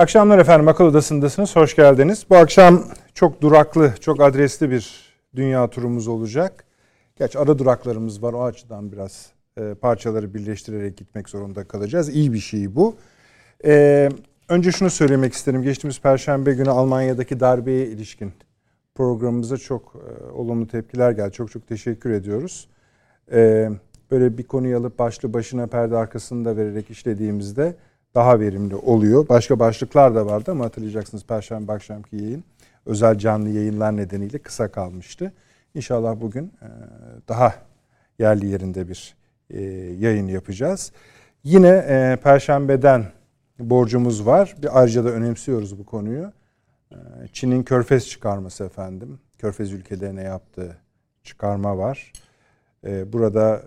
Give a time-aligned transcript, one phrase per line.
[0.00, 0.68] Akşamlar efendim.
[0.68, 1.56] Akıl Odası'ndasınız.
[1.56, 2.26] Hoş geldiniz.
[2.30, 6.64] Bu akşam çok duraklı, çok adresli bir dünya turumuz olacak.
[7.16, 8.32] Gerçi ara duraklarımız var.
[8.32, 12.08] O açıdan biraz e, parçaları birleştirerek gitmek zorunda kalacağız.
[12.08, 12.96] İyi bir şey bu.
[13.64, 14.08] E,
[14.48, 15.62] önce şunu söylemek isterim.
[15.62, 18.32] Geçtiğimiz Perşembe günü Almanya'daki darbeye ilişkin
[18.94, 21.32] programımıza çok e, olumlu tepkiler geldi.
[21.32, 22.68] Çok çok teşekkür ediyoruz.
[23.32, 23.70] E,
[24.10, 27.76] böyle bir konuyu alıp başlı başına perde arkasında vererek işlediğimizde
[28.14, 29.28] daha verimli oluyor.
[29.28, 32.44] Başka başlıklar da vardı ama hatırlayacaksınız Perşembe akşamki yayın
[32.86, 35.32] özel canlı yayınlar nedeniyle kısa kalmıştı.
[35.74, 36.68] İnşallah bugün e,
[37.28, 37.54] daha
[38.18, 39.14] yerli yerinde bir
[39.50, 39.62] e,
[39.98, 40.92] yayın yapacağız.
[41.44, 43.04] Yine e, Perşembe'den
[43.58, 44.56] borcumuz var.
[44.62, 46.32] Bir ayrıca da önemsiyoruz bu konuyu.
[47.32, 49.18] Çin'in körfez çıkarması efendim.
[49.38, 50.76] Körfez ülkelerine yaptığı
[51.22, 52.12] çıkarma var.
[52.84, 53.62] Burada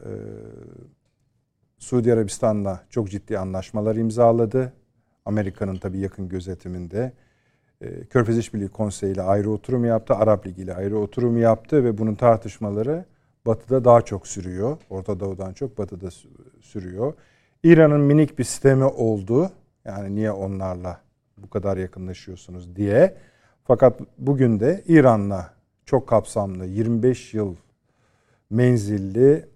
[1.84, 4.73] Suudi Arabistan'la çok ciddi anlaşmalar imzaladı.
[5.26, 7.14] Amerika'nın tabii yakın gözetiminde.
[7.81, 10.14] Ee, Körfez İşbirliği Konseyi ile ayrı oturum yaptı.
[10.16, 13.06] Arap Ligi ile ayrı oturum yaptı ve bunun tartışmaları
[13.45, 14.78] Batı'da daha çok sürüyor.
[14.89, 16.09] Orta Doğu'dan çok Batı'da
[16.61, 17.14] sürüyor.
[17.64, 19.52] İran'ın minik bir sistemi oldu.
[19.86, 21.02] Yani niye onlarla
[21.38, 23.17] bu kadar yakınlaşıyorsunuz diye.
[23.64, 25.54] Fakat bugün de İran'la
[25.86, 27.56] çok kapsamlı 25 yıl
[28.50, 29.53] menzilli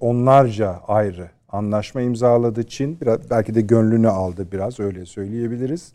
[0.00, 3.00] onlarca ayrı anlaşma imzaladı Çin.
[3.00, 5.92] Biraz, belki de gönlünü aldı biraz öyle söyleyebiliriz.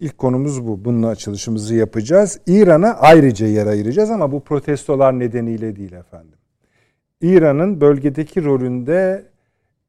[0.00, 0.84] İlk konumuz bu.
[0.84, 2.40] Bununla açılışımızı yapacağız.
[2.46, 6.38] İran'a ayrıca yer ayıracağız ama bu protestolar nedeniyle değil efendim.
[7.20, 9.24] İran'ın bölgedeki rolünde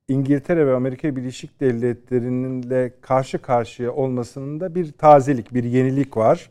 [0.08, 6.50] İngiltere ve Amerika Birleşik Devletleri'ninle karşı karşıya olmasının da bir tazelik, bir yenilik var.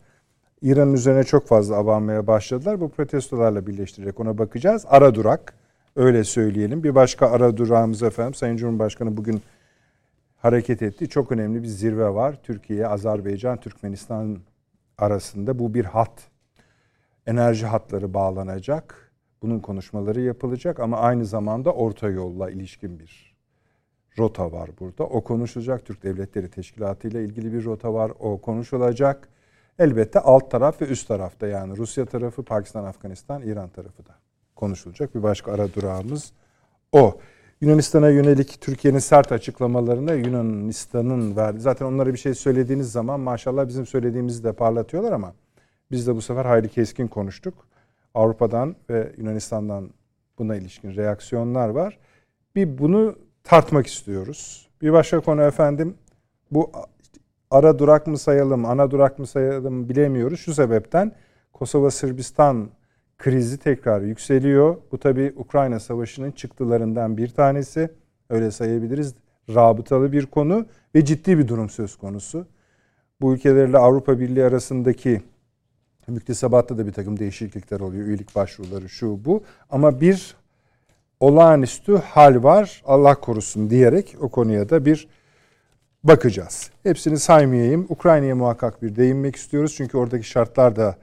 [0.62, 2.80] İran'ın üzerine çok fazla abanmaya başladılar.
[2.80, 4.84] Bu protestolarla birleştirerek ona bakacağız.
[4.88, 5.54] Ara durak
[5.96, 6.84] Öyle söyleyelim.
[6.84, 9.42] Bir başka ara durağımız efendim Sayın Cumhurbaşkanı bugün
[10.36, 11.08] hareket etti.
[11.08, 12.38] Çok önemli bir zirve var.
[12.42, 14.38] Türkiye, Azerbaycan, Türkmenistan
[14.98, 16.28] arasında bu bir hat.
[17.26, 19.12] Enerji hatları bağlanacak.
[19.42, 23.36] Bunun konuşmaları yapılacak ama aynı zamanda orta yolla ilişkin bir
[24.18, 25.04] rota var burada.
[25.04, 25.86] O konuşulacak.
[25.86, 28.12] Türk Devletleri Teşkilatı ile ilgili bir rota var.
[28.20, 29.28] O konuşulacak.
[29.78, 34.23] Elbette alt taraf ve üst tarafta yani Rusya tarafı, Pakistan, Afganistan, İran tarafı da
[34.56, 36.32] konuşulacak bir başka ara durağımız
[36.92, 37.18] o.
[37.60, 41.60] Yunanistan'a yönelik Türkiye'nin sert açıklamalarına Yunanistan'ın verdi.
[41.60, 45.34] Zaten onlara bir şey söylediğiniz zaman maşallah bizim söylediğimizi de parlatıyorlar ama
[45.90, 47.54] biz de bu sefer hayli keskin konuştuk.
[48.14, 49.90] Avrupa'dan ve Yunanistan'dan
[50.38, 51.98] buna ilişkin reaksiyonlar var.
[52.56, 54.68] Bir bunu tartmak istiyoruz.
[54.82, 55.94] Bir başka konu efendim
[56.50, 56.72] bu
[57.50, 60.40] ara durak mı sayalım, ana durak mı sayalım bilemiyoruz.
[60.40, 61.12] Şu sebepten
[61.52, 62.70] Kosova Sırbistan
[63.18, 64.76] krizi tekrar yükseliyor.
[64.92, 67.90] Bu tabi Ukrayna Savaşı'nın çıktılarından bir tanesi.
[68.30, 69.14] Öyle sayabiliriz.
[69.54, 72.46] Rabıtalı bir konu ve ciddi bir durum söz konusu.
[73.20, 75.22] Bu ülkelerle Avrupa Birliği arasındaki
[76.08, 78.06] müktesebatta da bir takım değişiklikler oluyor.
[78.06, 79.42] Üyelik başvuruları şu bu.
[79.70, 80.36] Ama bir
[81.20, 82.82] olağanüstü hal var.
[82.84, 85.08] Allah korusun diyerek o konuya da bir
[86.04, 86.70] bakacağız.
[86.82, 87.86] Hepsini saymayayım.
[87.88, 89.74] Ukrayna'ya muhakkak bir değinmek istiyoruz.
[89.76, 90.96] Çünkü oradaki şartlar da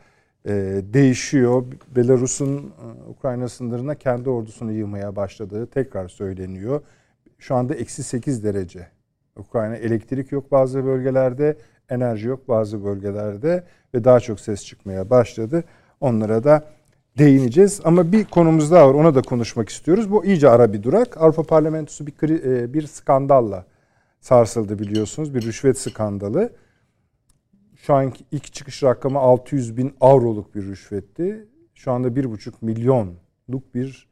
[0.94, 1.66] değişiyor.
[1.96, 6.82] Belarus'un e, Ukrayna sınırına kendi ordusunu yığmaya başladığı tekrar söyleniyor.
[7.40, 8.88] Şu anda eksi 8 derece.
[9.38, 11.58] Ukrayna elektrik yok bazı bölgelerde,
[11.90, 13.64] enerji yok bazı bölgelerde
[13.94, 15.64] ve daha çok ses çıkmaya başladı.
[16.02, 16.64] Onlara da
[17.18, 17.82] değineceğiz.
[17.84, 18.94] Ama bir konumuz daha var.
[18.94, 20.12] Ona da konuşmak istiyoruz.
[20.12, 21.18] Bu iyice ara bir durak.
[21.22, 23.66] Avrupa Parlamentosu bir, e, bir skandalla
[24.22, 25.36] sarsıldı biliyorsunuz.
[25.36, 26.50] Bir rüşvet skandalı.
[27.82, 31.48] Şu anki ilk çıkış rakamı 600 bin avroluk bir rüşvetti.
[31.76, 34.08] Şu anda 1,5 milyonluk bir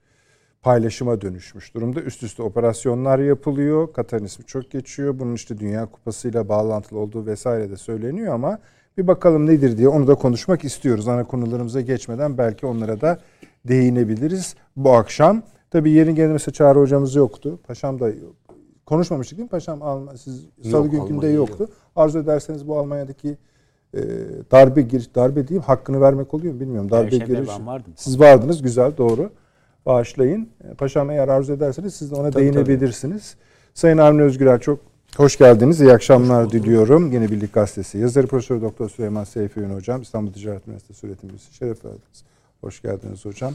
[0.61, 2.01] paylaşıma dönüşmüş durumda.
[2.01, 3.93] Üst üste operasyonlar yapılıyor.
[3.93, 5.19] Katar'ın ismi çok geçiyor.
[5.19, 8.59] Bunun işte Dünya Kupası ile bağlantılı olduğu vesaire de söyleniyor ama
[8.97, 11.07] bir bakalım nedir diye onu da konuşmak istiyoruz.
[11.07, 13.19] Ana konularımıza geçmeden belki onlara da
[13.67, 15.43] değinebiliriz bu akşam.
[15.71, 17.59] Tabii yerin gelmesi Çağrı hocamız yoktu.
[17.67, 18.11] Paşam da
[18.85, 20.09] konuşmamıştık değil mi Paşam?
[20.17, 21.57] Siz salı Yok, günkünde yoktu.
[21.59, 21.69] Yok.
[21.95, 23.37] Arzu ederseniz bu Almanya'daki
[23.93, 23.99] e,
[24.51, 26.91] darbe giriş darbe diyeyim hakkını vermek oluyor mu bilmiyorum.
[26.91, 27.49] Darbe Perşembe giriş.
[27.49, 27.93] Vardım.
[27.95, 29.31] Siz vardınız güzel doğru.
[29.85, 30.49] Bağışlayın.
[30.77, 33.31] Paşam eğer arzu ederseniz siz de ona tabii, değinebilirsiniz.
[33.33, 33.73] Tabii.
[33.73, 34.79] Sayın Avni Özgürel çok
[35.17, 35.81] Hoş geldiniz.
[35.81, 37.11] İyi akşamlar Hoş diliyorum.
[37.11, 41.53] Yeni Birlik Gazetesi yazarı Profesör Doktor Süleyman Seyfi Ün Hocam, İstanbul Ticaret Üniversitesi öğretim üyesi
[41.53, 42.23] şeref verdiniz.
[42.61, 43.53] Hoş geldiniz hocam.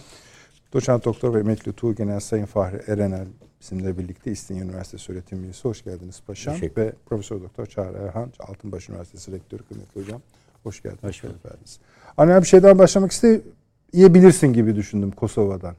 [0.74, 3.26] Doçent Doktor ve Emekli Tuğ Genel Sayın Fahri Erenel
[3.60, 5.68] bizimle birlikte İstinye Üniversitesi öğretim üyesi.
[5.68, 6.54] Hoş geldiniz paşam.
[6.76, 10.20] Ve Profesör Doktor Çağrı Erhan, Altınbaş Üniversitesi Rektörü kıymetli hocam.
[10.62, 11.04] Hoş geldiniz.
[11.04, 11.78] Hoş verdiniz.
[12.16, 15.74] Anne bir şeyden başlamak isteyebilirsin gibi düşündüm Kosova'dan.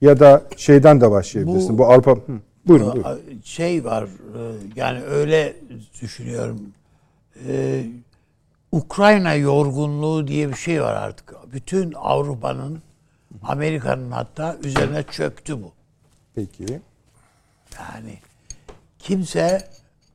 [0.00, 1.74] Ya da şeyden de başlayabilirsin.
[1.74, 2.12] Bu, Bu Avrupa...
[2.12, 2.40] Hı.
[2.66, 3.20] Buyurun, buyurun.
[3.44, 4.08] Şey var e,
[4.76, 5.56] yani öyle
[6.02, 6.60] düşünüyorum.
[7.48, 7.86] Ee,
[8.72, 11.34] Ukrayna yorgunluğu diye bir şey var artık.
[11.52, 12.82] Bütün Avrupa'nın,
[13.42, 15.72] Amerika'nın hatta üzerine çöktü bu.
[16.34, 16.80] Peki.
[17.78, 18.18] Yani
[18.98, 19.68] kimse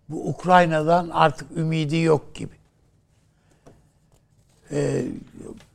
[0.09, 2.55] bu Ukrayna'dan artık ümidi yok gibi.
[4.71, 5.05] Ee,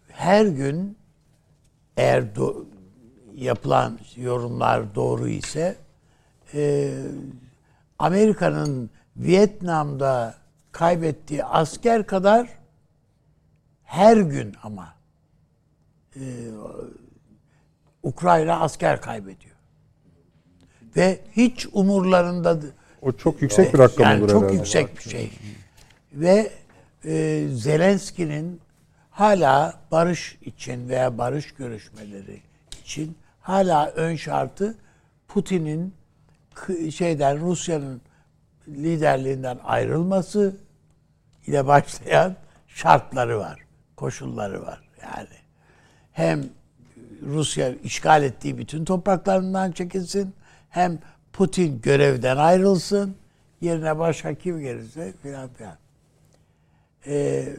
[0.08, 0.98] her gün
[1.96, 2.64] eğer do-
[3.34, 5.76] yapılan yorumlar doğru ise
[6.54, 6.93] e,
[7.98, 10.34] Amerika'nın Vietnam'da
[10.72, 12.48] kaybettiği asker kadar
[13.84, 14.94] her gün ama
[16.16, 16.20] e,
[18.06, 19.56] Ukrayna asker kaybediyor.
[20.97, 22.58] Ve hiç umurlarında
[23.03, 24.56] o çok yüksek bir rakam yani olur çok herhalde.
[24.56, 25.32] yüksek bir şey.
[26.12, 26.50] Ve
[27.05, 28.61] e, Zelenski'nin
[29.11, 32.41] hala barış için veya barış görüşmeleri
[32.82, 34.75] için hala ön şartı
[35.29, 35.94] Putin'in
[36.91, 38.00] şeyden Rusya'nın
[38.69, 40.56] liderliğinden ayrılması
[41.47, 42.37] ile başlayan
[42.69, 43.61] şartları var,
[43.97, 45.37] koşulları var yani.
[46.12, 46.44] Hem
[47.23, 50.35] Rusya işgal ettiği bütün topraklarından çekilsin,
[50.71, 50.99] hem
[51.33, 53.17] Putin görevden ayrılsın,
[53.61, 55.77] yerine başka kim gelirse filan filan.
[57.07, 57.57] Ee,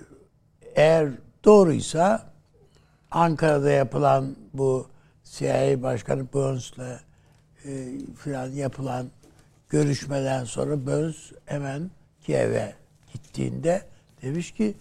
[0.75, 1.09] eğer
[1.45, 2.33] doğruysa
[3.12, 4.88] Ankara'da yapılan bu
[5.24, 7.00] CIA Başkanı Burns'la
[7.65, 7.88] e,
[8.24, 9.07] filan yapılan
[9.69, 12.75] görüşmeden sonra Burns hemen Kiev'e
[13.13, 13.81] gittiğinde
[14.21, 14.75] demiş ki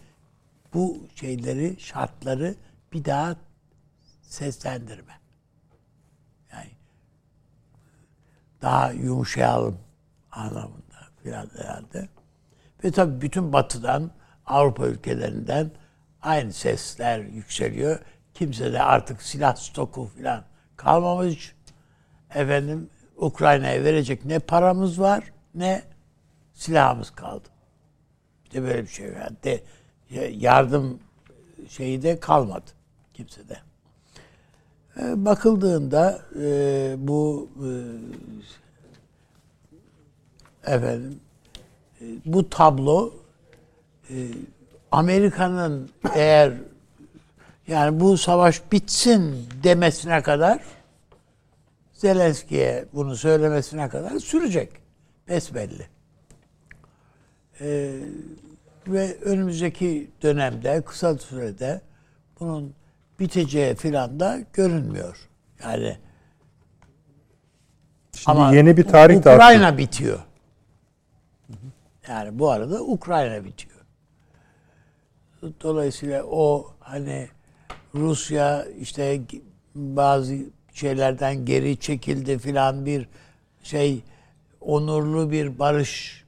[0.74, 2.54] bu şeyleri, şartları
[2.92, 3.36] bir daha
[4.28, 5.20] seslendirme.
[6.52, 6.70] Yani
[8.62, 9.78] daha yumuşayalım
[10.32, 12.08] anlamında filan herhalde.
[12.84, 14.10] Ve tabii bütün batıdan,
[14.46, 15.70] Avrupa ülkelerinden
[16.22, 18.00] aynı sesler yükseliyor.
[18.34, 20.44] Kimse de artık silah stoku filan
[20.76, 21.54] kalmamış
[22.34, 25.24] efendim Ukrayna'ya verecek ne paramız var
[25.54, 25.82] ne
[26.54, 27.48] silahımız kaldı.
[28.44, 29.30] Bir de böyle bir şey var.
[29.42, 29.64] De,
[30.30, 31.00] yardım
[31.68, 32.70] şeyi de kalmadı
[33.14, 33.65] kimsede.
[35.00, 37.70] E, bakıldığında e, bu e,
[40.74, 41.20] efendim
[42.00, 43.14] e, bu tablo
[44.10, 44.14] e,
[44.92, 46.52] Amerika'nın eğer
[47.66, 50.60] yani bu savaş bitsin demesine kadar
[51.92, 54.72] Zelenski'ye bunu söylemesine kadar sürecek.
[55.28, 55.86] Besbelli.
[57.60, 58.00] Ee,
[58.88, 61.80] ve önümüzdeki dönemde, kısa sürede
[62.40, 62.74] bunun
[63.20, 65.28] biteceği filan da görünmüyor.
[65.62, 65.96] Yani
[68.12, 70.18] Şimdi ama yeni bir tarih Ukrayna da bitiyor.
[72.08, 73.76] Yani bu arada Ukrayna bitiyor.
[75.62, 77.28] Dolayısıyla o hani
[77.94, 79.20] Rusya işte
[79.74, 80.36] bazı
[80.72, 83.08] şeylerden geri çekildi filan bir
[83.62, 84.02] şey
[84.60, 86.24] onurlu bir barış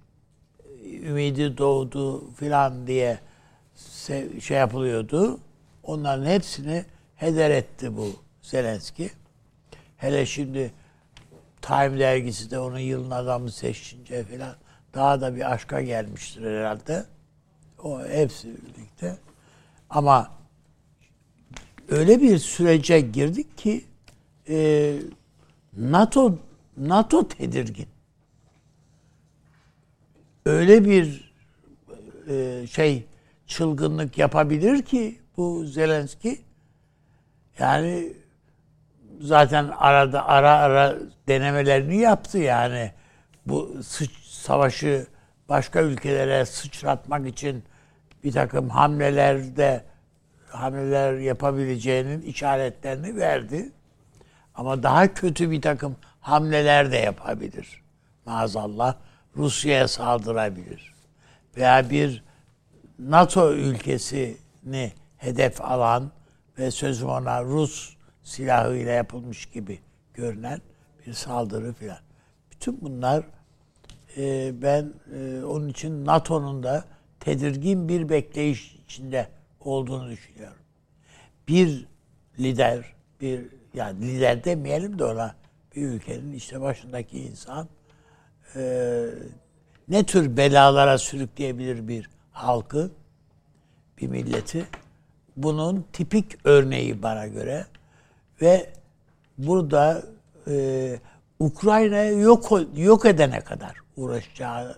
[1.03, 3.19] ümidi doğdu filan diye
[4.41, 5.39] şey yapılıyordu.
[5.89, 6.85] Onların hepsini
[7.17, 9.11] heder etti bu Zelenski.
[9.97, 10.73] Hele şimdi
[11.63, 14.57] Time dergisi de onun yılın adamı seçince filan
[14.95, 17.05] daha da bir aşka gelmiştir herhalde.
[17.83, 19.19] O hepsi birlikte.
[19.91, 20.31] Ama
[21.89, 23.85] öyle bir sürece girdik ki
[24.49, 24.97] e,
[25.77, 26.39] NATO
[26.77, 27.89] NATO tedirgin.
[30.47, 31.33] Öyle bir
[32.29, 33.05] e, şey
[33.47, 36.41] çılgınlık yapabilir ki bu Zelenski
[37.59, 38.13] yani
[39.21, 40.97] zaten arada ara ara
[41.29, 42.93] denemelerini yaptı yani
[43.47, 45.07] bu sıç, savaşı
[45.49, 47.65] başka ülkelere sıçratmak için
[48.25, 49.85] bir takım hamlelerde
[50.49, 53.73] hamleler yapabileceğinin işaretlerini verdi.
[54.55, 57.83] Ama daha kötü bir takım hamleler de yapabilir.
[58.27, 58.95] Maazallah
[59.37, 60.95] Rusya'ya saldırabilir.
[61.57, 62.25] Veya bir
[62.99, 66.11] NATO ülkesini hedef alan
[66.59, 69.81] ve sözüm ona Rus silahıyla yapılmış gibi
[70.15, 70.61] görünen
[71.07, 71.99] bir saldırı filan.
[72.51, 73.25] Bütün bunlar
[74.17, 76.85] e, ben e, onun için NATO'nun da
[77.21, 79.29] tedirgin bir bekleyiş içinde
[79.61, 80.63] olduğunu düşünüyorum.
[81.49, 81.87] Bir
[82.39, 83.41] lider, bir
[83.75, 85.35] yani lider demeyelim de ona
[85.77, 87.69] bir ülkenin işte başındaki insan
[88.57, 89.05] e,
[89.89, 92.91] ne tür belalara sürükleyebilir bir halkı,
[93.99, 94.67] bir milleti?
[95.43, 97.67] Bunun tipik örneği bana göre
[98.43, 98.73] ve
[99.39, 100.03] burada
[100.49, 101.01] e,
[101.39, 104.77] Ukrayna'yı yok yok edene kadar uğraşacağını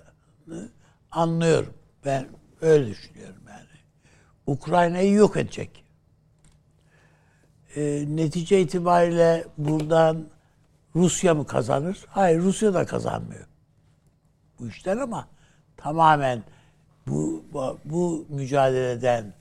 [1.10, 1.74] anlıyorum.
[2.04, 2.26] Ben
[2.60, 3.66] öyle düşünüyorum yani.
[4.46, 5.84] Ukrayna'yı yok edecek.
[7.76, 10.24] E, netice itibariyle buradan
[10.96, 12.04] Rusya mı kazanır?
[12.08, 13.46] Hayır Rusya da kazanmıyor.
[14.58, 15.28] Bu işler ama
[15.76, 16.42] tamamen
[17.06, 17.44] bu
[17.84, 19.39] bu, mücadeleden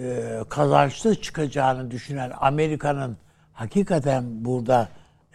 [0.00, 3.16] e, kazançlı çıkacağını düşünen Amerika'nın
[3.52, 4.88] hakikaten burada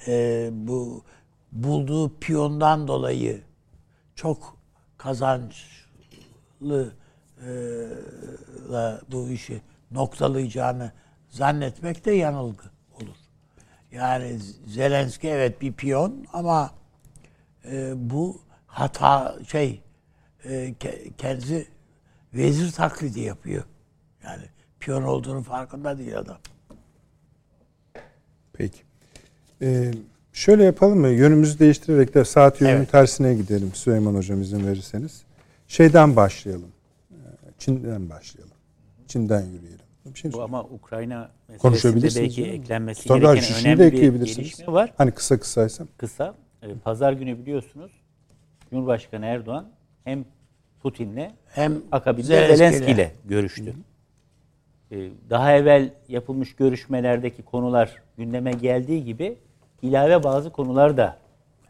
[0.08, 1.04] e, bu
[1.52, 3.42] bulduğu piyondan dolayı
[4.16, 4.58] çok
[4.98, 6.94] kazançlı
[7.46, 7.50] e,
[9.12, 10.92] bu işi noktalayacağını
[11.30, 12.64] zannetmek de yanılgı
[12.96, 13.18] olur.
[13.92, 16.72] Yani Zelenski evet bir piyon ama
[17.66, 19.82] e, bu hata şey
[20.46, 20.74] e,
[21.18, 21.68] kendisi
[22.34, 23.64] vezir taklidi yapıyor.
[24.24, 24.44] Yani
[24.80, 26.38] piyon olduğunu farkında değil adam.
[28.54, 28.82] Peki.
[29.62, 29.92] Ee,
[30.34, 31.08] şöyle yapalım mı?
[31.08, 32.92] Yönümüzü değiştirerek de saat yönünün evet.
[32.92, 35.24] tersine gidelim Süleyman Hocam izin verirseniz.
[35.68, 36.72] Şeyden başlayalım.
[37.12, 37.16] Ee,
[37.60, 38.56] Çin'den başlayalım.
[39.08, 39.80] Çin'den yürüyelim.
[40.06, 41.32] Bir şey Bu ama Ukrayna
[41.64, 44.94] meselesinde belki eklenmesi Tabii gereken önemli de bir gelişme var.
[44.98, 45.88] Hani kısa kısaysam.
[45.98, 46.36] Kısa.
[46.64, 47.92] Ee, pazar günü biliyorsunuz
[48.70, 49.70] Cumhurbaşkanı Erdoğan
[50.04, 50.26] hem
[50.82, 53.66] Putin'le hem akabinde Zelenski ile görüştü.
[53.66, 53.93] Hı hı.
[54.94, 59.38] Ee, daha evvel yapılmış görüşmelerdeki konular gündeme geldiği gibi
[59.82, 61.18] ilave bazı konular da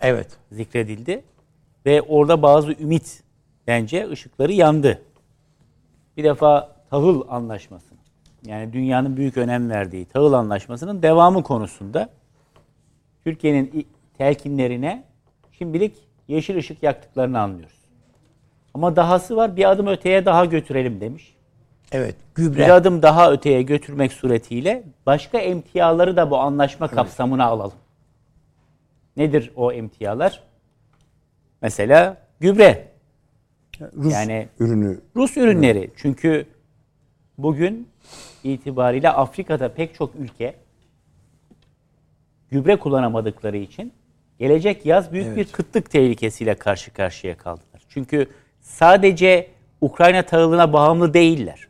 [0.02, 1.24] evet zikredildi
[1.86, 3.24] ve orada bazı ümit
[3.68, 5.02] bence ışıkları yandı.
[6.18, 7.94] Bir defa tahıl anlaşması
[8.46, 12.10] yani dünyanın büyük önem verdiği tahıl anlaşmasının devamı konusunda
[13.24, 13.88] Türkiye'nin
[14.18, 15.04] telkinlerine
[15.52, 15.96] şimdilik
[16.28, 17.80] yeşil ışık yaktıklarını anlıyoruz.
[18.74, 21.33] Ama dahası var bir adım öteye daha götürelim demiş.
[21.94, 22.16] Evet.
[22.36, 22.58] Gübre.
[22.58, 26.96] Bir adım daha öteye götürmek suretiyle başka emtiaları da bu anlaşma evet.
[26.96, 27.78] kapsamına alalım.
[29.18, 30.44] Nedir o emtialar?
[31.62, 32.88] Mesela gübre.
[33.96, 35.02] Rus yani ürünü.
[35.16, 35.78] Rus ürünleri.
[35.80, 35.92] Evet.
[35.96, 36.46] Çünkü
[37.38, 37.88] bugün
[38.44, 40.56] itibariyle Afrika'da pek çok ülke
[42.52, 43.94] gübre kullanamadıkları için
[44.40, 45.38] gelecek yaz büyük evet.
[45.38, 47.82] bir kıtlık tehlikesiyle karşı karşıya kaldılar.
[47.90, 48.28] Çünkü
[48.62, 49.48] sadece
[49.82, 51.68] Ukrayna tahılına bağımlı değiller.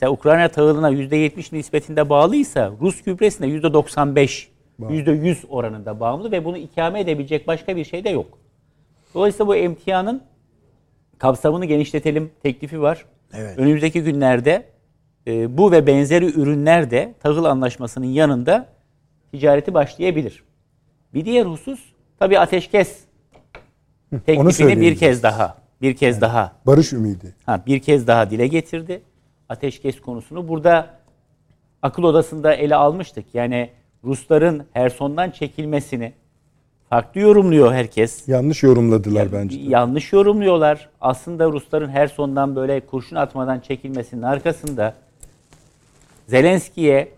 [0.00, 4.46] Mesela Ukrayna tahılına %70 nispetinde bağlıysa Rus gübresine %95,
[4.80, 8.38] %100 oranında bağımlı ve bunu ikame edebilecek başka bir şey de yok.
[9.14, 10.22] Dolayısıyla bu emtianın
[11.18, 13.04] kapsamını genişletelim teklifi var.
[13.34, 13.58] Evet.
[13.58, 14.64] Önümüzdeki günlerde
[15.26, 18.68] e, bu ve benzeri ürünler de tahıl anlaşmasının yanında
[19.32, 20.44] ticareti başlayabilir.
[21.14, 21.80] Bir diğer husus
[22.18, 22.98] tabii ateşkes
[24.26, 27.34] teklifini bir kez daha bir kez yani, daha barış ümidi.
[27.46, 29.02] Ha bir kez daha dile getirdi
[29.50, 30.48] ateşkes konusunu.
[30.48, 30.86] Burada
[31.82, 33.24] akıl odasında ele almıştık.
[33.34, 33.70] Yani
[34.04, 36.12] Rusların Herson'dan çekilmesini
[36.90, 38.28] farklı yorumluyor herkes.
[38.28, 39.58] Yanlış yorumladılar ya, bence.
[39.58, 39.62] De.
[39.62, 40.88] Yanlış yorumluyorlar.
[41.00, 44.94] Aslında Rusların Herson'dan böyle kurşun atmadan çekilmesinin arkasında
[46.26, 47.08] Zelenski'ye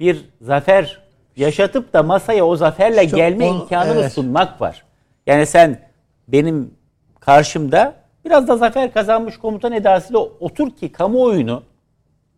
[0.00, 1.02] bir zafer
[1.36, 4.12] yaşatıp da masaya o zaferle işte gelme o, imkanını evet.
[4.12, 4.84] sunmak var.
[5.26, 5.80] Yani sen
[6.28, 6.74] benim
[7.20, 11.62] karşımda biraz da zafer kazanmış komutan edasıyla otur ki kamuoyunu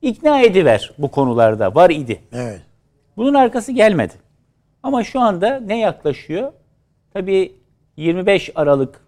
[0.04, 1.75] ikna ediver bu konularda.
[1.75, 2.20] Var idi.
[2.32, 2.62] Evet.
[3.16, 4.12] Bunun arkası gelmedi.
[4.82, 6.52] Ama şu anda ne yaklaşıyor?
[7.12, 7.52] Tabii
[7.96, 9.00] 25 Aralık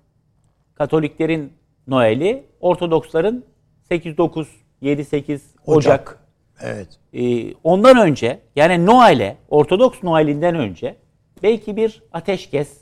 [0.75, 1.53] Katoliklerin
[1.87, 3.45] Noel'i, Ortodoksların
[3.91, 4.47] 8-9,
[4.83, 5.41] 7-8 Ocak.
[5.67, 6.19] Ocak.
[6.61, 6.89] Evet.
[7.13, 10.97] Ee, ondan önce yani Noel'e, Ortodoks Noel'inden önce
[11.43, 12.81] belki bir ateşkes,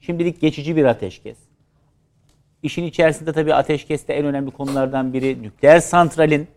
[0.00, 1.36] şimdilik geçici bir ateşkes.
[2.62, 6.48] İşin içerisinde tabii ateşkeste en önemli konulardan biri nükleer santralin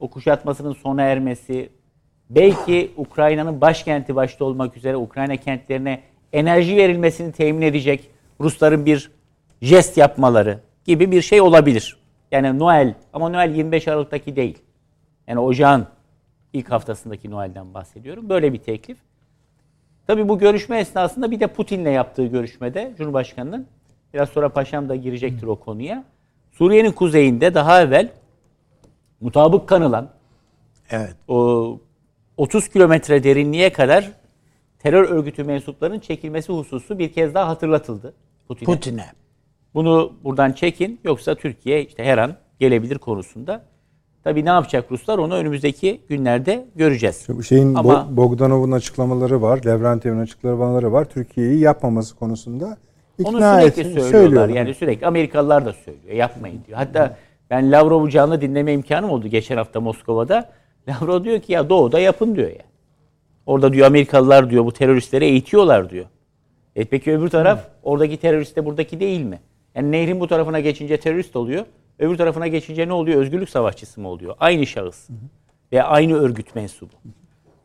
[0.00, 1.70] o kuşatmasının sona ermesi,
[2.30, 8.10] belki Ukrayna'nın başkenti başta olmak üzere Ukrayna kentlerine enerji verilmesini temin edecek
[8.40, 9.10] Rusların bir
[9.62, 11.96] jest yapmaları gibi bir şey olabilir.
[12.32, 14.58] Yani Noel ama Noel 25 Aralık'taki değil.
[15.26, 15.86] Yani ocağın
[16.52, 18.28] ilk haftasındaki Noel'den bahsediyorum.
[18.28, 18.98] Böyle bir teklif.
[20.06, 23.66] Tabi bu görüşme esnasında bir de Putin'le yaptığı görüşmede Cumhurbaşkanı'nın
[24.14, 26.04] biraz sonra Paşam da girecektir o konuya.
[26.52, 28.08] Suriye'nin kuzeyinde daha evvel
[29.20, 30.10] mutabık kanılan
[30.90, 31.14] evet.
[31.28, 31.78] o
[32.36, 34.12] 30 kilometre derinliğe kadar
[34.78, 38.14] terör örgütü mensuplarının çekilmesi hususu bir kez daha hatırlatıldı
[38.48, 38.66] Putin'e.
[38.66, 39.06] Putin'e.
[39.74, 43.62] Bunu buradan çekin yoksa Türkiye işte her an gelebilir konusunda.
[44.24, 47.26] Tabii ne yapacak Ruslar onu önümüzdeki günlerde göreceğiz.
[47.28, 51.04] Bu şeyin Ama, Bogdanov'un açıklamaları var, Levrentiyev'in açıklamaları var.
[51.04, 52.76] Türkiye'yi yapmaması konusunda
[53.24, 54.10] Onu İkna sürekli et- söylüyorlar.
[54.10, 54.48] söylüyorlar.
[54.48, 56.14] Yani sürekli Amerikalılar da söylüyor.
[56.14, 56.78] Yapmayın diyor.
[56.78, 57.16] Hatta
[57.50, 60.52] ben Lavrov'u canlı dinleme imkanım oldu geçen hafta Moskova'da.
[60.88, 62.64] Lavrov diyor ki ya doğuda yapın diyor ya.
[63.46, 66.06] Orada diyor Amerikalılar diyor bu teröristleri eğitiyorlar diyor.
[66.76, 69.40] E peki öbür taraf oradaki terörist de buradaki değil mi?
[69.74, 71.66] Yani nehrin bu tarafına geçince terörist oluyor.
[71.98, 73.20] Öbür tarafına geçince ne oluyor?
[73.20, 74.34] Özgürlük savaşçısı mı oluyor?
[74.40, 75.08] Aynı şahıs.
[75.72, 76.92] Ve aynı örgüt mensubu.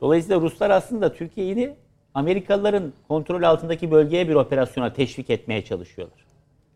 [0.01, 1.73] Dolayısıyla Ruslar aslında Türkiye'yi
[2.13, 6.25] Amerikalıların kontrol altındaki bölgeye bir operasyona teşvik etmeye çalışıyorlar.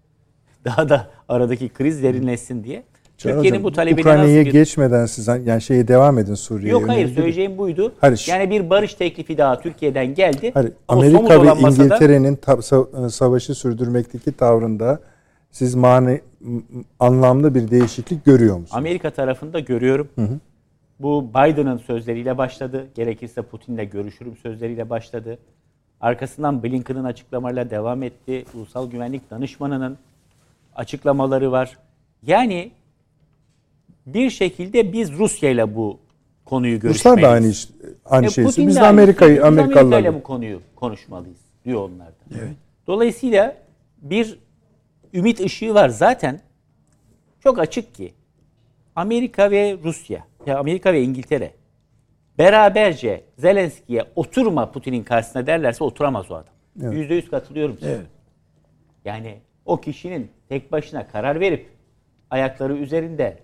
[0.66, 2.84] Daha da aradaki kriz derinleşsin diye.
[3.18, 4.52] Türkiye'nin Hocam, bu talebini Ukrayna'ya nasıl bir...
[4.52, 6.72] geçmeden siz yani şeye devam edin Suriye'ye.
[6.72, 7.94] Yok hayır söyleyeceğim buydu.
[8.02, 8.26] Hayır.
[8.30, 10.52] Yani bir barış teklifi daha Türkiye'den geldi.
[10.54, 15.00] Hayır, Amerika ve masada- İngiltere'nin ta- sa- savaşı sürdürmekteki tavrında
[15.52, 16.22] siz mani
[17.00, 18.78] anlamlı bir değişiklik görüyor musunuz?
[18.78, 20.08] Amerika tarafında görüyorum.
[21.00, 22.88] Bu Biden'ın sözleriyle başladı.
[22.96, 25.38] Gerekirse Putin'le görüşürüm sözleriyle başladı.
[26.02, 28.46] Arkasından Blinken'ın açıklamalarıyla devam etti.
[28.54, 29.98] Ulusal Güvenlik Danışmanı'nın
[30.76, 31.78] açıklamaları var.
[32.28, 32.72] Yani
[34.06, 36.00] bir şekilde biz Rusya ile bu
[36.46, 37.06] konuyu görüşmeliyiz.
[37.06, 37.68] Ruslar da aynı iş,
[38.06, 38.30] aynı E.
[38.44, 40.14] Putin Biz de Amerika'yı şeyi- biz Amerika Amerikalılarla.
[40.14, 42.14] bu konuyu konuşmalıyız diyor onlar da.
[42.88, 43.58] Dolayısıyla
[44.02, 44.40] bir
[45.14, 46.42] ümit ışığı var zaten.
[47.40, 48.14] Çok açık ki
[48.96, 51.52] Amerika ve Rusya, ya Amerika ve İngiltere
[52.38, 56.94] beraberce Zelenski'ye oturma Putin'in karşısına derlerse oturamaz o adam.
[56.94, 57.92] Yüzde yüz katılıyorum size.
[57.92, 58.06] Evet.
[59.06, 61.70] Yani o kişinin tek başına karar verip
[62.30, 63.38] ayakları üzerinde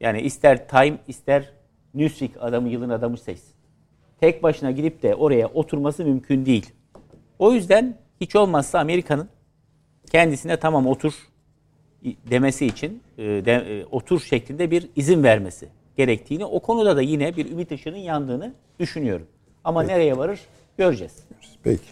[0.00, 1.52] yani ister Time ister
[1.94, 3.54] Newsweek adamı yılın adamı seçsin.
[4.20, 6.72] Tek başına gidip de oraya oturması mümkün değil.
[7.38, 9.28] O yüzden hiç olmazsa Amerika'nın
[10.10, 11.12] kendisine tamam otur
[12.30, 17.36] demesi için e, de, e, otur şeklinde bir izin vermesi gerektiğini o konuda da yine
[17.36, 19.26] bir ümit ışığının yandığını düşünüyorum.
[19.64, 20.40] Ama nereye varır
[20.78, 21.24] göreceğiz.
[21.62, 21.84] Peki.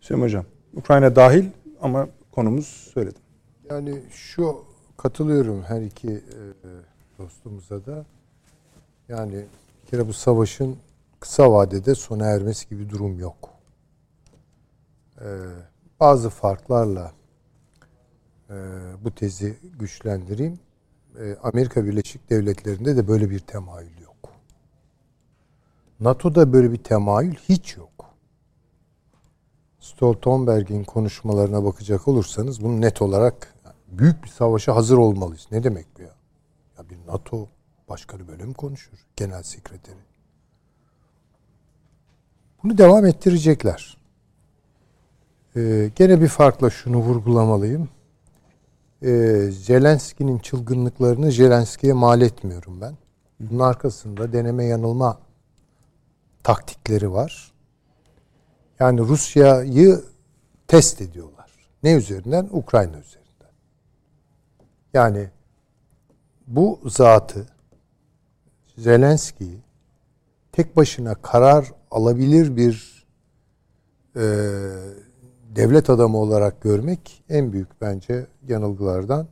[0.00, 0.44] Süleyman Hocam,
[0.74, 1.44] Ukrayna dahil
[1.82, 3.22] ama konumuz söyledim.
[3.70, 4.64] Yani şu
[4.96, 6.40] katılıyorum her iki e,
[7.18, 8.04] dostumuza da.
[9.08, 9.44] Yani
[9.82, 10.76] bir kere bu savaşın
[11.20, 13.48] kısa vadede sona ermesi gibi durum yok.
[15.20, 15.26] E,
[16.00, 17.12] bazı farklarla
[18.50, 18.54] e,
[19.04, 20.58] bu tezi güçlendireyim.
[21.20, 24.32] E, Amerika Birleşik Devletleri'nde de böyle bir temayül yok.
[26.00, 27.90] NATO'da böyle bir temayül hiç yok.
[29.80, 33.54] Stoltenberg'in konuşmalarına bakacak olursanız bunu net olarak
[33.88, 35.46] büyük bir savaşa hazır olmalıyız.
[35.50, 36.15] Ne demek bu ya?
[36.78, 37.48] Ya bir NATO
[37.88, 38.98] başkanı böyle mi konuşur?
[39.16, 39.98] Genel sekreteri.
[42.62, 43.96] Bunu devam ettirecekler.
[45.56, 47.88] Ee, gene bir farkla şunu vurgulamalıyım.
[49.02, 52.96] Ee, Zelenski'nin çılgınlıklarını Zelenski'ye mal etmiyorum ben.
[53.40, 55.18] Bunun arkasında deneme yanılma
[56.42, 57.52] taktikleri var.
[58.80, 60.04] Yani Rusya'yı
[60.66, 61.50] test ediyorlar.
[61.82, 62.48] Ne üzerinden?
[62.52, 63.50] Ukrayna üzerinden.
[64.94, 65.30] Yani
[66.46, 67.46] bu zatı
[68.78, 69.58] Zelenski'yi
[70.52, 73.06] tek başına karar alabilir bir
[74.16, 74.22] e,
[75.56, 79.26] devlet adamı olarak görmek en büyük bence yanılgılardan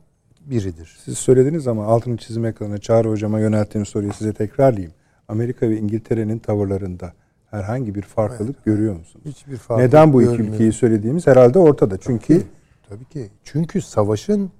[0.45, 0.97] biridir.
[1.03, 4.93] Siz söylediniz ama altını çizim ekranına Çağrı Hocam'a yönelttiğim soruyu size tekrarlayayım.
[5.27, 7.13] Amerika ve İngiltere'nin tavırlarında
[7.51, 9.25] herhangi bir farklılık görüyor musunuz?
[9.25, 10.53] Hiçbir fark Neden bu iki görmüyorum.
[10.53, 11.97] ülkeyi söylediğimiz herhalde ortada.
[11.97, 12.45] Çünkü Tabii,
[12.89, 13.29] tabii ki.
[13.43, 14.51] Çünkü savaşın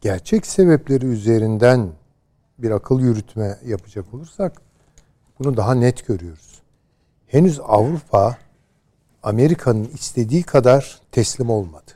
[0.00, 1.92] gerçek sebepleri üzerinden
[2.58, 4.62] bir akıl yürütme yapacak olursak
[5.38, 6.62] bunu daha net görüyoruz.
[7.26, 8.38] Henüz Avrupa
[9.22, 11.90] Amerika'nın istediği kadar teslim olmadı.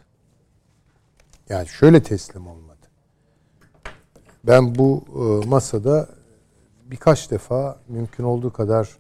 [1.49, 2.75] Yani şöyle teslim olmadı.
[4.45, 6.09] Ben bu e, masada
[6.85, 8.99] birkaç defa mümkün olduğu kadar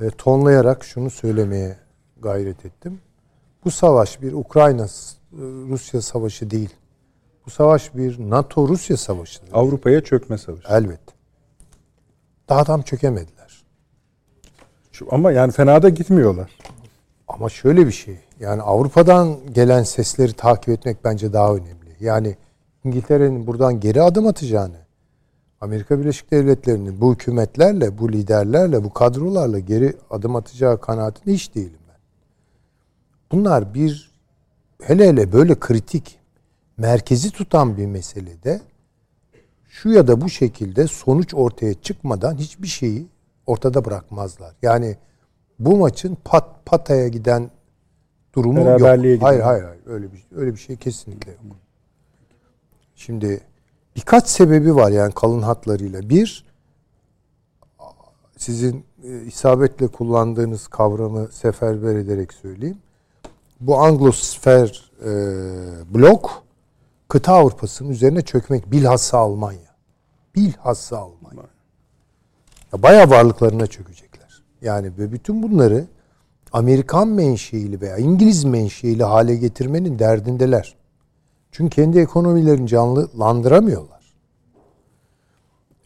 [0.00, 1.78] e, tonlayarak şunu söylemeye
[2.22, 3.00] gayret ettim.
[3.64, 6.70] Bu savaş bir Ukrayna-Rusya savaşı değil.
[7.48, 9.48] Bu savaş bir NATO-Rusya savaşıdır.
[9.52, 10.68] Avrupa'ya çökme savaşı.
[10.68, 11.00] Elbet.
[12.48, 13.64] Daha tam çökemediler.
[14.92, 16.50] Şu- Ama yani fena da gitmiyorlar.
[17.28, 18.18] Ama şöyle bir şey.
[18.40, 21.96] Yani Avrupa'dan gelen sesleri takip etmek bence daha önemli.
[22.00, 22.36] Yani
[22.84, 24.78] İngiltere'nin buradan geri adım atacağını,
[25.60, 31.80] Amerika Birleşik Devletleri'nin bu hükümetlerle, bu liderlerle, bu kadrolarla geri adım atacağı kanaatinde hiç değilim
[31.88, 31.98] ben.
[33.32, 34.10] Bunlar bir
[34.82, 36.17] hele hele böyle kritik,
[36.78, 38.60] merkezi tutan bir meselede
[39.68, 43.06] şu ya da bu şekilde sonuç ortaya çıkmadan hiçbir şeyi
[43.46, 44.54] ortada bırakmazlar.
[44.62, 44.96] Yani
[45.58, 47.50] bu maçın pat pataya giden
[48.34, 48.82] durumu yok.
[48.82, 51.40] Hayır hayır hayır öyle bir öyle bir şey kesinlikle yok.
[52.94, 53.40] Şimdi
[53.96, 56.10] birkaç sebebi var yani kalın hatlarıyla.
[56.10, 56.44] Bir
[58.36, 62.78] sizin e, isabetle kullandığınız kavramı seferber ederek söyleyeyim.
[63.60, 65.10] bu Anglosfer e,
[65.94, 66.47] blok
[67.08, 69.74] kıta Avrupa'sının üzerine çökmek bilhassa Almanya.
[70.34, 71.48] Bilhassa Almanya.
[72.72, 74.42] Ya bayağı varlıklarına çökecekler.
[74.62, 75.86] Yani ve bütün bunları
[76.52, 80.76] Amerikan menşeili veya İngiliz menşeili hale getirmenin derdindeler.
[81.52, 84.14] Çünkü kendi ekonomilerini canlılandıramıyorlar.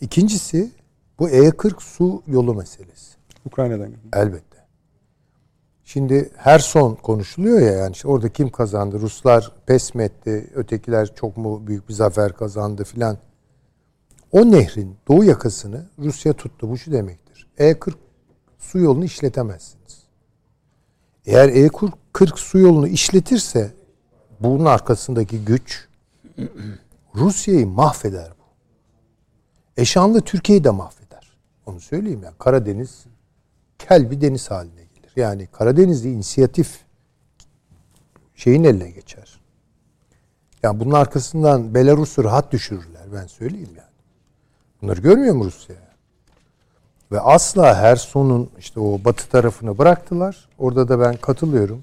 [0.00, 0.70] İkincisi
[1.18, 3.16] bu E40 su yolu meselesi.
[3.46, 3.92] Ukrayna'dan.
[4.12, 4.51] Elbette.
[5.92, 9.00] Şimdi her son konuşuluyor ya yani işte orada kim kazandı?
[9.00, 10.50] Ruslar pes mi etti?
[10.54, 13.18] Ötekiler çok mu büyük bir zafer kazandı filan.
[14.30, 16.70] O nehrin doğu yakasını Rusya tuttu.
[16.70, 17.48] Bu şu demektir.
[17.58, 17.92] E40
[18.58, 20.02] su yolunu işletemezsiniz.
[21.26, 23.74] Eğer E40 su yolunu işletirse
[24.40, 25.88] bunun arkasındaki güç
[27.14, 28.44] Rusya'yı mahveder bu.
[29.76, 31.36] Eşanlı Türkiye'yi de mahveder.
[31.66, 32.32] Onu söyleyeyim ya.
[32.38, 33.04] Karadeniz
[33.78, 34.81] kel bir deniz haline.
[35.16, 36.80] Yani Karadeniz'de inisiyatif
[38.34, 39.40] şeyin eline geçer.
[40.62, 43.02] Yani bunun arkasından Belarus'u rahat düşürürler.
[43.14, 43.92] Ben söyleyeyim yani.
[44.82, 45.76] Bunları görmüyor mu Rusya?
[47.12, 50.48] Ve asla her sonun işte o batı tarafını bıraktılar.
[50.58, 51.82] Orada da ben katılıyorum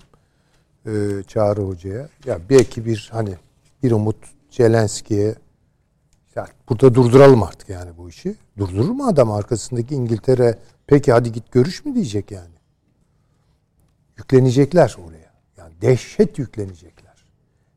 [0.85, 2.09] e, Çağrı Hoca'ya.
[2.25, 3.35] Ya belki bir hani
[3.83, 4.15] bir umut
[4.49, 5.35] Zelenski'ye
[6.35, 8.35] ya burada durduralım artık yani bu işi.
[8.57, 12.58] Durdurur mu adam arkasındaki İngiltere peki hadi git görüş mü diyecek yani.
[14.19, 15.31] Yüklenecekler oraya.
[15.57, 17.25] Yani dehşet yüklenecekler.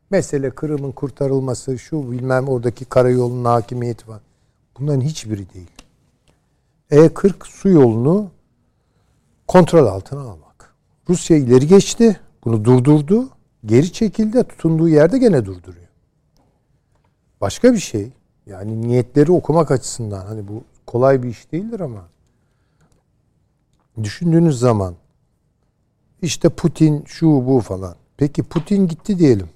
[0.09, 4.21] Mesele Kırım'ın kurtarılması, şu bilmem oradaki karayolunun hakimiyeti var.
[4.79, 5.71] Bunların hiçbiri değil.
[6.91, 8.31] E40 su yolunu
[9.47, 10.73] kontrol altına almak.
[11.09, 12.19] Rusya ileri geçti.
[12.45, 13.29] Bunu durdurdu.
[13.65, 14.43] Geri çekildi.
[14.43, 15.87] Tutunduğu yerde gene durduruyor.
[17.41, 18.11] Başka bir şey.
[18.45, 22.07] Yani niyetleri okumak açısından hani bu kolay bir iş değildir ama
[24.03, 24.95] düşündüğünüz zaman
[26.23, 27.95] işte Putin şu bu falan.
[28.17, 29.49] Peki Putin gitti diyelim.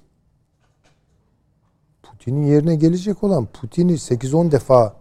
[2.02, 4.94] Putin'in yerine gelecek olan Putin'i 8-10 defa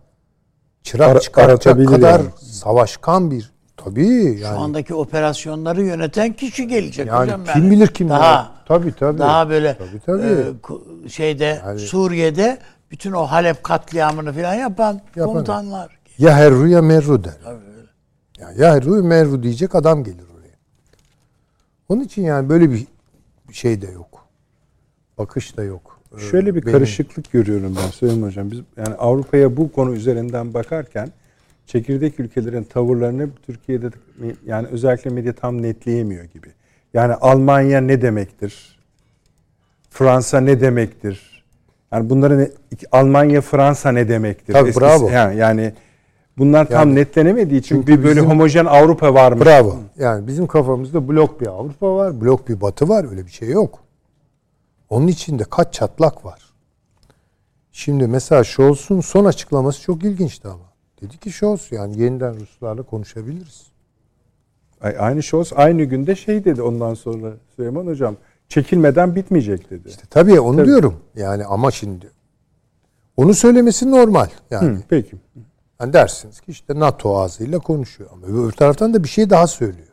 [0.83, 2.29] çırak Ara, çıkartacak kadar yani.
[2.41, 4.55] savaşkan bir tabii yani.
[4.55, 7.41] Şu andaki operasyonları yöneten kişi gelecek yani hocam.
[7.53, 8.51] Kim bilir kim daha.
[8.65, 9.19] Tabii tabii.
[9.19, 10.55] Daha böyle tabii, tabii.
[11.05, 12.59] E, şeyde yani, Suriye'de
[12.91, 15.97] bütün o Halep katliamını falan yapan, yapan komutanlar.
[16.17, 17.33] Ya Herru ya Merru der.
[17.43, 17.87] Tabii öyle.
[18.39, 20.27] Ya, ya Herru ya Merru diyecek adam gelir.
[21.89, 22.87] Onun için yani böyle bir
[23.51, 24.27] şey de yok.
[25.17, 25.99] Bakış da yok.
[26.31, 26.73] Şöyle bir Benim...
[26.73, 28.51] karışıklık görüyorum ben Süleyman Hocam.
[28.51, 31.09] Biz yani Avrupa'ya bu konu üzerinden bakarken
[31.65, 33.89] çekirdek ülkelerin tavırlarını Türkiye'de
[34.45, 36.47] yani özellikle medya tam netleyemiyor gibi.
[36.93, 38.79] Yani Almanya ne demektir?
[39.89, 41.43] Fransa ne demektir?
[41.91, 42.47] Yani bunların
[42.91, 44.53] Almanya Fransa ne demektir?
[44.53, 45.09] Tabii Eskisi, bravo.
[45.09, 45.73] Yani, yani
[46.37, 49.45] bunlar yani, tam netlenemediği için çünkü bir böyle bizim, homojen Avrupa var mı?
[49.45, 49.75] Bravo.
[49.97, 53.09] Yani bizim kafamızda blok bir Avrupa var, blok bir Batı var.
[53.09, 53.79] Öyle bir şey yok.
[54.89, 56.41] Onun içinde kaç çatlak var.
[57.71, 60.67] Şimdi mesela Scholz'un son açıklaması çok ilginçti ama.
[61.01, 63.67] Dedi ki Scholz yani yeniden Ruslarla konuşabiliriz.
[64.81, 68.15] Aynı Scholz aynı günde şey dedi ondan sonra Süleyman Hocam
[68.49, 69.87] çekilmeden bitmeyecek dedi.
[69.89, 70.67] İşte tabii onu tabii.
[70.67, 70.95] diyorum.
[71.15, 72.09] Yani ama şimdi
[73.17, 74.69] onu söylemesi normal yani.
[74.69, 75.15] Hı, peki.
[75.81, 79.87] Yani dersiniz ki işte NATO ağzıyla konuşuyor ama öbür taraftan da bir şey daha söylüyor.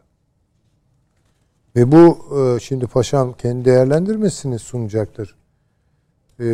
[1.76, 5.34] Ve bu e, şimdi paşam kendi değerlendirmesini sunacaktır.
[6.40, 6.44] E,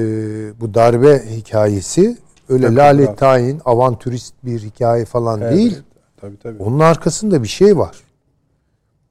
[0.61, 3.17] bu darbe hikayesi öyle tabii, lale tabii.
[3.17, 5.79] tayin, avantürist bir hikaye falan evet, değil.
[6.21, 6.63] Tabii tabii.
[6.63, 7.97] Onun arkasında bir şey var.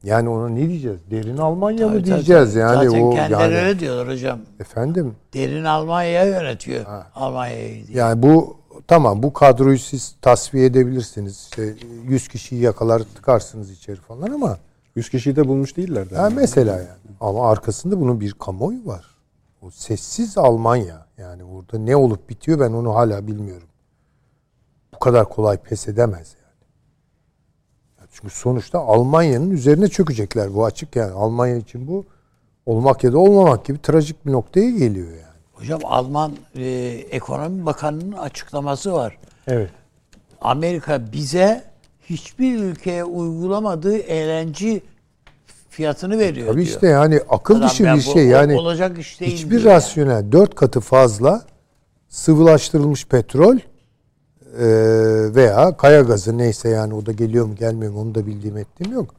[0.04, 1.00] Yani ona ne diyeceğiz?
[1.12, 2.50] Derin Almanya tabii, mı diyeceğiz?
[2.54, 2.60] Tabii.
[2.60, 4.40] Yani Zaten o kendileri yani, öyle diyorlar hocam.
[4.60, 5.16] Efendim?
[5.34, 6.86] Derin Almanya yönetiyor.
[7.16, 7.98] Almanya'yı diye.
[7.98, 11.38] Yani bu tamam bu kadroyu siz tasfiye edebilirsiniz.
[11.52, 11.76] İşte
[12.08, 14.58] 100 kişiyi yakalar tıkarsınız içeri falan ama
[14.96, 16.08] 100 kişiyi de bulmuş değiller.
[16.12, 17.16] Yani mesela yani.
[17.22, 19.06] Ama arkasında bunun bir kamuoyu var.
[19.62, 21.06] O sessiz Almanya.
[21.18, 23.68] Yani orada ne olup bitiyor ben onu hala bilmiyorum.
[24.94, 26.50] Bu kadar kolay pes edemez yani.
[28.12, 30.54] Çünkü sonuçta Almanya'nın üzerine çökecekler.
[30.54, 31.12] Bu açık yani.
[31.12, 32.06] Almanya için bu
[32.66, 35.29] olmak ya da olmamak gibi trajik bir noktaya geliyor yani.
[35.60, 36.68] Hocam Alman e,
[37.12, 39.18] Ekonomi Bakanı'nın açıklaması var.
[39.48, 39.70] Evet.
[40.42, 41.64] Amerika bize
[42.02, 44.82] hiçbir ülkeye uygulamadığı eğlence
[45.70, 46.76] fiyatını veriyor Tabii diyor.
[46.76, 48.28] işte yani akıl Adam dışı bir şey.
[48.28, 51.42] Yani olacak iş değil hiçbir rasyonel dört katı fazla
[52.10, 54.66] sıvılaştırılmış petrol e,
[55.36, 58.94] veya kaya gazı neyse yani o da geliyor mu gelmiyor mu onu da bildiğim ettiğim
[58.94, 59.14] yok.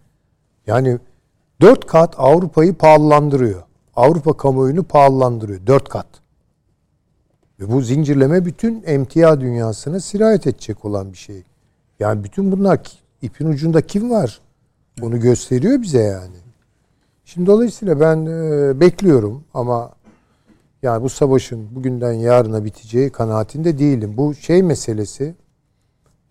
[0.67, 0.99] Yani
[1.61, 3.63] dört kat Avrupa'yı pahalandırıyor.
[3.97, 5.67] Avrupa kamuoyunu pahalandırıyor.
[5.67, 6.07] Dört kat.
[7.61, 11.43] Ve bu zincirleme bütün emtia dünyasına sirayet edecek olan bir şey.
[12.01, 12.81] Yani bütün bunlar
[13.23, 14.41] ipin ucunda kim var?
[15.01, 16.37] Bunu gösteriyor bize yani.
[17.25, 19.93] Şimdi dolayısıyla ben e, bekliyorum ama
[20.83, 24.15] yani bu savaşın bugünden yarına biteceği kanaatinde değilim.
[24.17, 25.35] Bu şey meselesi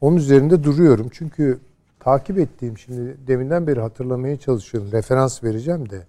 [0.02, 1.08] onun üzerinde duruyorum.
[1.12, 1.60] Çünkü
[2.00, 4.92] takip ettiğim şimdi deminden beri hatırlamaya çalışıyorum.
[4.92, 6.06] Referans vereceğim de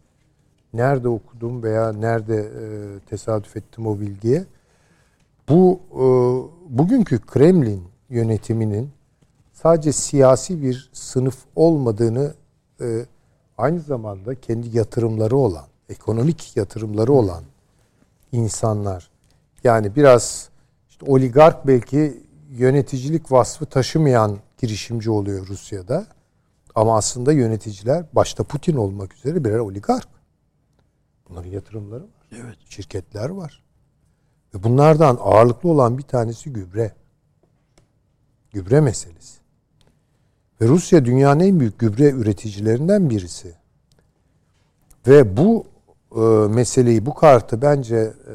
[0.75, 2.65] nerede okudum veya nerede e,
[3.11, 4.45] tesadüf ettim o bilgiye.
[5.51, 6.03] Bu e,
[6.79, 8.91] bugünkü Kremlin yönetiminin
[9.53, 12.35] sadece siyasi bir sınıf olmadığını
[12.81, 13.07] e,
[13.59, 17.45] aynı zamanda kendi yatırımları olan, ekonomik yatırımları olan
[18.33, 19.11] insanlar.
[19.65, 20.51] Yani biraz
[20.91, 26.07] işte oligark belki yöneticilik vasfı taşımayan girişimci oluyor Rusya'da.
[26.75, 30.09] Ama aslında yöneticiler başta Putin olmak üzere birer oligark.
[31.29, 32.27] Bunların yatırımları var.
[32.33, 32.57] Evet.
[32.69, 33.63] Şirketler var.
[34.55, 36.93] Ve bunlardan ağırlıklı olan bir tanesi gübre.
[38.53, 39.41] Gübre meselesi.
[40.61, 43.55] Ve Rusya dünyanın en büyük gübre üreticilerinden birisi.
[45.07, 45.67] Ve bu
[46.17, 46.21] e,
[46.55, 48.35] meseleyi, bu kartı bence e,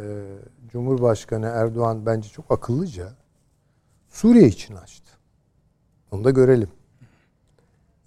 [0.71, 3.13] Cumhurbaşkanı Erdoğan bence çok akıllıca
[4.09, 5.11] Suriye için açtı.
[6.11, 6.69] Onu da görelim.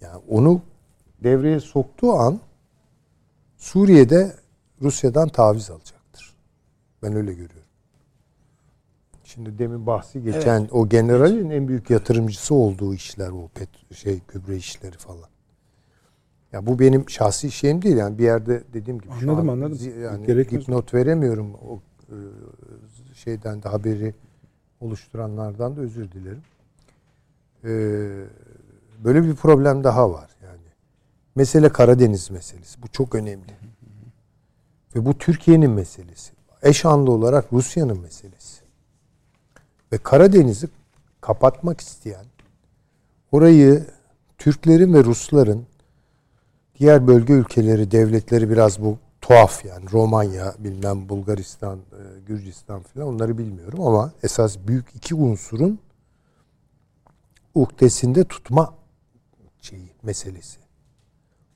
[0.01, 0.61] Yani onu
[1.23, 2.39] devreye soktuğu an
[3.57, 4.35] Suriye'de
[4.81, 6.35] Rusya'dan taviz alacaktır.
[7.03, 7.58] Ben öyle görüyorum.
[9.39, 10.73] Şimdi demin bahsi geçen evet.
[10.73, 15.29] o generalin en büyük yatırımcısı olduğu işler o pet şey gübre işleri falan.
[16.51, 19.79] Ya bu benim şahsi şeyim değil yani bir yerde dediğim gibi anladım şu an, anladım.
[20.03, 20.61] Yani Gerekmez.
[20.61, 22.15] dipnot veremiyorum o e,
[23.13, 24.13] şeyden de haberi
[24.79, 26.43] oluşturanlardan da özür dilerim.
[27.63, 28.25] Ee,
[29.03, 30.67] böyle bir problem daha var yani.
[31.35, 32.81] Mesele Karadeniz meselesi.
[32.81, 33.53] Bu çok önemli.
[34.95, 36.31] Ve bu Türkiye'nin meselesi.
[36.63, 38.38] Eş anlı olarak Rusya'nın meselesi.
[39.91, 40.67] Ve Karadeniz'i
[41.21, 42.25] kapatmak isteyen,
[43.31, 43.85] orayı
[44.37, 45.65] Türklerin ve Rusların
[46.79, 49.85] diğer bölge ülkeleri, devletleri biraz bu tuhaf yani.
[49.91, 55.79] Romanya, bilmem Bulgaristan, e, Gürcistan falan onları bilmiyorum ama esas büyük iki unsurun
[57.55, 58.73] uhdesinde tutma
[59.61, 60.59] şeyi, meselesi.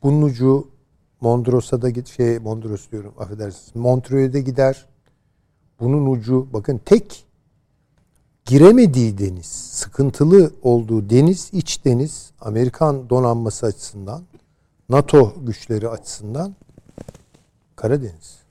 [0.03, 0.67] Bunun ucu
[1.21, 3.75] Mondros'a da git şey Mondros diyorum affedersiniz.
[3.75, 4.85] Montreux'e de gider.
[5.79, 7.25] Bunun ucu bakın tek
[8.45, 14.23] giremediği deniz, sıkıntılı olduğu deniz, iç deniz Amerikan donanması açısından,
[14.89, 16.56] NATO güçleri açısından
[17.75, 18.43] Karadeniz.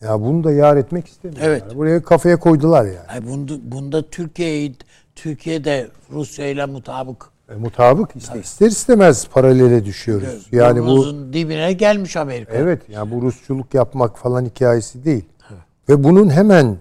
[0.00, 1.48] Ya bunu da yar etmek istemiyorlar.
[1.48, 1.76] Evet.
[1.76, 3.08] Buraya kafaya koydular yani.
[3.08, 4.72] Ay bunda, bunda Türkiye
[5.14, 7.30] Türkiye'de Rusya ile mutabık.
[7.48, 10.28] E, mutabık işte ister istemez paralele düşüyoruz.
[10.32, 12.52] Evet, yani bu dibine gelmiş Amerika.
[12.52, 15.24] Evet ya yani bu Rusçuluk yapmak falan hikayesi değil.
[15.50, 15.62] Evet.
[15.88, 16.76] Ve bunun hemen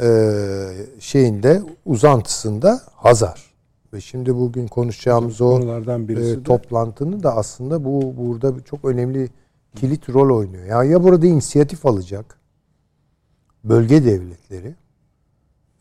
[0.00, 0.08] e,
[1.00, 3.56] şeyinde uzantısında Hazar.
[3.92, 5.60] Ve şimdi bugün konuşacağımız o
[6.08, 9.30] e, toplantının da aslında bu burada çok önemli
[9.76, 10.64] kilit rol oynuyor.
[10.64, 12.38] Yani ya burada inisiyatif alacak
[13.64, 14.74] bölge devletleri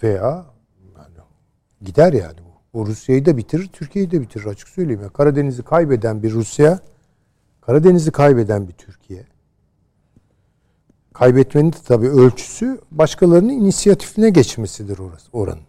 [0.03, 0.45] veya
[0.97, 1.15] yani
[1.81, 2.79] gider yani bu.
[2.79, 5.01] O Rusya'yı da bitirir, Türkiye'yi de bitirir açık söyleyeyim.
[5.01, 5.09] Ya.
[5.09, 6.79] Karadeniz'i kaybeden bir Rusya,
[7.61, 9.25] Karadeniz'i kaybeden bir Türkiye.
[11.15, 15.61] Kaybetmenin de tabii ölçüsü başkalarının inisiyatifine geçmesidir orası, oranın.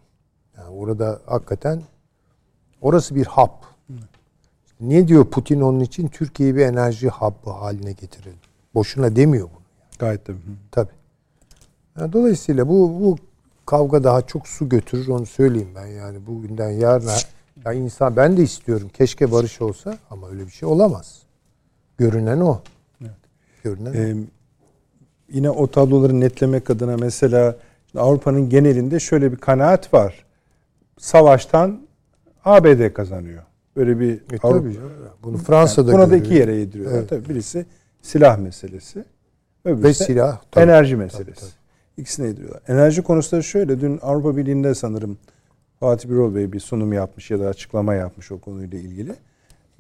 [0.57, 1.83] Yani orada hakikaten
[2.81, 3.65] orası bir hap.
[4.81, 8.39] Niye diyor Putin onun için Türkiye'yi bir enerji hub'ı haline getirelim.
[8.75, 9.63] Boşuna demiyor bunu.
[9.99, 10.39] Gayet tabii.
[10.71, 10.93] Tabii.
[12.01, 13.17] Yani dolayısıyla bu bu
[13.67, 17.17] kavga daha çok su götürür onu söyleyeyim ben yani bugünden yarına
[17.65, 21.23] ya insan ben de istiyorum keşke barış olsa ama öyle bir şey olamaz.
[21.99, 22.61] Görünen o.
[23.01, 23.11] Evet.
[23.65, 24.36] Görünen ee, o.
[25.33, 27.57] Yine o tabloları netlemek adına mesela
[27.97, 30.25] Avrupa'nın genelinde şöyle bir kanaat var.
[30.99, 31.81] Savaştan
[32.45, 33.43] ABD kazanıyor.
[33.77, 34.59] Böyle bir e, Avrupa.
[34.59, 34.79] Tabii.
[35.23, 36.99] Bunu Fransa'da yani buna da iki yere yediriyorlar.
[36.99, 37.09] Evet.
[37.09, 37.67] Tabii birisi
[38.03, 39.05] silah meselesi.
[39.67, 40.41] Ve silah.
[40.51, 40.65] Tabii.
[40.65, 41.25] Enerji meselesi.
[41.25, 41.51] Tabii, tabii.
[41.97, 42.63] İkisine yediriyorlar.
[42.69, 43.81] Enerji konusunda şöyle.
[43.81, 45.19] Dün Avrupa Birliği'nde sanırım
[45.81, 49.13] Fatih Birol Bey bir sunum yapmış ya da açıklama yapmış o konuyla ilgili.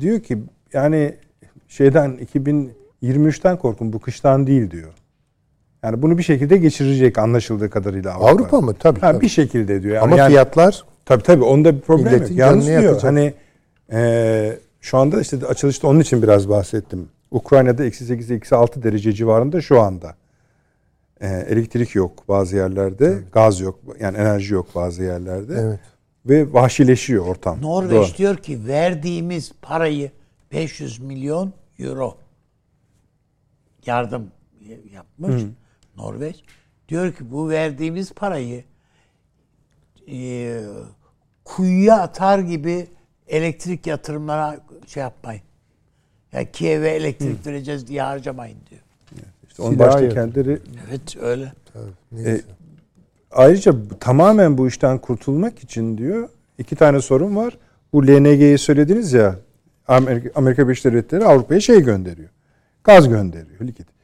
[0.01, 0.39] Diyor ki
[0.73, 1.15] yani
[1.69, 2.19] şeyden
[3.03, 4.93] 2023'ten korkun bu kıştan değil diyor.
[5.87, 8.31] Yani bunu bir şekilde geçirecek anlaşıldığı kadarıyla Avrupa.
[8.31, 8.75] Avrupa mı?
[8.75, 9.21] Tabii, ha, tabii.
[9.21, 9.95] Bir şekilde diyor.
[9.95, 12.31] Yani Ama yani, fiyatlar Tabii tabii onda bir problem yok.
[12.31, 13.05] Yalnız diyor yakacak.
[13.05, 13.35] hani
[13.93, 17.09] e, şu anda işte açılışta onun için biraz bahsettim.
[17.31, 20.15] Ukrayna'da eksi 8 eksi 6 derece civarında şu anda.
[21.21, 23.07] E, elektrik yok bazı yerlerde.
[23.07, 23.33] Evet.
[23.33, 23.79] Gaz yok.
[24.01, 25.55] Yani enerji yok bazı yerlerde.
[25.61, 25.81] Evet.
[26.27, 27.63] Ve vahşileşiyor ortam.
[27.63, 28.17] Norveç Doğru.
[28.19, 30.11] diyor ki verdiğimiz parayı
[30.53, 32.17] 500 milyon euro
[33.87, 34.31] yardım
[34.93, 35.47] yapmış Hı.
[35.97, 36.45] Norveç.
[36.89, 38.65] Diyor ki bu verdiğimiz parayı
[40.13, 40.61] e,
[41.45, 42.87] kuyuya atar gibi
[43.29, 45.43] elektrik yatırımlara şey yapmayın.
[46.33, 48.81] Ya Kiev'e elektrik vereceğiz diye harcamayın diyor.
[49.49, 51.53] İşte onun başta kendileri Evet öyle.
[52.13, 52.45] Neyse.
[53.31, 56.29] Ayrıca tamamen bu işten kurtulmak için diyor
[56.59, 57.59] iki tane sorun var.
[57.93, 59.37] Bu LNG'yi söylediniz ya
[59.89, 62.29] Amerika, Amerika Birleşik Devletleri Avrupa'ya şey gönderiyor.
[62.85, 63.96] Gaz gönderiyor likit.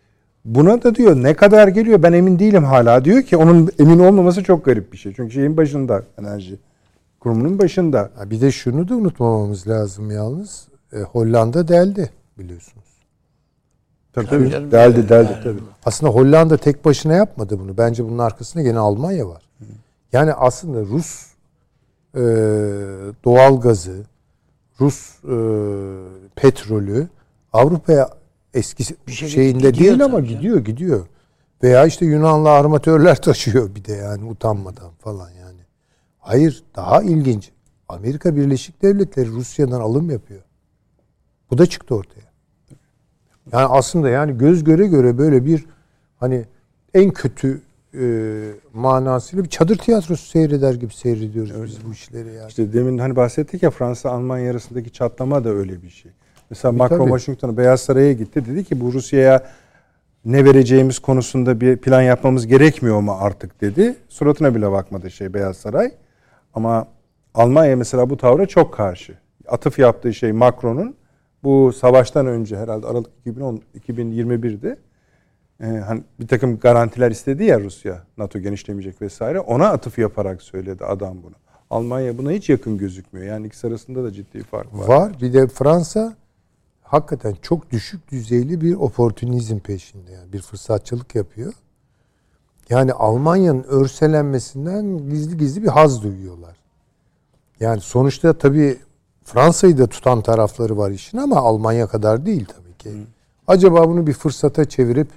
[0.45, 4.43] Buna da diyor ne kadar geliyor ben emin değilim hala diyor ki onun emin olmaması
[4.45, 5.13] çok garip bir şey.
[5.17, 6.59] Çünkü şeyin başında enerji
[7.21, 8.11] kurumunun başında.
[8.17, 10.69] Ha, bir de şunu da unutmamamız lazım yalnız.
[10.93, 12.87] E, Hollanda deldi biliyorsunuz.
[14.13, 14.51] Tabii Tabii tabii.
[14.51, 14.71] canım.
[14.71, 15.61] Deldi deldi Yani tabii.
[15.85, 17.79] Aslında Hollanda tek başına yapmadı bunu.
[17.79, 19.43] Bence bunun arkasında gene Almanya var.
[20.13, 21.27] Yani aslında Rus
[22.15, 22.21] e,
[23.25, 23.97] doğal gazı,
[24.81, 25.37] Rus e,
[26.37, 27.09] petrolü
[27.53, 28.09] Avrupa'ya
[28.55, 30.29] eski Bir şekilde şeyinde gidiyor değil ama canım.
[30.29, 31.07] gidiyor gidiyor.
[31.63, 35.61] Veya işte Yunanlı armatörler taşıyor bir de yani utanmadan falan yani.
[36.19, 37.51] Hayır daha ilginç.
[37.89, 40.43] Amerika Birleşik Devletleri Rusya'dan alım yapıyor.
[41.51, 42.33] Bu da çıktı ortaya.
[43.53, 45.67] Yani aslında yani göz göre göre böyle bir
[46.21, 46.45] hani
[46.95, 47.61] en kötü
[47.95, 48.05] e,
[48.73, 52.49] manasıyla bir çadır tiyatrosu seyreder gibi seyrediyoruz biz bu işleri yani.
[52.49, 56.13] İşte demin hani bahsettik ya Fransa Almanya arasındaki çatlama da öyle bir şey.
[56.53, 57.09] Mesela Macron tabii.
[57.09, 58.47] Washington'a Beyaz Saray'a gitti.
[58.47, 59.43] Dedi ki bu Rusya'ya
[60.25, 63.97] ne vereceğimiz konusunda bir plan yapmamız gerekmiyor mu artık dedi.
[64.09, 65.93] Suratına bile bakmadı şey Beyaz Saray.
[66.55, 66.87] Ama
[67.35, 69.15] Almanya mesela bu tavra çok karşı.
[69.49, 70.97] Atıf yaptığı şey Macron'un
[71.43, 74.77] bu savaştan önce herhalde Aralık 2010 2021'de
[75.61, 80.85] e, hani bir takım garantiler istedi ya Rusya NATO genişlemeyecek vesaire ona atıf yaparak söyledi
[80.85, 81.35] adam bunu.
[81.71, 83.27] Almanya buna hiç yakın gözükmüyor.
[83.27, 84.89] Yani ikisi arasında da ciddi fark var.
[84.89, 85.13] Var.
[85.21, 86.22] Bir de Fransa
[86.93, 91.53] hakikaten çok düşük düzeyli bir oportunizm peşinde yani bir fırsatçılık yapıyor.
[92.69, 96.57] Yani Almanya'nın örselenmesinden gizli gizli bir haz duyuyorlar.
[97.61, 98.79] Yani sonuçta tabii
[99.25, 103.07] Fransa'yı da tutan tarafları var işin ama Almanya kadar değil tabii ki.
[103.47, 105.09] Acaba bunu bir fırsata çevirip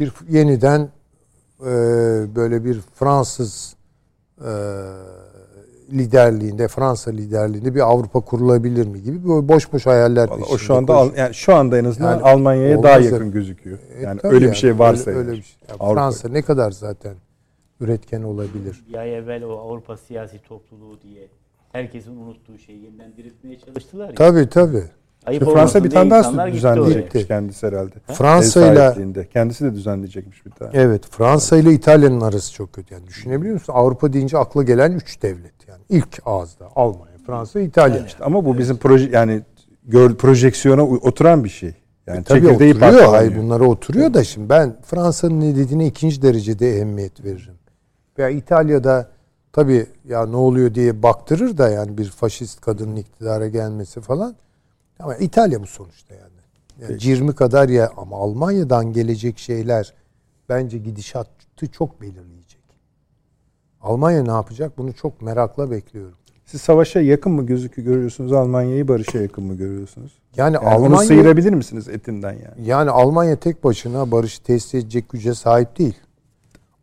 [0.00, 0.88] bir yeniden
[1.60, 1.66] e,
[2.36, 3.76] böyle bir Fransız
[4.40, 4.52] e,
[5.92, 10.74] liderliğinde, Fransa liderliğinde bir Avrupa kurulabilir mi gibi böyle boş boş hayaller Vallahi o şu
[10.74, 10.94] anda.
[10.94, 13.78] Al- yani şu anda en azından Yani Almanya'ya daha yakın da- gözüküyor.
[13.98, 15.10] E, Yani tabii öyle bir şey varsa.
[15.10, 15.56] Öyle, öyle bir şey.
[15.68, 17.14] Ya Avrupa- Fransa ne kadar zaten
[17.80, 18.84] üretken olabilir.
[18.88, 21.28] Bir ay evvel o Avrupa siyasi topluluğu diye
[21.72, 24.14] herkesin unuttuğu şeyi yeniden diriltmeye çalıştılar ya.
[24.14, 24.84] Tabii tabii.
[25.26, 27.94] Ayıp Fransa bir tane daha düzenleyecekmiş kendisi herhalde.
[28.06, 29.26] Fransa ile.
[29.32, 30.70] Kendisi de düzenleyecekmiş bir tane.
[30.74, 32.94] evet Fransa ile İtalya'nın arası çok kötü.
[32.94, 33.72] Yani düşünebiliyor musun?
[33.76, 35.71] Avrupa deyince akla gelen üç devlet yani.
[35.92, 38.06] İlk ağızda Almanya, Fransa, İtalya.
[38.20, 39.42] Ama bu bizim proje yani
[39.84, 41.74] gör, projeksiyona oturan bir şey.
[42.06, 43.08] Yani E, Tabii oturuyor.
[43.14, 47.54] Hayır bunlara oturuyor da şimdi ben Fransa'nın ne dediğine ikinci derecede ehemmiyet veririm.
[48.18, 49.10] Veya İtalya'da
[49.52, 54.34] tabii ya ne oluyor diye baktırır da yani bir faşist kadının iktidara gelmesi falan.
[54.98, 56.24] Ama İtalya bu sonuçta yani.
[56.80, 57.08] yani Peki.
[57.08, 59.94] 20 kadar ya ama Almanya'dan gelecek şeyler
[60.48, 62.31] bence gidişatı çok belirleyecek.
[63.82, 64.78] Almanya ne yapacak?
[64.78, 66.14] Bunu çok merakla bekliyorum.
[66.46, 68.32] Siz savaşa yakın mı gözükü görüyorsunuz?
[68.32, 70.12] Almanya'yı barışa yakın mı görüyorsunuz?
[70.36, 72.68] Yani, Yani onu Almanya sıyırabilir misiniz etinden yani?
[72.68, 75.96] yani Almanya tek başına barışı tesis edecek güce sahip değil.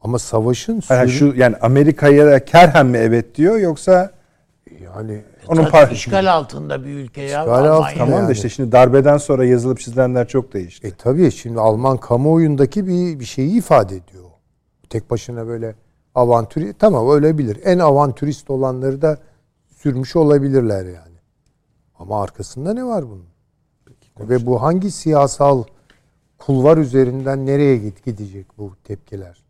[0.01, 4.11] Ama savaşın Yani sürü- şu yani Amerika'ya da kerhen mi evet diyor yoksa
[4.83, 7.27] yani onun par işgal altında bir ülke ya.
[7.27, 7.73] İşgal Almanya.
[7.73, 7.97] altında.
[7.97, 8.31] Tamam da Yani.
[8.31, 10.87] işte şimdi darbeden sonra yazılıp çizilenler çok değişti.
[10.87, 14.23] E tabii şimdi Alman kamuoyundaki bir bir şeyi ifade ediyor.
[14.89, 15.75] Tek başına böyle
[16.15, 17.59] avantürü tamam öyle bilir.
[17.63, 19.17] En avantürist olanları da
[19.67, 21.17] sürmüş olabilirler yani.
[21.99, 23.25] Ama arkasında ne var bunun?
[24.19, 25.63] Ve bu hangi siyasal
[26.37, 29.43] kulvar üzerinden nereye git- gidecek bu tepkiler?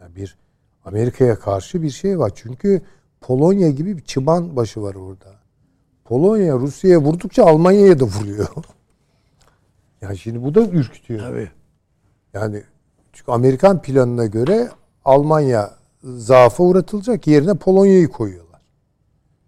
[0.00, 0.36] Yani bir
[0.84, 2.32] Amerika'ya karşı bir şey var.
[2.34, 2.82] Çünkü
[3.20, 5.34] Polonya gibi bir çıban başı var orada.
[6.04, 8.48] Polonya Rusya'ya vurdukça Almanya'ya da vuruyor.
[10.00, 11.20] Yani şimdi bu da ürkütüyor.
[11.20, 11.50] Tabii.
[12.34, 12.62] Yani
[13.12, 14.68] çünkü Amerikan planına göre
[15.04, 18.60] Almanya zaafa uğratılacak yerine Polonya'yı koyuyorlar.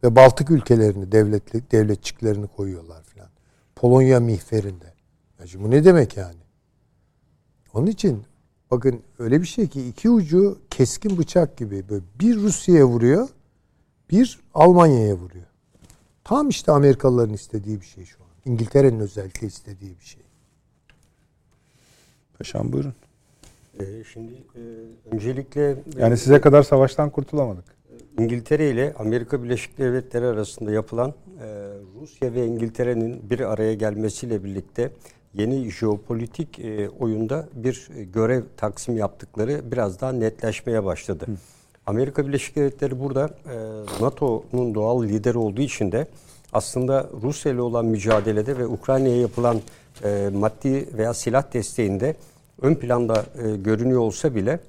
[0.04, 3.28] Ve Baltık ülkelerini, devletli, devletçiklerini koyuyorlar filan.
[3.76, 4.94] Polonya mihverinde.
[5.38, 6.40] Ya bu ne demek yani?
[7.74, 8.22] Onun için
[8.70, 13.28] bakın öyle bir şey ki iki ucu keskin bıçak gibi böyle bir Rusya'ya vuruyor,
[14.10, 15.46] bir Almanya'ya vuruyor.
[16.24, 18.52] Tam işte Amerikalıların istediği bir şey şu an.
[18.52, 20.22] İngiltere'nin özellikle istediği bir şey.
[22.38, 22.94] Paşam buyurun.
[23.80, 24.60] Ee, Şimdi e,
[25.14, 27.64] öncelikle e, Yani size kadar savaştan kurtulamadık.
[28.18, 31.14] İngiltere ile Amerika Birleşik Devletleri arasında yapılan e,
[32.00, 34.90] Rusya ve İngiltere'nin bir araya gelmesiyle birlikte
[35.34, 36.60] yeni jeopolitik
[36.98, 41.26] oyunda bir görev taksim yaptıkları biraz daha netleşmeye başladı.
[41.86, 43.30] Amerika Birleşik Devletleri burada
[44.00, 46.06] NATO'nun doğal lideri olduğu için de
[46.52, 49.60] aslında Rusya ile olan mücadelede ve Ukrayna'ya yapılan
[50.32, 52.16] maddi veya silah desteğinde
[52.62, 54.60] ön planda e, görünüyor olsa bile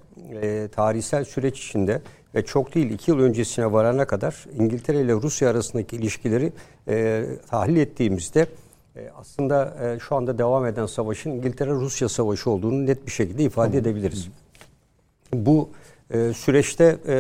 [0.42, 2.02] e, tarihsel süreç içinde
[2.36, 6.54] ve çok değil iki yıl öncesine varana kadar İngiltere ile Rusya arasındaki ilişkileri
[6.88, 8.48] e, tahlil ettiğimizde
[8.96, 13.78] e, aslında e, şu anda devam eden savaşın İngiltere-Rusya savaşı olduğunu net bir şekilde ifade
[13.78, 14.30] edebiliriz.
[15.34, 15.70] Bu
[16.14, 17.16] e, süreçte e,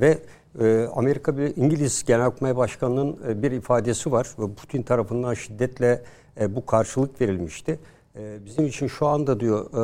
[0.00, 0.18] ve
[0.60, 6.02] e, Amerika bir İngiliz Genelkurmay Başkanı'nın e, bir ifadesi var ve Putin tarafından şiddetle
[6.40, 7.78] e, bu karşılık verilmişti.
[8.20, 9.80] E, bizim için şu anda diyor e,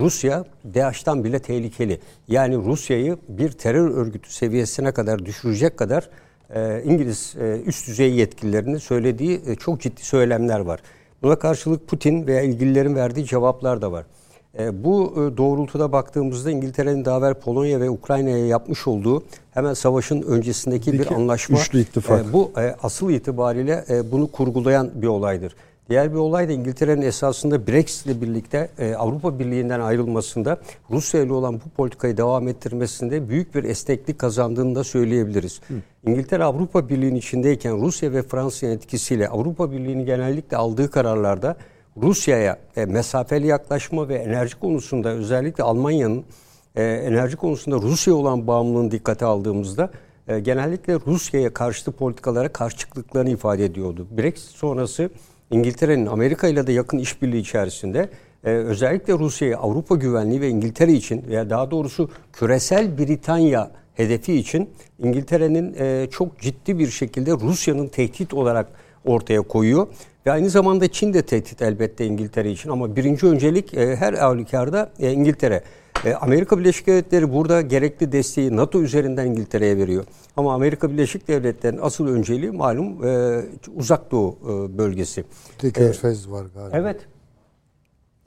[0.00, 0.44] Rusya
[0.74, 2.00] DAEŞ'tan bile tehlikeli.
[2.28, 6.08] Yani Rusya'yı bir terör örgütü seviyesine kadar düşürecek kadar
[6.54, 10.80] e, İngiliz e, üst düzey yetkililerinin söylediği çok ciddi söylemler var.
[11.22, 14.04] Buna karşılık Putin veya ilgililerin verdiği cevaplar da var.
[14.72, 21.12] Bu doğrultuda baktığımızda İngiltere'nin daha evvel Polonya ve Ukrayna'ya yapmış olduğu hemen savaşın öncesindeki bir
[21.12, 21.58] anlaşma.
[21.58, 22.32] Üçlü ittifak.
[22.32, 22.52] Bu
[22.82, 25.54] asıl itibariyle bunu kurgulayan bir olaydır.
[25.90, 30.60] Diğer bir olay da İngiltere'nin esasında Brexit ile birlikte e, Avrupa Birliği'nden ayrılmasında
[30.90, 35.60] Rusya ile olan bu politikayı devam ettirmesinde büyük bir esneklik kazandığını da söyleyebiliriz.
[35.68, 35.74] Hı.
[36.06, 41.56] İngiltere Avrupa Birliği'nin içindeyken Rusya ve Fransa'nın etkisiyle Avrupa Birliği'nin genellikle aldığı kararlarda
[41.96, 46.24] Rusya'ya e, mesafeli yaklaşma ve enerji konusunda özellikle Almanya'nın
[46.74, 49.90] e, enerji konusunda Rusya olan bağımlılığını dikkate aldığımızda
[50.28, 54.06] e, genellikle Rusya'ya karşıtı politikalara karşı çıktıklarını ifade ediyordu.
[54.18, 55.10] Brexit sonrası
[55.50, 58.08] İngiltere'nin Amerika ile de yakın işbirliği içerisinde
[58.44, 64.70] e, özellikle Rusya'yı Avrupa güvenliği ve İngiltere için veya daha doğrusu küresel Britanya hedefi için
[64.98, 68.66] İngiltere'nin e, çok ciddi bir şekilde Rusya'nın tehdit olarak
[69.04, 69.86] ortaya koyuyor.
[70.26, 74.90] Ve aynı zamanda Çin de tehdit elbette İngiltere için ama birinci öncelik e, her halükarda
[75.00, 75.62] e, İngiltere.
[76.04, 80.04] E, Amerika Birleşik Devletleri burada gerekli desteği NATO üzerinden İngiltere'ye veriyor.
[80.36, 83.42] Ama Amerika Birleşik Devletleri'nin asıl önceliği malum e,
[83.76, 85.24] uzak doğu e, bölgesi.
[85.62, 86.76] Bir Körfez var galiba.
[86.78, 87.00] Evet.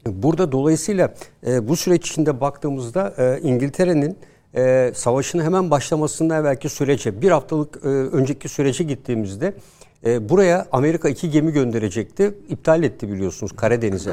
[0.06, 1.14] Burada dolayısıyla
[1.48, 4.18] e, bu süreç içinde baktığımızda e, İngiltere'nin
[4.56, 9.54] e, savaşın hemen başlamasından evvelki sürece, bir haftalık e, önceki sürece gittiğimizde
[10.08, 12.34] e, buraya Amerika iki gemi gönderecekti.
[12.50, 14.12] İptal etti biliyorsunuz Karadeniz'e.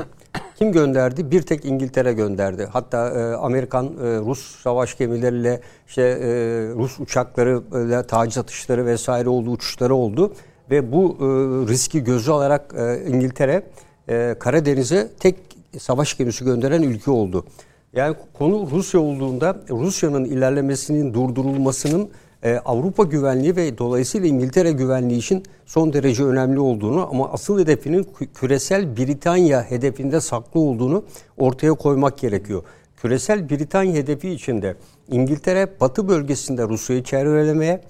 [0.59, 1.31] Kim gönderdi?
[1.31, 2.69] Bir tek İngiltere gönderdi.
[2.73, 6.29] Hatta e, Amerikan, e, Rus savaş gemileriyle, işte e,
[6.75, 10.33] Rus uçaklarıyla taciz atışları vesaire oldu, uçuşları oldu.
[10.71, 11.25] Ve bu e,
[11.73, 13.63] riski gözü alarak e, İngiltere
[14.09, 15.37] e, Karadeniz'e tek
[15.79, 17.45] savaş gemisi gönderen ülke oldu.
[17.93, 22.11] Yani konu Rusya olduğunda Rusya'nın ilerlemesinin durdurulmasının
[22.45, 28.07] e, Avrupa güvenliği ve dolayısıyla İngiltere güvenliği için son derece önemli olduğunu ama asıl hedefinin
[28.35, 31.05] küresel Britanya hedefinde saklı olduğunu
[31.37, 32.63] ortaya koymak gerekiyor.
[32.97, 34.77] Küresel Britanya hedefi içinde
[35.11, 37.81] İngiltere batı bölgesinde Rusya'yı çevrelemeye,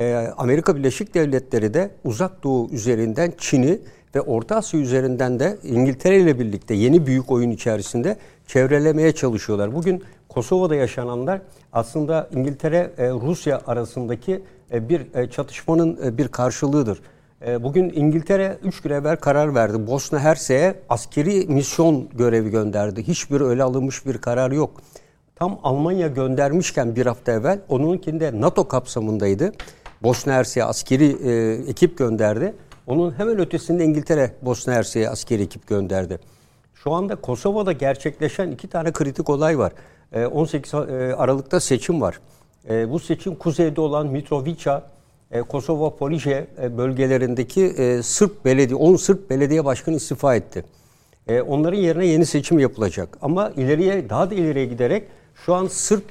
[0.00, 3.78] e, Amerika Birleşik Devletleri de uzak doğu üzerinden Çin'i
[4.14, 9.74] ve Orta Asya üzerinden de İngiltere ile birlikte yeni büyük oyun içerisinde çevrelemeye çalışıyorlar.
[9.74, 10.02] Bugün
[10.34, 11.40] Kosova'da yaşananlar
[11.72, 13.10] aslında İngiltere e,
[13.66, 17.00] arasındaki e, bir e, çatışmanın bir karşılığıdır.
[17.60, 19.86] Bugün İngiltere 3 gün evvel karar verdi.
[19.86, 23.02] Bosna Hersek'e askeri misyon görevi gönderdi.
[23.02, 24.80] Hiçbir öyle alınmış bir karar yok.
[25.36, 29.52] Tam Almanya göndermişken bir hafta evvel onunkinde NATO kapsamındaydı.
[30.02, 31.06] Bosna Hersek'e askeri
[31.70, 32.54] ekip gönderdi.
[32.86, 36.18] Onun hemen ötesinde İngiltere Bosna Hersek'e askeri ekip gönderdi.
[36.74, 39.72] Şu anda Kosova'da gerçekleşen iki tane kritik olay var.
[40.14, 40.78] 18 e,
[41.16, 42.20] Aralık'ta seçim var.
[42.70, 44.82] E, bu seçim kuzeyde olan Mitrovica,
[45.30, 46.46] e, Kosova Police
[46.76, 50.64] bölgelerindeki Sırp belediye, 10 Sırp belediye başkanı istifa etti.
[51.48, 53.18] Onların yerine yeni seçim yapılacak.
[53.22, 55.04] Ama ileriye daha da ileriye giderek
[55.34, 56.04] şu an Sırp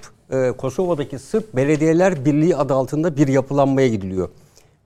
[0.57, 4.29] Kosova'daki Sırp Belediyeler Birliği adı altında bir yapılanmaya gidiliyor.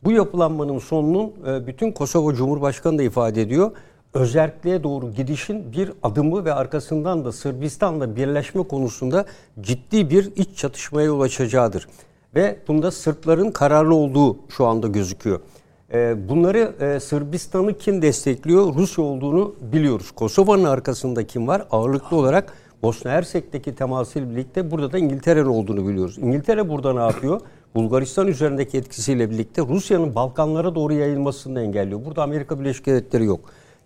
[0.04, 1.34] Bu yapılanmanın sonunun
[1.68, 3.72] bütün Kosova Cumhurbaşkanı da ifade ediyor
[4.14, 9.26] özerkliğe doğru gidişin bir adımı ve arkasından da Sırbistan'la birleşme konusunda
[9.62, 11.88] ciddi bir iç çatışmaya yol açacağıdır.
[12.36, 15.40] Ve bunda Sırpların kararlı olduğu şu anda gözüküyor.
[15.94, 18.76] Ee, bunları e, Sırbistan'ı kim destekliyor?
[18.76, 20.12] Rusya olduğunu biliyoruz.
[20.12, 21.68] Kosova'nın arkasında kim var?
[21.72, 22.54] Ağırlıklı olarak
[22.84, 26.18] Bosna Hersek'teki temasıyla birlikte burada da İngiltere'nin olduğunu biliyoruz.
[26.18, 27.42] İngiltere burada ne yapıyor?
[27.76, 32.06] Bulgaristan üzerindeki etkisiyle birlikte Rusya'nın Balkanlara doğru yayılmasını engelliyor.
[32.06, 33.40] Burada Amerika Birleşik Devletleri yok.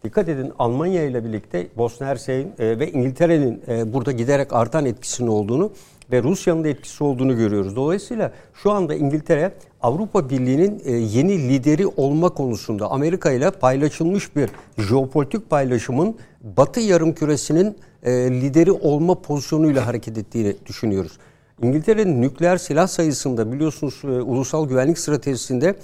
[0.04, 5.28] Dikkat edin Almanya ile birlikte Bosna Hersek'in e, ve İngiltere'nin e, burada giderek artan etkisinin
[5.28, 5.72] olduğunu
[6.12, 7.76] ve Rusya'nın da etkisi olduğunu görüyoruz.
[7.76, 14.50] Dolayısıyla şu anda İngiltere Avrupa Birliği'nin e, yeni lideri olma konusunda Amerika ile paylaşılmış bir
[14.78, 16.16] jeopolitik paylaşımın
[16.58, 21.18] Batı yarım küresinin e, lideri olma pozisyonuyla hareket ettiğini düşünüyoruz.
[21.62, 25.76] İngiltere'nin nükleer silah sayısında biliyorsunuz ulusal güvenlik stratejisinde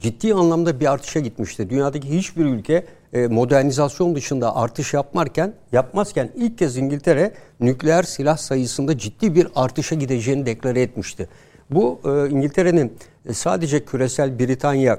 [0.00, 1.70] ciddi anlamda bir artışa gitmişti.
[1.70, 8.98] Dünyadaki hiçbir ülke e, modernizasyon dışında artış yapmarken yapmazken ilk kez İngiltere nükleer silah sayısında
[8.98, 11.28] ciddi bir artışa gideceğini deklare etmişti.
[11.70, 12.92] Bu e, İngiltere'nin
[13.32, 14.98] sadece küresel Britanya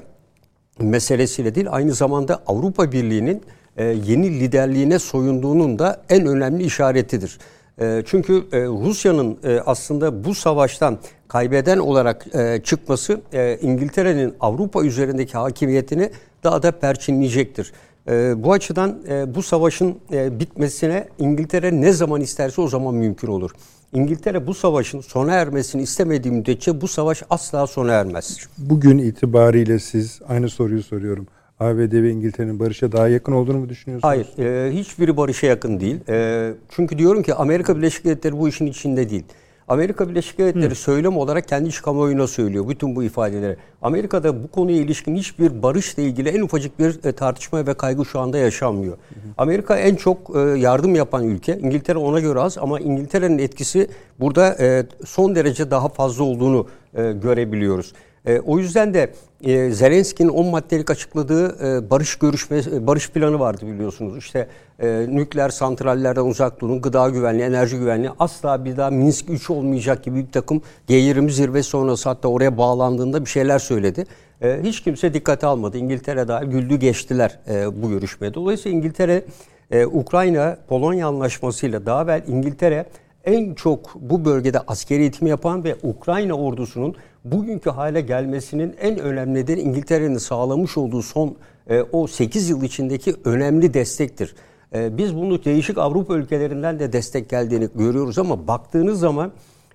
[0.79, 3.41] meselesiyle değil aynı zamanda Avrupa Birliği'nin
[3.77, 7.39] e, yeni liderliğine soyunduğunun da en önemli işaretidir.
[7.79, 13.21] E, çünkü e, Rusya'nın e, aslında bu savaştan kaybeden olarak e, çıkması
[13.61, 16.11] İngiltere'nin Avrupa üzerindeki hakimiyetini
[16.43, 17.73] daha da perçinleyecektir.
[18.07, 18.99] E, bu açıdan
[19.35, 23.51] bu savaşın bitmesine İngiltere ne zaman isterse o zaman mümkün olur.
[23.93, 28.37] İngiltere bu savaşın sona ermesini istemediği müddetçe bu savaş asla sona ermez.
[28.57, 31.27] Bugün itibariyle siz aynı soruyu soruyorum.
[31.59, 34.09] ABD ve İngiltere'nin barışa daha yakın olduğunu mu düşünüyorsunuz?
[34.09, 35.99] Hayır, e, hiçbiri barışa yakın değil.
[36.09, 39.23] E, çünkü diyorum ki Amerika Birleşik Devletleri bu işin içinde değil.
[39.67, 40.75] Amerika Birleşik Devletleri Hı.
[40.75, 43.57] söylem olarak kendi iç kamuoyuna söylüyor bütün bu ifadeleri.
[43.81, 48.19] Amerika'da bu konuya ilişkin hiçbir barışla ilgili en ufacık bir e, tartışma ve kaygı şu
[48.19, 48.93] anda yaşanmıyor.
[48.93, 49.15] Hı.
[49.37, 51.59] Amerika en çok e, yardım yapan ülke.
[51.59, 53.87] İngiltere ona göre az ama İngiltere'nin etkisi
[54.19, 56.67] burada e, son derece daha fazla olduğunu
[57.21, 57.93] görebiliyoruz.
[58.29, 59.13] E, o yüzden de
[59.43, 64.17] e, Zelenski'nin 10 maddelik açıkladığı e, barış görüşme e, barış planı vardı biliyorsunuz.
[64.17, 64.47] İşte
[64.79, 70.03] e, nükleer santrallerden uzak durun, gıda güvenliği, enerji güvenliği asla bir daha Minsk 3 olmayacak
[70.03, 74.05] gibi bir takım G20 zirve sonrası hatta oraya bağlandığında bir şeyler söyledi.
[74.41, 75.77] E, hiç kimse dikkate almadı.
[75.77, 78.33] İngiltere dahil güldü geçtiler e, bu görüşmeye.
[78.33, 79.23] Dolayısıyla İngiltere
[79.71, 82.85] e, Ukrayna Polonya anlaşmasıyla daha evvel İngiltere
[83.29, 89.33] en çok bu bölgede askeri eğitim yapan ve Ukrayna ordusunun bugünkü hale gelmesinin en önemli
[89.33, 91.35] nedeni İngiltere'nin sağlamış olduğu son
[91.69, 94.35] e, o 8 yıl içindeki önemli destektir.
[94.73, 99.31] E, biz bunu değişik Avrupa ülkelerinden de destek geldiğini görüyoruz ama baktığınız zaman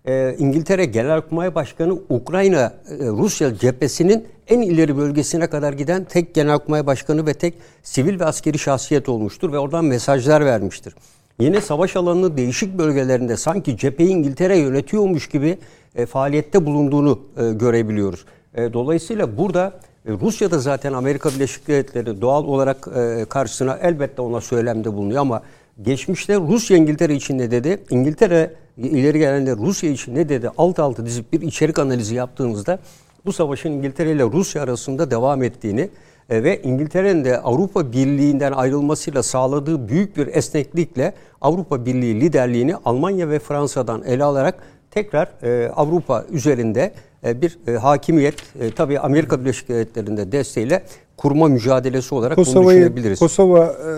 [0.07, 2.73] e, İngiltere Genelkurmay Başkanı Ukrayna e,
[3.07, 8.59] Rusya cephesinin en ileri bölgesine kadar giden tek Genelkurmay Başkanı ve tek sivil ve askeri
[8.59, 10.95] şahsiyet olmuştur ve oradan mesajlar vermiştir.
[11.41, 15.59] Yine savaş alanının değişik bölgelerinde sanki cepheyi İngiltere yönetiyormuş gibi
[15.95, 18.25] e, faaliyette bulunduğunu e, görebiliyoruz.
[18.55, 24.23] E, dolayısıyla burada e, Rusya da zaten Amerika Birleşik Devletleri doğal olarak e, karşısına elbette
[24.23, 25.43] ona söylemde bulunuyor ama
[25.83, 27.83] geçmişte Rusya İngiltere için ne dedi?
[27.91, 30.51] İngiltere ileri gelenler Rusya için ne dedi?
[30.59, 32.79] Alt alta dizip bir içerik analizi yaptığımızda
[33.27, 35.91] bu savaşın İngiltere ile Rusya arasında devam ettiğini
[36.31, 43.39] ve İngiltere'nin de Avrupa Birliği'nden ayrılmasıyla sağladığı büyük bir esneklikle Avrupa Birliği liderliğini Almanya ve
[43.39, 44.55] Fransa'dan ele alarak
[44.91, 46.93] tekrar e, Avrupa üzerinde
[47.25, 50.85] e, bir e, hakimiyet e, tabii Amerika Birleşik Devletleri'nde desteğiyle
[51.17, 53.19] kurma mücadelesi olarak bunu düşünebiliriz.
[53.19, 53.91] Kosova e,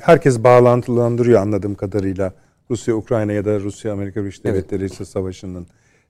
[0.00, 2.32] herkes bağlantılandırıyor anladığım kadarıyla.
[2.70, 5.08] Rusya Ukrayna ya da Rusya Amerika Birleşik Devletleri evet.
[5.08, 5.66] savaşının.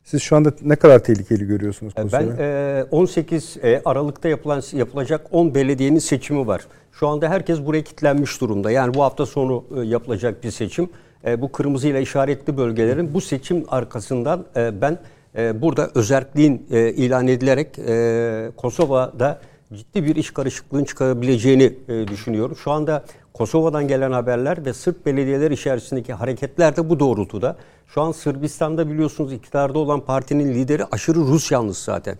[0.06, 2.38] Siz şu anda ne kadar tehlikeli görüyorsunuz e, Kosova'yı?
[2.38, 6.66] Ben 18 e, Aralık'ta yapılan yapılacak 10 belediyenin seçimi var.
[6.92, 8.70] Şu anda herkes buraya kilitlenmiş durumda.
[8.70, 10.88] Yani bu hafta sonu yapılacak bir seçim.
[11.38, 14.98] Bu kırmızıyla işaretli bölgelerin bu seçim arkasından ben
[15.34, 17.74] burada özelliğin ilan edilerek
[18.56, 19.40] Kosova'da
[19.74, 21.74] ciddi bir iş karışıklığın çıkabileceğini
[22.08, 22.56] düşünüyorum.
[22.56, 23.04] Şu anda
[23.34, 27.56] Kosova'dan gelen haberler ve Sırp belediyeler içerisindeki hareketler de bu doğrultuda.
[27.86, 32.18] Şu an Sırbistan'da biliyorsunuz iktidarda olan partinin lideri aşırı Rus yanlısı zaten.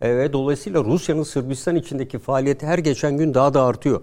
[0.00, 4.02] E, ve dolayısıyla Rusya'nın Sırbistan içindeki faaliyeti her geçen gün daha da artıyor.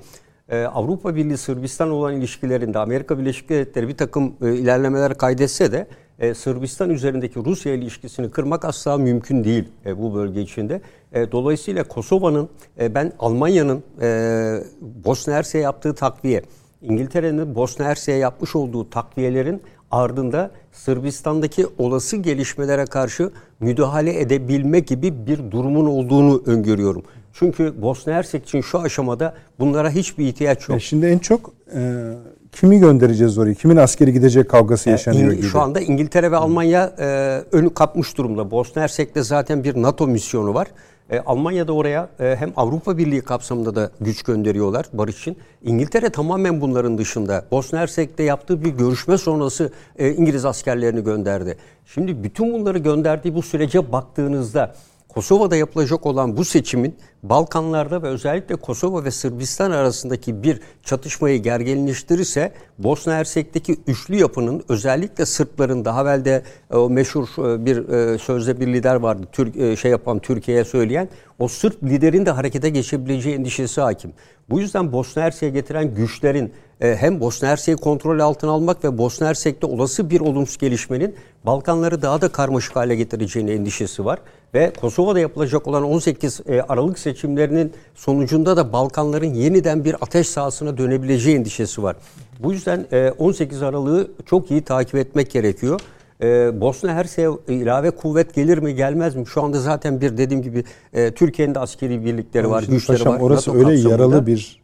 [0.49, 5.87] Ee, Avrupa Birliği Sırbistan olan ilişkilerinde Amerika Birleşik Devletleri bir takım e, ilerlemeler kaydetse de
[6.19, 10.81] e, Sırbistan üzerindeki Rusya ilişkisini kırmak asla mümkün değil e, bu bölge içinde.
[11.13, 12.49] E, dolayısıyla Kosova'nın
[12.79, 14.59] e, ben Almanya'nın e,
[15.05, 16.41] Bosna Hersek'e yaptığı takviye,
[16.81, 19.61] İngiltere'nin Bosna Hersek'e yapmış olduğu takviyelerin
[19.91, 27.03] ardında Sırbistan'daki olası gelişmelere karşı müdahale edebilme gibi bir durumun olduğunu öngörüyorum.
[27.33, 30.77] Çünkü Bosna Hersek için şu aşamada bunlara hiçbir ihtiyaç yok.
[30.77, 32.11] E şimdi en çok e,
[32.55, 33.53] kimi göndereceğiz oraya?
[33.53, 35.47] Kimin askeri gidecek kavgası e, yaşanıyor gibi.
[35.47, 37.05] Şu anda İngiltere ve Almanya e,
[37.51, 38.51] önü kapmış durumda.
[38.51, 40.67] Bosna Hersek'te zaten bir NATO misyonu var.
[41.09, 45.37] E, Almanya da oraya e, hem Avrupa Birliği kapsamında da güç gönderiyorlar barış için.
[45.63, 47.45] İngiltere tamamen bunların dışında.
[47.51, 51.57] Bosna Hersek'te yaptığı bir görüşme sonrası e, İngiliz askerlerini gönderdi.
[51.85, 54.75] Şimdi bütün bunları gönderdiği bu sürece baktığınızda
[55.15, 62.53] Kosova'da yapılacak olan bu seçimin Balkanlarda ve özellikle Kosova ve Sırbistan arasındaki bir çatışmayı gerginleştirirse
[62.77, 68.17] Bosna Hersek'teki üçlü yapının özellikle Sırpların daha evvel de e, o meşhur e, bir e,
[68.17, 69.27] sözde bir lider vardı.
[69.31, 71.09] Türk şey yapan Türkiye'ye söyleyen
[71.39, 74.13] o Sırp liderin de harekete geçebileceği endişesi hakim.
[74.49, 79.67] Bu yüzden Bosna Hersek'e getiren güçlerin hem Bosna Hersek'i kontrol altına almak ve Bosna Hersek'te
[79.67, 81.15] olası bir olumsuz gelişmenin
[81.45, 84.19] Balkanları daha da karmaşık hale getireceğine endişesi var.
[84.53, 90.77] Ve Kosova'da yapılacak olan 18 Aralık seçimleri seçimlerinin sonucunda da Balkanların yeniden bir ateş sahasına
[90.77, 91.95] dönebileceği endişesi var.
[92.39, 95.79] Bu yüzden e, 18 Aralık'ı çok iyi takip etmek gerekiyor.
[96.21, 99.27] E, Bosna Hersek'e ilave kuvvet gelir mi gelmez mi?
[99.27, 100.63] Şu anda zaten bir dediğim gibi
[100.93, 103.19] e, Türkiye'nin de askeri birlikleri var, güçleri paşam, var.
[103.19, 104.03] Orası NATO öyle kapsamında.
[104.03, 104.61] yaralı bir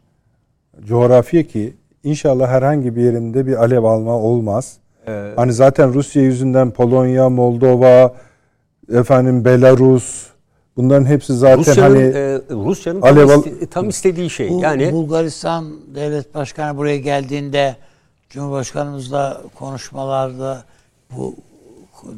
[0.84, 1.74] coğrafya ki
[2.04, 4.76] inşallah herhangi bir yerinde bir alev alma olmaz.
[5.08, 8.14] Ee, hani zaten Rusya yüzünden Polonya, Moldova,
[8.92, 10.26] efendim Belarus
[10.76, 14.50] bunların hepsi zaten Rusya'nın hani e, Rusya'nın tam, Alev al- iste- tam istediği şey.
[14.50, 17.76] Bu yani Bulgaristan devlet başkanı buraya geldiğinde
[18.30, 20.64] Cumhurbaşkanımızla konuşmalarda
[21.16, 21.34] bu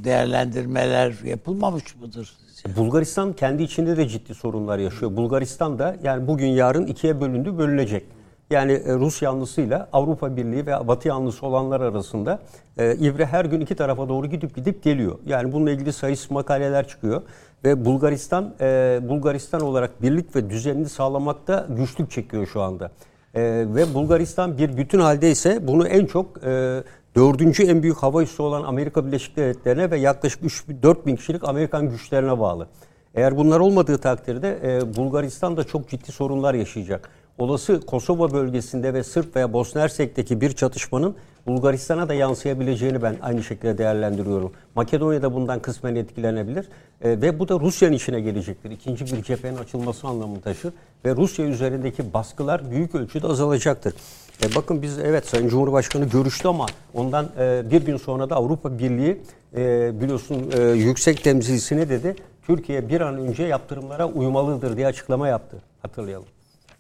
[0.04, 2.36] değerlendirmeler yapılmamış mıdır?
[2.76, 5.16] Bulgaristan kendi içinde de ciddi sorunlar yaşıyor.
[5.16, 8.04] Bulgaristan da yani bugün yarın ikiye bölündü, bölünecek.
[8.50, 12.38] Yani e, Rus yanlısıyla Avrupa Birliği ve Batı yanlısı olanlar arasında
[12.78, 15.18] e, İvre her gün iki tarafa doğru gidip gidip geliyor.
[15.26, 17.22] Yani bununla ilgili sayısız makaleler çıkıyor
[17.64, 22.90] ve Bulgaristan e, Bulgaristan olarak birlik ve düzenini sağlamakta güçlük çekiyor şu anda.
[23.34, 26.82] E, ve Bulgaristan bir bütün halde ise bunu en çok e,
[27.16, 31.48] dördüncü en büyük hava üssü olan Amerika Birleşik Devletleri'ne ve yaklaşık 3 4 bin kişilik
[31.48, 32.68] Amerikan güçlerine bağlı.
[33.14, 37.10] Eğer bunlar olmadığı takdirde e, Bulgaristan da çok ciddi sorunlar yaşayacak.
[37.38, 41.16] Olası Kosova bölgesinde ve Sırp veya Bosna Hersek'teki bir çatışmanın
[41.46, 44.52] Bulgaristan'a da yansıyabileceğini ben aynı şekilde değerlendiriyorum.
[44.74, 46.68] Makedonya da bundan kısmen etkilenebilir
[47.02, 48.70] E, ve bu da Rusya'nın içine gelecektir.
[48.70, 50.72] İkinci bir cephenin açılması anlamını taşır
[51.04, 53.94] ve Rusya üzerindeki baskılar büyük ölçüde azalacaktır.
[54.42, 58.78] E bakın biz evet Sayın Cumhurbaşkanı görüştü ama ondan e, bir gün sonra da Avrupa
[58.78, 59.20] Birliği
[59.56, 62.16] e, biliyorsun e, yüksek temsilcisine dedi
[62.46, 65.56] Türkiye bir an önce yaptırımlara uymalıdır diye açıklama yaptı.
[65.82, 66.26] Hatırlayalım.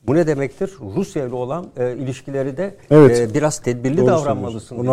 [0.06, 0.70] Bu ne demektir?
[0.96, 3.20] Rusya ile olan e, ilişkileri de Evet.
[3.20, 4.86] e, biraz tedbirli Doğru davranmalısın dedi.
[4.86, 4.90] Bunu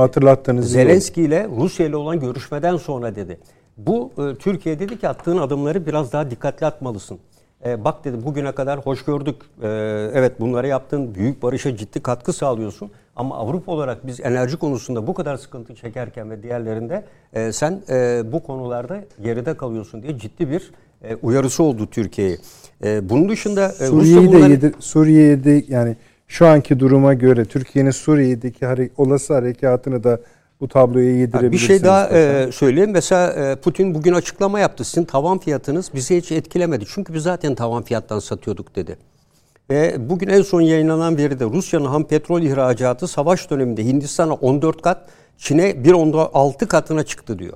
[0.54, 0.68] iyi oldu.
[0.68, 3.40] Zelenski ile Rusya ile olan görüşmeden sonra dedi.
[3.78, 7.20] Bu e, Türkiye dedi ki attığın adımları biraz daha dikkatli atmalısın.
[7.66, 9.36] E, bak dedi bugüne kadar hoş gördük.
[9.62, 9.68] E,
[10.14, 11.16] evet bunları yaptın.
[11.16, 12.92] Büyük barışa ciddi katkı sağlıyorsun.
[13.16, 18.22] Ama Avrupa olarak biz enerji konusunda bu kadar sıkıntı çekerken ve diğerlerinde e, sen e,
[18.32, 20.72] bu konularda geride kalıyorsun diye ciddi bir
[21.04, 22.38] e, uyarısı oldu Türkiye'ye.
[22.84, 25.96] E, bunun dışında e, Suriye'yi de bunları- yedir, Suriye'de yani
[26.28, 30.20] şu anki duruma göre Türkiye'nin Suriye'deki hare- olası harekatını da
[30.62, 31.68] bu tabloya Ha, Bir yedirebilirsiniz.
[31.68, 32.92] şey daha e, söyleyeyim.
[32.92, 34.84] Mesela e, Putin bugün açıklama yaptı.
[34.84, 36.86] Sizin tavan fiyatınız bizi hiç etkilemedi.
[36.88, 38.98] Çünkü biz zaten tavan fiyattan satıyorduk dedi.
[39.70, 45.06] Ve bugün en son yayınlanan veride Rusya'nın ham petrol ihracatı savaş döneminde Hindistan'a 14 kat,
[45.38, 47.54] Çin'e 1.6 katına çıktı diyor.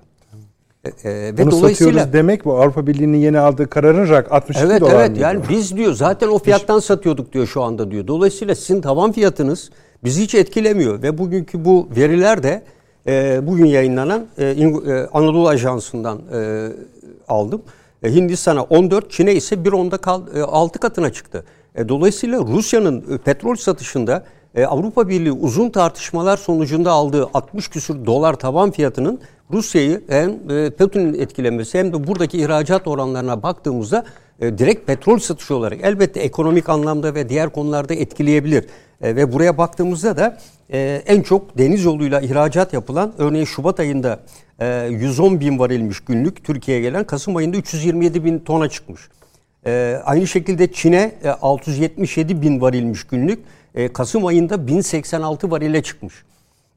[0.86, 4.82] E, e, ve Bunu dolayısıyla demek bu Avrupa Birliği'nin yeni aldığı kararın rak 62 Evet
[4.82, 5.24] dolar evet mıydı?
[5.24, 8.08] yani biz diyor zaten o fiyattan satıyorduk diyor şu anda diyor.
[8.08, 9.70] Dolayısıyla sizin tavan fiyatınız
[10.04, 12.64] bizi hiç etkilemiyor ve bugünkü bu veriler de
[13.08, 14.56] e, bugün yayınlanan e, e,
[15.14, 16.70] Anadolu Ajansı'ndan e,
[17.28, 17.62] aldım.
[18.04, 21.46] E, Hindistan'a 14, Çin'e ise 1.10'da kal, e, 6 katına çıktı.
[21.76, 24.24] E, dolayısıyla Rusya'nın e, petrol satışında
[24.56, 29.20] e, Avrupa Birliği uzun tartışmalar sonucunda aldığı 60 küsür dolar tavan fiyatının
[29.54, 34.06] Rusya'yı hem e, Putin'in etkilemesi hem de buradaki ihracat oranlarına baktığımızda
[34.40, 38.66] e, direkt petrol satışı olarak elbette ekonomik anlamda ve diğer konularda etkileyebilir.
[39.02, 40.38] E, ve buraya baktığımızda da
[41.08, 44.20] en çok deniz yoluyla ihracat yapılan örneğin Şubat ayında
[44.60, 49.02] e, 110 bin varilmiş günlük Türkiye'ye gelen Kasım ayında 327 bin tona çıkmış.
[50.06, 53.40] Aynı şekilde Çin'e e, 677 bin varilmiş günlük.
[53.94, 56.14] Kasım ayında 1086 varile çıkmış.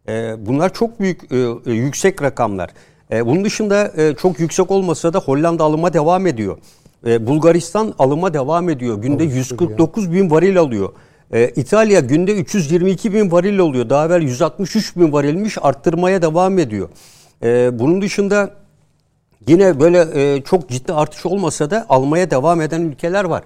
[0.08, 1.36] E, bunlar çok büyük, e,
[1.66, 2.70] e, yüksek rakamlar.
[3.12, 6.58] E, bunun dışında e, çok yüksek olmasa da Hollanda alıma devam ediyor.
[7.06, 9.02] E, Bulgaristan alıma devam ediyor.
[9.02, 10.92] Günde 149 bin varil alıyor.
[11.32, 13.90] E, İtalya günde 322 bin varil alıyor.
[13.90, 16.88] Daha evvel 163 bin varilmiş arttırmaya devam ediyor.
[17.42, 18.50] E, bunun dışında
[19.46, 23.42] Yine böyle e, çok ciddi artış olmasa da almaya devam eden ülkeler var.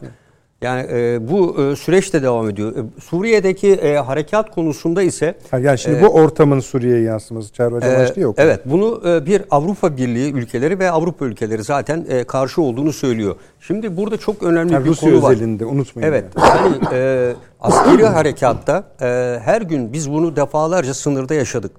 [0.63, 2.77] Yani e, bu e, süreç de devam ediyor.
[2.77, 8.21] E, Suriye'deki e, harekat konusunda ise yani şimdi bu ortamın Suriye'ye yansıması Çağrı Hocam e,
[8.21, 8.35] yok.
[8.39, 13.37] evet bunu e, bir Avrupa Birliği ülkeleri ve Avrupa ülkeleri zaten e, karşı olduğunu söylüyor.
[13.61, 15.33] Şimdi burada çok önemli Yani bir Rusya konu var.
[15.33, 16.09] özelinde unutmayın.
[16.09, 16.25] Evet.
[16.37, 16.73] yani.
[16.73, 19.07] Yani e, askeri harekatta e,
[19.45, 21.73] her gün biz bunu defalarca sınırda yaşadık.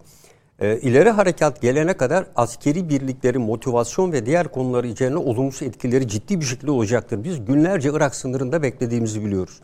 [0.59, 6.39] E, ileri harekat gelene kadar askeri birliklerin motivasyon ve diğer konuları üzerine olumsuz etkileri ciddi
[6.39, 7.23] bir şekilde olacaktır.
[7.23, 9.59] Biz günlerce Irak sınırında beklediğimizi biliyoruz.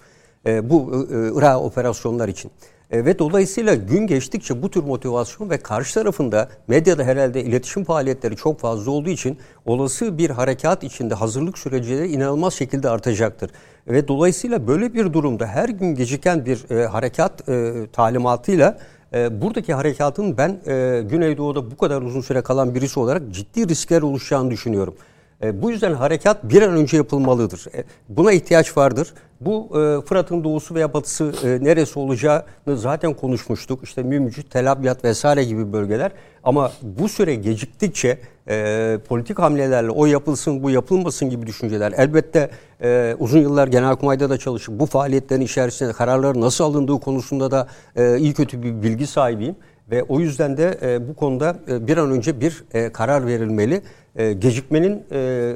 [0.45, 2.51] E, bu e, Irak operasyonlar için.
[2.91, 8.35] E, ve dolayısıyla gün geçtikçe bu tür motivasyon ve karşı tarafında medyada herhalde iletişim faaliyetleri
[8.35, 13.51] çok fazla olduğu için olası bir harekat içinde hazırlık süreci de inanılmaz şekilde artacaktır.
[13.87, 18.77] Ve dolayısıyla böyle bir durumda her gün geciken bir e, harekat e, talimatıyla
[19.13, 24.01] e, buradaki harekatın ben e, Güneydoğu'da bu kadar uzun süre kalan birisi olarak ciddi riskler
[24.01, 24.95] oluşacağını düşünüyorum.
[25.43, 27.65] E, bu yüzden harekat bir an önce yapılmalıdır.
[27.75, 29.13] E, buna ihtiyaç vardır.
[29.41, 33.83] Bu e, Fırat'ın doğusu veya batısı e, neresi olacağını zaten konuşmuştuk.
[33.83, 36.11] İşte Mümcüt, Tel Abyad vesaire gibi bölgeler.
[36.43, 38.17] Ama bu süre geciktikçe
[38.49, 42.49] e, politik hamlelerle o yapılsın bu yapılmasın gibi düşünceler elbette
[42.83, 48.17] e, uzun yıllar Genelkurmay'da da çalışıp bu faaliyetlerin içerisinde kararlar nasıl alındığı konusunda da e,
[48.17, 49.55] iyi kötü bir bilgi sahibiyim.
[49.91, 53.81] Ve o yüzden de e, bu konuda e, bir an önce bir e, karar verilmeli.
[54.15, 55.53] E, gecikmenin e,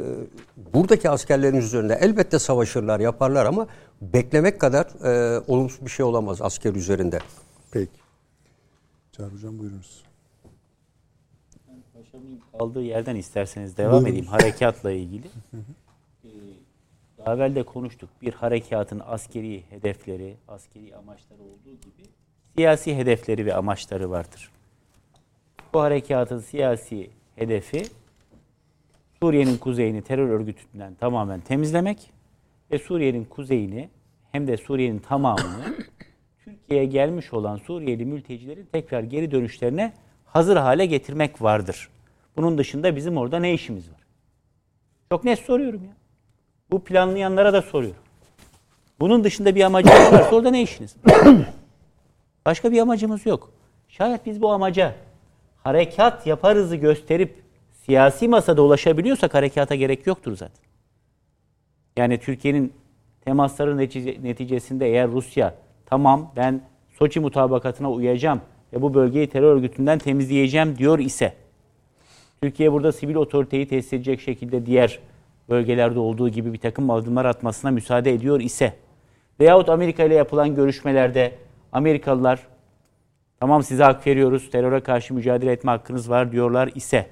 [0.73, 3.67] buradaki askerlerimiz üzerinde elbette savaşırlar, yaparlar ama
[4.01, 7.19] beklemek kadar e, olumsuz bir şey olamaz asker üzerinde.
[7.71, 7.91] Peki.
[9.11, 10.03] Çağrı Hocam buyurunuz.
[12.59, 15.27] Kaldığı yerden isterseniz devam edeyim harekatla ilgili.
[16.23, 16.27] Ee,
[17.17, 18.09] Daha evvel de konuştuk.
[18.21, 22.07] Bir harekatın askeri hedefleri, askeri amaçları olduğu gibi
[22.55, 24.49] siyasi hedefleri ve amaçları vardır.
[25.73, 27.83] Bu harekatın siyasi hedefi
[29.19, 32.11] Suriye'nin kuzeyini terör örgütünden tamamen temizlemek
[32.71, 33.89] ve Suriye'nin kuzeyini
[34.31, 35.75] hem de Suriye'nin tamamını
[36.45, 39.93] Türkiye'ye gelmiş olan Suriyeli mültecilerin tekrar geri dönüşlerine
[40.25, 41.89] hazır hale getirmek vardır.
[42.37, 43.99] Bunun dışında bizim orada ne işimiz var?
[45.11, 45.93] Çok net soruyorum ya.
[46.71, 48.01] Bu planlayanlara da soruyorum.
[48.99, 51.27] Bunun dışında bir amacınız varsa orada ne işiniz var?
[52.45, 53.51] Başka bir amacımız yok.
[53.87, 54.95] Şayet biz bu amaca
[55.63, 57.43] harekat yaparızı gösterip
[57.85, 60.63] siyasi masada ulaşabiliyorsak harekata gerek yoktur zaten.
[61.97, 62.73] Yani Türkiye'nin
[63.25, 65.55] temasları netice- neticesinde eğer Rusya
[65.85, 66.61] tamam ben
[66.99, 68.41] Soçi mutabakatına uyacağım
[68.73, 71.33] ve bu bölgeyi terör örgütünden temizleyeceğim diyor ise
[72.43, 74.99] Türkiye burada sivil otoriteyi tesis edecek şekilde diğer
[75.49, 78.73] bölgelerde olduğu gibi bir takım adımlar atmasına müsaade ediyor ise
[79.39, 81.31] veyahut Amerika ile yapılan görüşmelerde
[81.71, 82.39] Amerikalılar
[83.39, 87.07] tamam size hak veriyoruz, teröre karşı mücadele etme hakkınız var diyorlar ise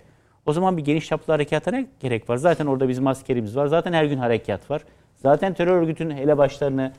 [0.45, 2.37] o zaman bir geniş çaplı harekata ne gerek var?
[2.37, 3.67] Zaten orada bizim askerimiz var.
[3.67, 4.81] Zaten her gün harekat var.
[5.15, 6.93] Zaten terör örgütünün elebaşlarını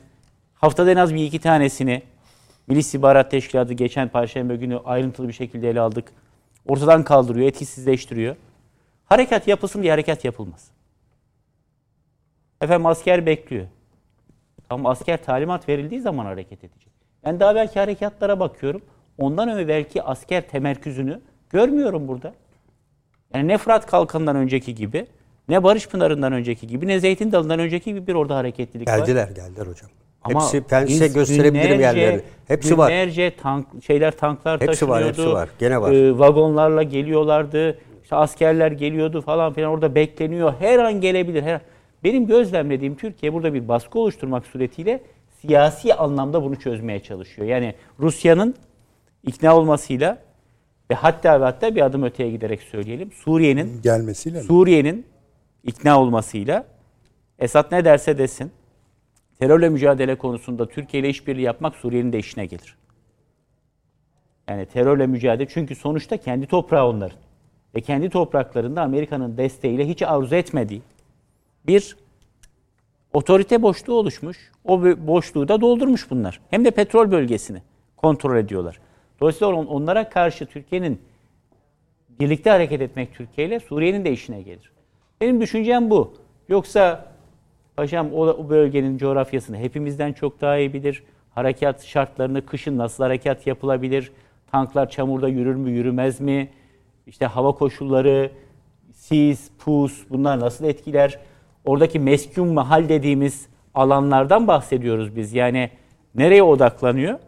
[0.53, 2.01] haftada en az bir iki tanesini
[2.67, 6.22] Milli İstihbarat Teşkilatı geçen Perşembe günü ayrıntılı bir şekilde ele aldık.
[6.67, 8.35] Ortadan kaldırıyor, etkisizleştiriyor.
[9.05, 10.71] Harekat yapılsın diye harekat yapılmaz.
[12.61, 13.67] Efendim asker bekliyor.
[14.69, 16.93] Tamam asker talimat verildiği zaman hareket edecek.
[17.25, 18.81] Ben daha belki harekatlara bakıyorum.
[19.17, 22.33] Ondan evvelki asker temerküzünü görmüyorum burada.
[23.33, 25.07] Yani ne Fırat Kalkanı'ndan önceki gibi,
[25.49, 28.97] ne Barış Pınarı'ndan önceki gibi, ne Zeytin Dalı'ndan önceki gibi bir orada hareketlilik var.
[28.97, 29.89] Geldiler, geldiler hocam.
[30.23, 32.21] Ama Hepsi ben size biz gösterebilirim yerleri.
[32.47, 32.89] Hepsi var.
[32.89, 35.21] Günlerce tank, şeyler tanklar Hepsi var, taşınıyordu.
[35.21, 35.49] hepsi var.
[35.59, 35.91] Gene var.
[35.91, 37.77] Ee, vagonlarla geliyorlardı.
[38.03, 40.53] İşte askerler geliyordu falan filan orada bekleniyor.
[40.59, 41.43] Her an gelebilir.
[41.43, 41.61] Her an.
[42.03, 45.01] Benim gözlemlediğim Türkiye burada bir baskı oluşturmak suretiyle
[45.41, 47.47] siyasi anlamda bunu çözmeye çalışıyor.
[47.47, 48.55] Yani Rusya'nın
[49.23, 50.17] ikna olmasıyla
[50.91, 53.11] ve hatta ve hatta bir adım öteye giderek söyleyelim.
[53.11, 54.41] Suriye'nin Gelmesiyle?
[54.41, 55.05] Suriye'nin
[55.63, 56.65] ikna olmasıyla
[57.39, 58.51] Esad ne derse desin
[59.43, 62.77] terörle mücadele konusunda Türkiye ile işbirliği yapmak Suriye'nin de işine gelir.
[64.47, 67.17] Yani terörle mücadele çünkü sonuçta kendi toprağı onların.
[67.75, 70.81] Ve kendi topraklarında Amerika'nın desteğiyle hiç arzu etmediği
[71.67, 71.97] bir
[73.13, 74.51] otorite boşluğu oluşmuş.
[74.65, 76.39] O boşluğu da doldurmuş bunlar.
[76.49, 77.61] Hem de petrol bölgesini
[77.97, 78.79] kontrol ediyorlar.
[79.21, 81.01] Dolayısıyla on- onlara karşı Türkiye'nin
[82.19, 84.71] birlikte hareket etmek Türkiye ile Suriye'nin de işine gelir.
[85.21, 86.13] Benim düşüncem bu.
[86.49, 87.12] Yoksa
[87.75, 91.03] paşam o, o bölgenin coğrafyasını hepimizden çok daha iyi bilir.
[91.35, 94.11] Harekat şartlarını, kışın nasıl harekat yapılabilir?
[94.51, 96.49] Tanklar çamurda yürür mü, yürümez mi?
[97.07, 98.31] İşte hava koşulları,
[98.93, 101.19] sis, pus bunlar nasıl etkiler?
[101.65, 105.33] Oradaki meskun mahal dediğimiz alanlardan bahsediyoruz biz.
[105.33, 105.69] Yani
[106.15, 107.19] nereye odaklanıyor?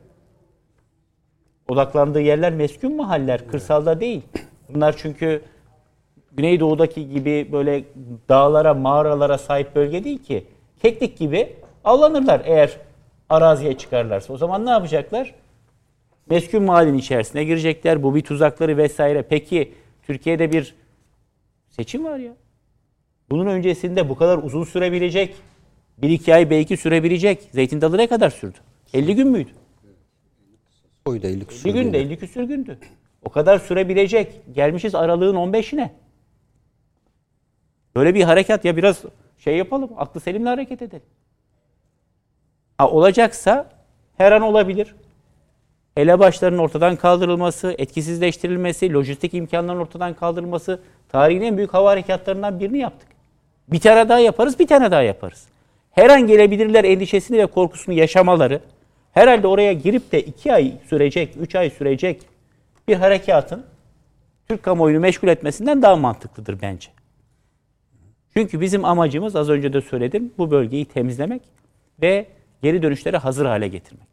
[1.67, 4.21] Odaklandığı yerler meskun mahaller, kırsalda değil.
[4.69, 5.41] Bunlar çünkü
[6.37, 7.83] Güneydoğu'daki gibi böyle
[8.29, 10.45] dağlara, mağaralara sahip bölge değil ki.
[10.81, 12.77] Keklik gibi avlanırlar eğer
[13.29, 14.33] araziye çıkarlarsa.
[14.33, 15.35] O zaman ne yapacaklar?
[16.29, 18.03] Meskun mahallenin içerisine girecekler.
[18.03, 19.21] Bu bir tuzakları vesaire.
[19.29, 19.73] Peki
[20.03, 20.75] Türkiye'de bir
[21.69, 22.33] seçim var ya.
[23.29, 25.35] Bunun öncesinde bu kadar uzun sürebilecek,
[25.97, 27.49] bir iki ay belki sürebilecek.
[27.51, 28.57] Zeytin dalı ne kadar sürdü?
[28.93, 29.49] 50 gün müydü?
[31.05, 32.77] Oyda iyilik 50 günde, 50 küsür gündü.
[33.23, 34.41] O kadar sürebilecek.
[34.55, 35.89] Gelmişiz aralığın 15'ine.
[37.95, 39.01] Böyle bir harekat ya biraz
[39.37, 39.89] şey yapalım.
[39.97, 41.05] Aklı selimle hareket edelim.
[42.77, 43.69] Ha, olacaksa
[44.17, 44.95] her an olabilir.
[45.97, 50.79] Elebaşların ortadan kaldırılması, etkisizleştirilmesi, lojistik imkanların ortadan kaldırılması
[51.09, 53.07] tarihin en büyük hava harekatlarından birini yaptık.
[53.67, 55.47] Bir tane daha yaparız, bir tane daha yaparız.
[55.91, 58.59] Her an gelebilirler endişesini ve korkusunu yaşamaları
[59.13, 62.21] herhalde oraya girip de iki ay sürecek, üç ay sürecek
[62.87, 63.65] bir harekatın
[64.47, 66.89] Türk kamuoyunu meşgul etmesinden daha mantıklıdır bence.
[68.37, 71.41] Çünkü bizim amacımız az önce de söyledim bu bölgeyi temizlemek
[72.01, 72.27] ve
[72.61, 74.07] geri dönüşleri hazır hale getirmek.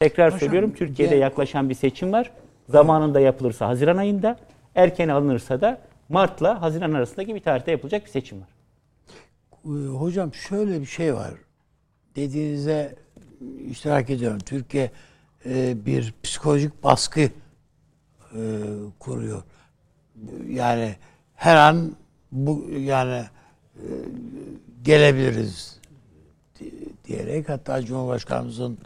[0.00, 2.30] Tekrar Hocam, söylüyorum Türkiye'de ya- yaklaşan bir seçim var.
[2.68, 4.36] Zamanında yapılırsa Haziran ayında,
[4.74, 8.48] erken alınırsa da Mart'la Haziran arasındaki bir tarihte yapılacak bir seçim var.
[9.64, 11.30] Ee, Hocam şöyle bir şey var.
[12.16, 12.94] Dediğinize
[13.70, 14.38] iştirak ediyorum.
[14.38, 14.90] Türkiye
[15.46, 17.30] e, bir psikolojik baskı e,
[18.98, 19.42] kuruyor.
[20.48, 20.94] Yani
[21.34, 21.92] her an
[22.36, 23.24] bu yani
[23.76, 23.84] e,
[24.82, 25.78] gelebiliriz
[26.60, 28.78] di- diyerek hatta Cumhurbaşkanımızın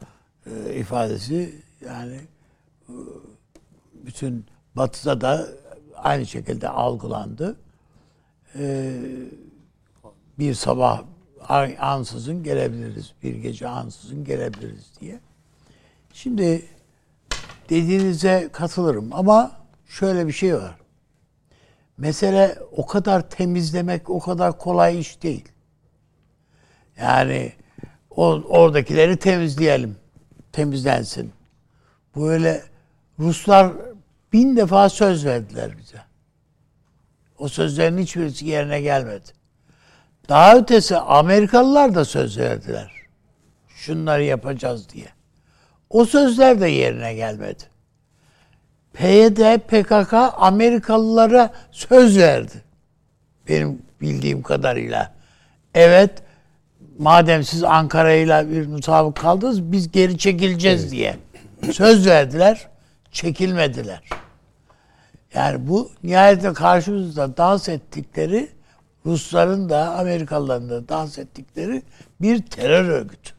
[0.46, 1.54] e, ifadesi
[1.86, 2.20] yani
[2.88, 2.94] e,
[4.06, 4.46] bütün
[4.76, 5.48] Batı'da da
[5.96, 7.56] aynı şekilde algılandı.
[8.58, 8.92] E,
[10.38, 11.02] bir sabah
[11.48, 15.20] an- ansızın gelebiliriz, bir gece ansızın gelebiliriz diye.
[16.12, 16.64] Şimdi
[17.70, 19.52] dediğinize katılırım ama
[19.86, 20.79] şöyle bir şey var.
[22.00, 25.48] Mesele o kadar temizlemek o kadar kolay iş değil.
[27.00, 27.52] Yani
[28.10, 29.96] o, oradakileri temizleyelim.
[30.52, 31.32] Temizlensin.
[32.16, 32.62] Böyle
[33.18, 33.72] Ruslar
[34.32, 36.02] bin defa söz verdiler bize.
[37.38, 39.30] O sözlerin hiçbirisi yerine gelmedi.
[40.28, 42.92] Daha ötesi Amerikalılar da söz verdiler.
[43.68, 45.08] Şunları yapacağız diye.
[45.90, 47.62] O sözler de yerine gelmedi.
[49.00, 52.62] PYD, PKK Amerikalılara söz verdi.
[53.48, 55.12] Benim bildiğim kadarıyla.
[55.74, 56.22] Evet,
[56.98, 61.16] madem siz Ankara'yla bir mutabık kaldınız, biz geri çekileceğiz diye.
[61.72, 62.68] Söz verdiler,
[63.12, 64.02] çekilmediler.
[65.34, 68.48] Yani bu nihayetinde karşımızda dans ettikleri
[69.06, 71.82] Rusların da Amerikalıların da dans ettikleri
[72.20, 73.30] bir terör örgütü.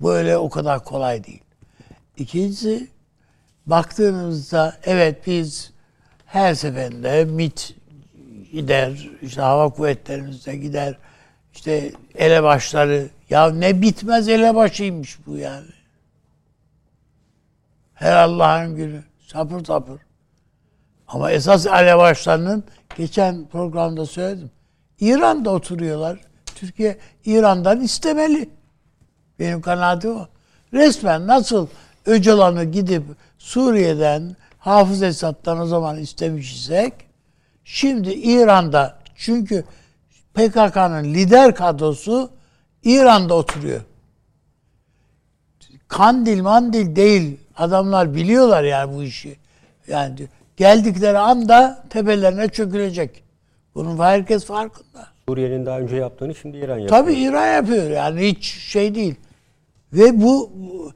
[0.00, 1.42] Bu öyle o kadar kolay değil.
[2.16, 2.93] İkincisi
[3.66, 5.72] baktığınızda evet biz
[6.26, 7.74] her seferinde MIT
[8.52, 10.98] gider, işte hava kuvvetlerimizde gider,
[11.54, 15.66] işte elebaşları ya ne bitmez elebaşıymış bu yani.
[17.94, 20.00] Her Allah'ın günü sapır sapır.
[21.08, 22.64] Ama esas elebaşlarının
[22.96, 24.50] geçen programda söyledim.
[25.00, 26.18] İran'da oturuyorlar.
[26.54, 28.50] Türkiye İran'dan istemeli.
[29.38, 30.26] Benim kanaatim o.
[30.72, 31.66] Resmen nasıl
[32.06, 33.02] Öcalan'ı gidip
[33.44, 36.92] Suriye'den Hafız Esad'dan o zaman istemiş isek
[37.64, 39.64] şimdi İran'da çünkü
[40.34, 42.30] PKK'nın lider kadrosu
[42.84, 43.80] İran'da oturuyor.
[45.88, 47.36] Kandil mandil değil.
[47.56, 49.36] Adamlar biliyorlar yani bu işi.
[49.88, 53.24] Yani geldikleri anda tepelerine çökülecek.
[53.74, 55.06] Bunun herkes farkında.
[55.28, 56.88] Suriye'nin daha önce yaptığını şimdi İran yapıyor.
[56.88, 59.14] Tabii İran yapıyor yani hiç şey değil.
[59.92, 60.92] Ve bu bu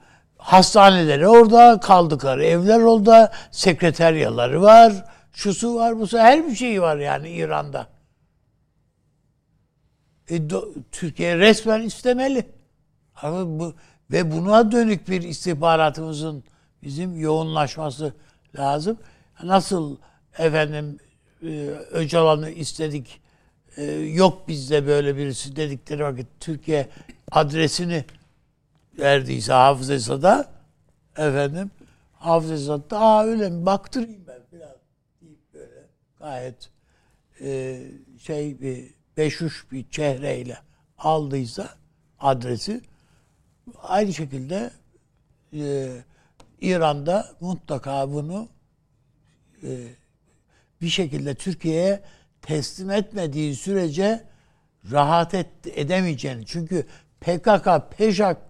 [0.48, 7.30] hastaneleri orada kaldıkları, evler orada, sekreteryaları var, şusu var, busu her bir şeyi var yani
[7.30, 7.86] İran'da.
[10.28, 12.46] E, do- Türkiye resmen istemeli.
[13.22, 13.74] Ama bu
[14.10, 16.44] ve buna dönük bir istihbaratımızın
[16.82, 18.12] bizim yoğunlaşması
[18.58, 18.98] lazım.
[19.42, 19.96] Nasıl
[20.38, 20.98] efendim
[21.42, 23.20] e, Öcalan'ı istedik,
[23.76, 26.88] e, yok bizde böyle birisi dedikleri vakit Türkiye
[27.30, 28.04] adresini
[28.98, 30.52] verdiyse Hafız Esad'a
[31.16, 31.70] efendim
[32.12, 34.76] Hafız Esad da aa öyle mi baktırayım ben biraz
[35.20, 35.86] deyip böyle
[36.18, 36.70] gayet
[37.40, 37.80] e,
[38.18, 40.58] şey bir beşuş bir çehreyle
[40.98, 41.68] aldıysa
[42.20, 42.80] adresi
[43.82, 44.70] aynı şekilde
[45.52, 45.88] e,
[46.60, 48.48] İran'da mutlaka bunu
[49.62, 49.68] e,
[50.82, 52.02] bir şekilde Türkiye'ye
[52.42, 54.24] teslim etmediği sürece
[54.90, 56.46] rahat et, edemeyeceğini.
[56.46, 56.86] Çünkü
[57.20, 58.47] PKK, PJK,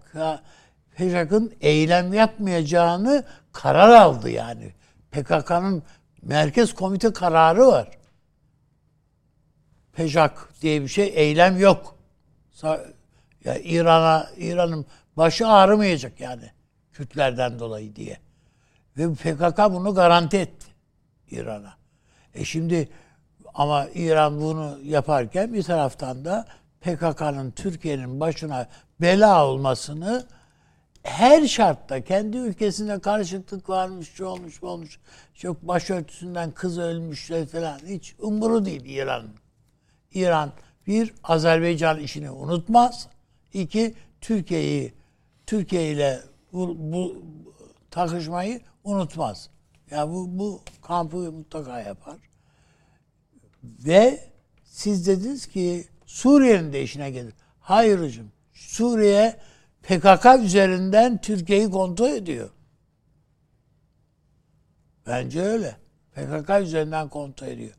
[0.95, 4.73] PJK'ın eylem yapmayacağını karar aldı yani.
[5.11, 5.83] PKK'nın
[6.21, 7.89] merkez komite kararı var.
[9.93, 11.95] PJK diye bir şey eylem yok.
[13.43, 14.85] Ya İran'a İran'ın
[15.17, 16.51] başı ağrımayacak yani
[16.91, 18.17] Kürtlerden dolayı diye.
[18.97, 20.67] Ve PKK bunu garanti etti
[21.31, 21.73] İran'a.
[22.33, 22.89] E şimdi
[23.53, 26.45] ama İran bunu yaparken bir taraftan da
[26.81, 28.67] PKK'nın Türkiye'nin başına
[29.01, 30.25] bela olmasını
[31.03, 34.99] her şartta kendi ülkesinde karışıklık varmış, şu olmuş, bu olmuş.
[35.33, 37.79] Çok başörtüsünden kız ölmüş falan.
[37.85, 39.35] Hiç umuru değil İran'ın.
[40.13, 40.51] İran
[40.87, 43.07] bir Azerbaycan işini unutmaz.
[43.53, 44.93] İki Türkiye'yi
[45.45, 46.19] Türkiye ile
[46.53, 47.23] bu, bu
[47.91, 49.49] takışmayı unutmaz.
[49.91, 52.17] Ya bu bu kampı mutlaka yapar.
[53.63, 54.29] Ve
[54.63, 57.33] siz dediniz ki Suriye'nin de işine gelir.
[57.59, 58.25] Hayır hocam.
[58.53, 59.35] Suriye
[59.83, 62.49] PKK üzerinden Türkiye'yi kontrol ediyor.
[65.07, 65.75] Bence öyle.
[66.15, 67.73] PKK üzerinden kontrol ediyor.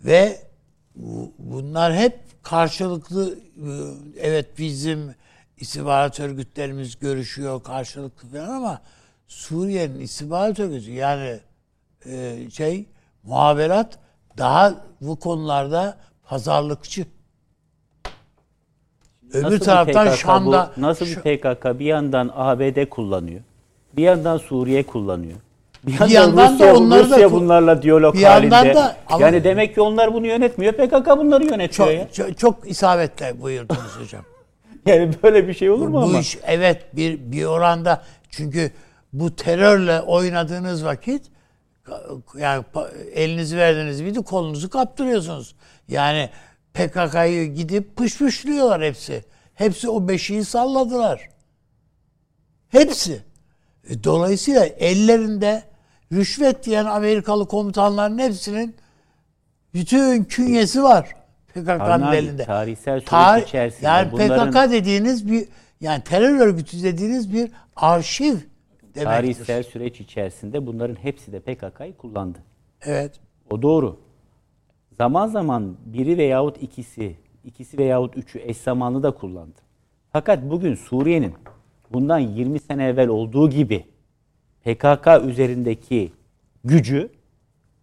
[0.00, 0.42] Ve
[0.96, 3.70] bu- bunlar hep karşılıklı e,
[4.20, 5.14] evet bizim
[5.56, 8.82] istihbarat örgütlerimiz görüşüyor karşılıklı falan ama
[9.28, 11.40] Suriye'nin istihbarat örgütü yani
[12.06, 12.86] e, şey
[13.22, 13.98] muhaberat
[14.38, 17.06] daha bu konularda pazarlıkçı.
[19.34, 20.16] Öbür Nasıl bir taraftan PKK bu?
[20.16, 23.40] Şam'da nasıl Şu- bir PKK bir yandan ABD kullanıyor.
[23.96, 25.36] Bir yandan Suriye kullanıyor.
[25.86, 28.74] Bir yandan, yandan da Rusya, onları da Rusya ku- bunlarla diyalog bir yandan halinde.
[28.74, 30.72] da- ama- yani demek ki onlar bunu yönetmiyor.
[30.72, 32.08] PKK bunları yönetiyor ya.
[32.12, 34.22] çok, çok, çok isabetle buyurdunuz hocam.
[34.86, 36.18] Yani böyle bir şey olur mu bu ama?
[36.18, 38.70] iş evet bir bir oranda çünkü
[39.12, 41.22] bu terörle oynadığınız vakit
[42.38, 42.64] yani
[43.14, 45.54] elinizi verdiğiniz bir de kolunuzu kaptırıyorsunuz.
[45.88, 46.30] Yani
[46.74, 49.24] PKK'yı gidip pışpışlıyorlar hepsi.
[49.54, 51.28] Hepsi o beşiği salladılar.
[52.68, 53.20] Hepsi.
[53.88, 55.62] E, Dolayısıyla ellerinde
[56.12, 58.76] rüşvet diyen Amerikalı komutanların hepsinin
[59.74, 61.16] bütün künyesi var
[61.54, 62.44] PKK'nın elinde.
[62.44, 65.48] tarihsel süreç Tar- içerisinde yani bunların- PKK dediğiniz bir
[65.80, 68.36] yani terör örgütü dediğiniz bir arşiv
[68.82, 69.04] demektir.
[69.04, 72.38] Tarihsel süreç içerisinde bunların hepsi de PKK'yı kullandı.
[72.82, 73.20] Evet.
[73.50, 74.00] O doğru.
[74.98, 79.54] Zaman zaman biri veyahut ikisi, ikisi veyahut üçü eş zamanlı da kullandı.
[80.12, 81.34] Fakat bugün Suriye'nin
[81.92, 83.84] bundan 20 sene evvel olduğu gibi
[84.64, 86.12] PKK üzerindeki
[86.64, 87.08] gücü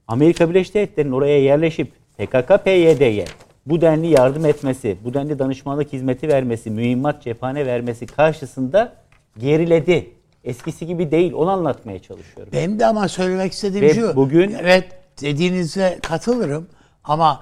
[0.07, 3.25] Amerika Birleşik Devletleri'nin oraya yerleşip PKK-PYD'ye
[3.65, 8.93] bu denli yardım etmesi, bu denli danışmanlık hizmeti vermesi, mühimmat cephane vermesi karşısında
[9.37, 10.09] geriledi.
[10.43, 11.33] Eskisi gibi değil.
[11.33, 12.53] Onu anlatmaya çalışıyorum.
[12.53, 14.15] Benim de ama söylemek istediğim Ve şu.
[14.15, 14.85] bugün- evet
[15.21, 16.67] dediğinize katılırım
[17.09, 17.39] ama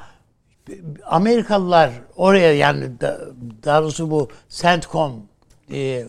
[1.05, 3.21] Amerikalılar oraya yani da-
[3.65, 5.13] daha doğrusu bu CENTCOM
[5.73, 6.03] e,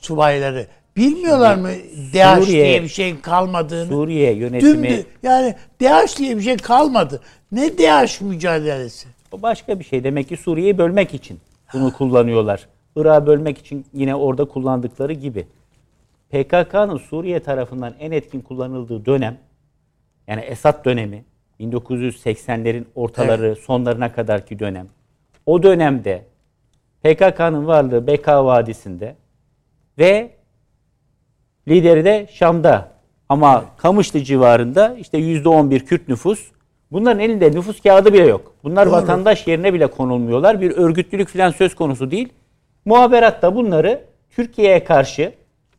[0.00, 1.68] subayları bilmiyorlar mı
[2.12, 3.88] DH Suriye- diye bir şeyin kalmadığını?
[3.88, 7.20] Suriye yönetimi Dün yani DH diye bir şey kalmadı.
[7.52, 9.08] Ne DH mücadelesi?
[9.32, 10.04] O başka bir şey.
[10.04, 11.40] Demek ki Suriye'yi bölmek için
[11.72, 12.66] bunu kullanıyorlar.
[12.96, 15.46] Irak'ı bölmek için yine orada kullandıkları gibi.
[16.30, 19.38] PKK'nın Suriye tarafından en etkin kullanıldığı dönem
[20.28, 21.24] yani Esad dönemi
[21.60, 24.86] 1980'lerin ortaları sonlarına kadarki dönem.
[25.46, 26.24] O dönemde
[27.02, 29.16] PKK'nın varlığı Beka Vadisi'nde
[29.98, 30.30] ve
[31.68, 32.88] lideri de Şam'da.
[33.28, 36.50] Ama Kamışlı civarında işte %11 Kürt nüfus.
[36.92, 38.54] Bunların elinde nüfus kağıdı bile yok.
[38.64, 40.60] Bunlar vatandaş yerine bile konulmuyorlar.
[40.60, 42.28] Bir örgütlülük falan söz konusu değil.
[42.84, 45.32] Muhaberat da bunları Türkiye'ye karşı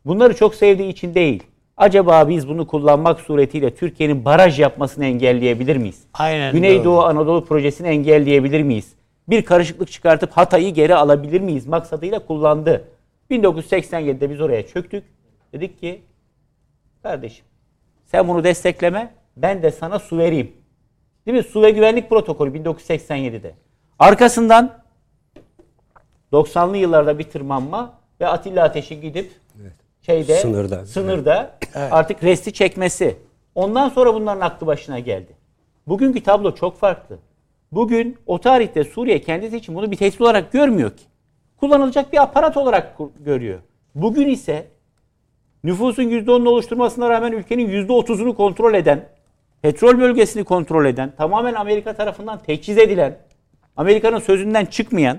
[0.06, 1.42] bunları çok sevdiği için değil.
[1.82, 6.04] Acaba biz bunu kullanmak suretiyle Türkiye'nin baraj yapmasını engelleyebilir miyiz?
[6.14, 7.04] Aynen Güneydoğu doğru.
[7.04, 8.94] Anadolu projesini engelleyebilir miyiz?
[9.28, 11.66] Bir karışıklık çıkartıp Hatay'ı geri alabilir miyiz?
[11.66, 12.88] Maksadıyla kullandı.
[13.30, 15.04] 1987'de biz oraya çöktük.
[15.52, 16.02] Dedik ki
[17.02, 17.44] kardeşim
[18.04, 20.52] sen bunu destekleme ben de sana su vereyim.
[21.26, 21.44] Değil mi?
[21.44, 23.54] Su ve güvenlik protokolü 1987'de.
[23.98, 24.78] Arkasından
[26.32, 29.41] 90'lı yıllarda bir tırmanma ve Atilla Ateş'in gidip
[30.06, 30.86] şeyde Sınırda.
[30.86, 33.16] sınırda artık resti çekmesi.
[33.54, 35.32] Ondan sonra bunların aklı başına geldi.
[35.86, 37.18] Bugünkü tablo çok farklı.
[37.72, 41.02] Bugün o tarihte Suriye kendisi için bunu bir tehdit olarak görmüyor ki.
[41.60, 43.58] Kullanılacak bir aparat olarak görüyor.
[43.94, 44.66] Bugün ise
[45.64, 49.08] nüfusun %10'unu oluşturmasına rağmen ülkenin %30'unu kontrol eden,
[49.62, 53.18] petrol bölgesini kontrol eden, tamamen Amerika tarafından teçhiz edilen,
[53.76, 55.18] Amerika'nın sözünden çıkmayan,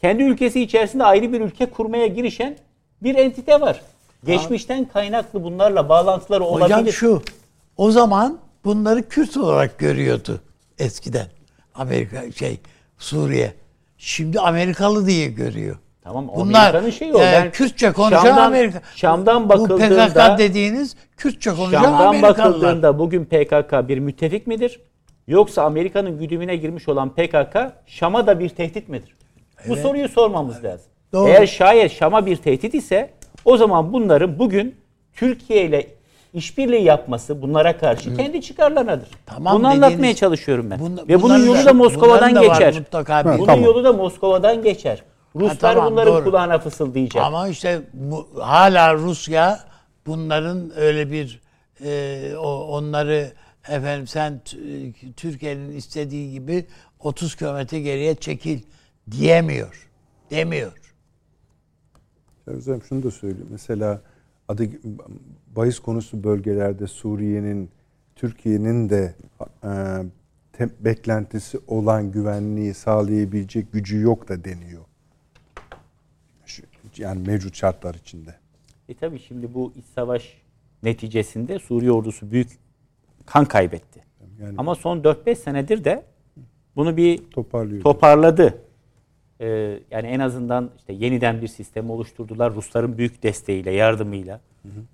[0.00, 2.56] kendi ülkesi içerisinde ayrı bir ülke kurmaya girişen
[3.02, 3.82] bir entite var.
[4.26, 6.64] Geçmişten kaynaklı bunlarla bağlantıları olabilir.
[6.76, 7.22] Hocam şu,
[7.76, 10.40] o zaman bunları Kürt olarak görüyordu
[10.78, 11.26] eskiden.
[11.74, 12.60] Amerika şey
[12.98, 13.54] Suriye.
[13.98, 15.76] Şimdi Amerikalı diye görüyor.
[16.02, 17.18] Tamam, Bunlar şeyi o.
[17.18, 18.82] e, Ben Kürtçe konuşan Şam'dan- Amerika.
[18.96, 22.38] Şam'dan Bu bakıldığında- PKK dediğiniz Kürtçe konuşan Şam'dan Amerikalılar.
[22.52, 24.80] bakıldığında bugün PKK bir müttefik midir?
[25.26, 29.16] Yoksa Amerika'nın güdümüne girmiş olan PKK Şam'a da bir tehdit midir?
[29.68, 30.86] Bu soruyu sormamız lazım.
[31.12, 31.28] Doğru.
[31.28, 33.10] Eğer şayet Şam'a bir tehdit ise
[33.44, 34.76] o zaman bunların bugün
[35.14, 35.86] Türkiye ile
[36.34, 39.08] işbirliği yapması bunlara karşı kendi çıkarlarınadır.
[39.26, 40.78] Tamam Bunu dediğiniz- anlatmaya çalışıyorum ben.
[40.78, 42.74] Bun- Ve bunun yolu da- da Moskova'dan bunların da var geçer.
[42.78, 43.64] mutlaka bir- Bunun tamam.
[43.64, 45.02] yolu da Moskova'dan geçer.
[45.36, 46.24] Ruslar tamam, bunların doğru.
[46.24, 47.24] kulağına fısıldayacak.
[47.24, 49.60] Ama işte bu, hala Rusya
[50.06, 51.40] bunların öyle bir
[51.84, 53.32] e, o, onları
[53.68, 54.56] efendim sen t-
[55.16, 56.66] Türkiye'nin istediği gibi
[57.00, 58.60] 30 kilometre geriye çekil
[59.10, 59.88] diyemiyor.
[60.30, 60.72] Demiyor.
[62.56, 63.48] Hocam şunu da söyleyeyim.
[63.50, 64.00] Mesela
[64.48, 64.68] adı
[65.56, 67.70] bahis konusu bölgelerde Suriye'nin
[68.16, 69.14] Türkiye'nin de
[69.64, 69.70] e,
[70.52, 74.82] te- beklentisi olan güvenliği sağlayabilecek gücü yok da deniyor.
[76.46, 76.62] Şu-
[76.96, 78.34] Yani mevcut şartlar içinde.
[78.88, 80.42] E tabi şimdi bu iç savaş
[80.82, 82.48] neticesinde Suriye ordusu büyük
[83.26, 84.04] kan kaybetti.
[84.40, 86.04] Yani Ama son 4-5 senedir de
[86.76, 87.82] bunu bir Toparlıyor.
[87.82, 88.58] toparladı.
[89.40, 92.54] Ee, yani en azından işte yeniden bir sistem oluşturdular.
[92.54, 94.40] Rusların büyük desteğiyle, yardımıyla.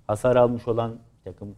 [0.07, 1.55] Hasar almış olan takım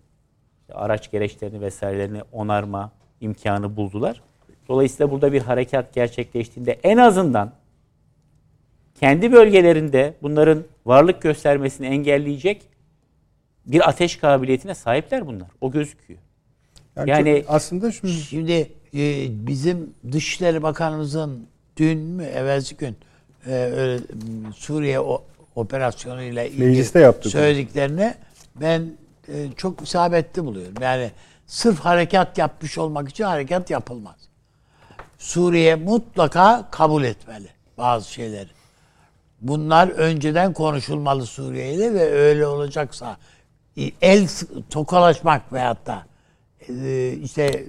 [0.62, 4.22] işte araç gereçlerini vesairelerini onarma imkanı buldular.
[4.68, 7.52] Dolayısıyla burada bir harekat gerçekleştiğinde en azından
[9.00, 12.62] kendi bölgelerinde bunların varlık göstermesini engelleyecek
[13.66, 15.48] bir ateş kabiliyetine sahipler bunlar.
[15.62, 16.20] O gözüküyor.
[16.96, 21.48] Yani, Yani- çok- aslında şu Şimdi e, bizim Dışişleri Bakanımızın
[21.78, 22.98] dün mü evvelsi gün
[23.46, 24.00] e, öyle,
[24.56, 25.24] Suriye o,
[25.56, 27.32] operasyonuyla ilgili Mecliste yaptık.
[27.32, 28.14] söylediklerini
[28.56, 28.92] ben
[29.28, 30.74] e, çok isabetli buluyorum.
[30.82, 31.12] Yani
[31.48, 34.16] sırf harekat yapmış olmak için harekat yapılmaz.
[35.18, 38.50] Suriye mutlaka kabul etmeli bazı şeyleri.
[39.42, 43.18] Bunlar önceden konuşulmalı Suriye ile ve öyle olacaksa
[44.02, 44.28] el
[44.70, 46.06] tokalaşmak veyahut da
[46.70, 47.64] e, işte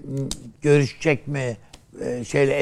[0.63, 1.57] görüşecek mi
[2.01, 2.59] e, şeyle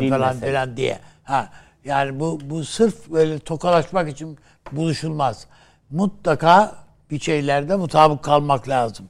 [0.00, 0.50] değil falan mesele.
[0.50, 0.98] filan diye.
[1.24, 1.50] Ha
[1.84, 4.38] yani bu bu sırf böyle tokalaşmak için
[4.72, 5.46] buluşulmaz.
[5.90, 6.74] Mutlaka
[7.10, 9.08] bir şeylerde mutabık kalmak lazım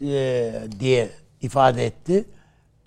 [0.00, 1.08] e, diye
[1.40, 2.24] ifade etti.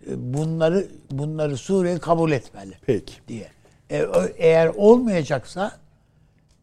[0.08, 3.14] E, Bunları bunları Suriye kabul etmeli peki.
[3.28, 3.48] diye.
[3.92, 4.06] E,
[4.38, 5.72] eğer olmayacaksa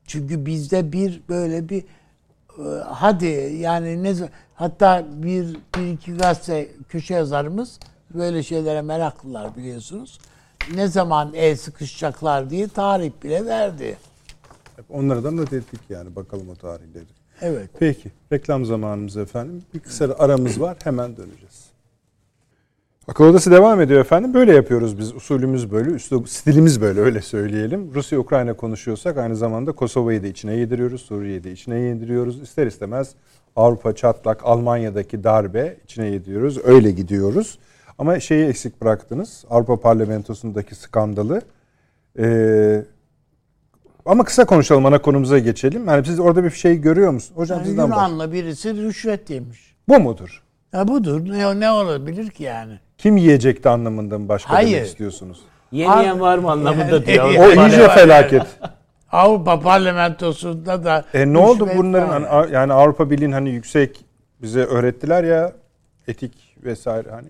[0.07, 3.27] çünkü bizde bir böyle bir e, hadi
[3.61, 4.15] yani ne
[4.55, 7.79] hatta bir, bir iki gazete köşe yazarımız
[8.15, 10.19] böyle şeylere meraklılar biliyorsunuz.
[10.75, 13.97] Ne zaman el sıkışacaklar diye tarih bile verdi.
[14.91, 17.05] Onları da not ettik yani bakalım o tarihleri.
[17.41, 17.71] Evet.
[17.79, 19.63] Peki reklam zamanımız efendim.
[19.75, 21.69] Bir kısa aramız var hemen döneceğiz.
[23.09, 24.35] Akıl Odası devam ediyor efendim.
[24.35, 25.15] Böyle yapıyoruz biz.
[25.15, 27.95] Usulümüz böyle, üslup, stilimiz böyle öyle söyleyelim.
[27.95, 32.43] Rusya Ukrayna konuşuyorsak aynı zamanda Kosova'yı da içine yediriyoruz, Suriye'yi de içine yediriyoruz.
[32.43, 33.15] İster istemez
[33.57, 36.59] Avrupa çatlak, Almanya'daki darbe içine yediriyoruz.
[36.65, 37.59] Öyle gidiyoruz.
[37.99, 39.45] Ama şeyi eksik bıraktınız.
[39.51, 41.43] Avrupa Parlamentosu'ndaki skandalı.
[42.19, 42.83] Ee,
[44.07, 45.89] ama kısa konuşalım ana konumuza geçelim.
[45.89, 47.39] Yani siz orada bir şey görüyor musunuz?
[47.41, 47.85] Hocam Yani sizden.
[47.85, 49.75] Yunanlı birisi rüşvet yemiş.
[49.89, 50.43] Bu mudur?
[50.73, 51.21] Ya budur.
[51.31, 52.79] Ne, ne olabilir ki yani?
[52.99, 54.73] Kim yiyecekti anlamında mı başka Hayır.
[54.77, 55.41] demek istiyorsunuz?
[55.73, 57.25] Yemeyen var mı anlamında Yani- diyor.
[57.25, 58.43] O iyice felaket.
[59.13, 62.29] Avrupa Parlamentosu'nda da E ne oldu bunların var.
[62.31, 64.05] hani, yani Avrupa Birliği'nin hani yüksek
[64.43, 65.53] bize öğrettiler ya
[66.09, 66.33] etik
[66.65, 67.29] vesaire hani.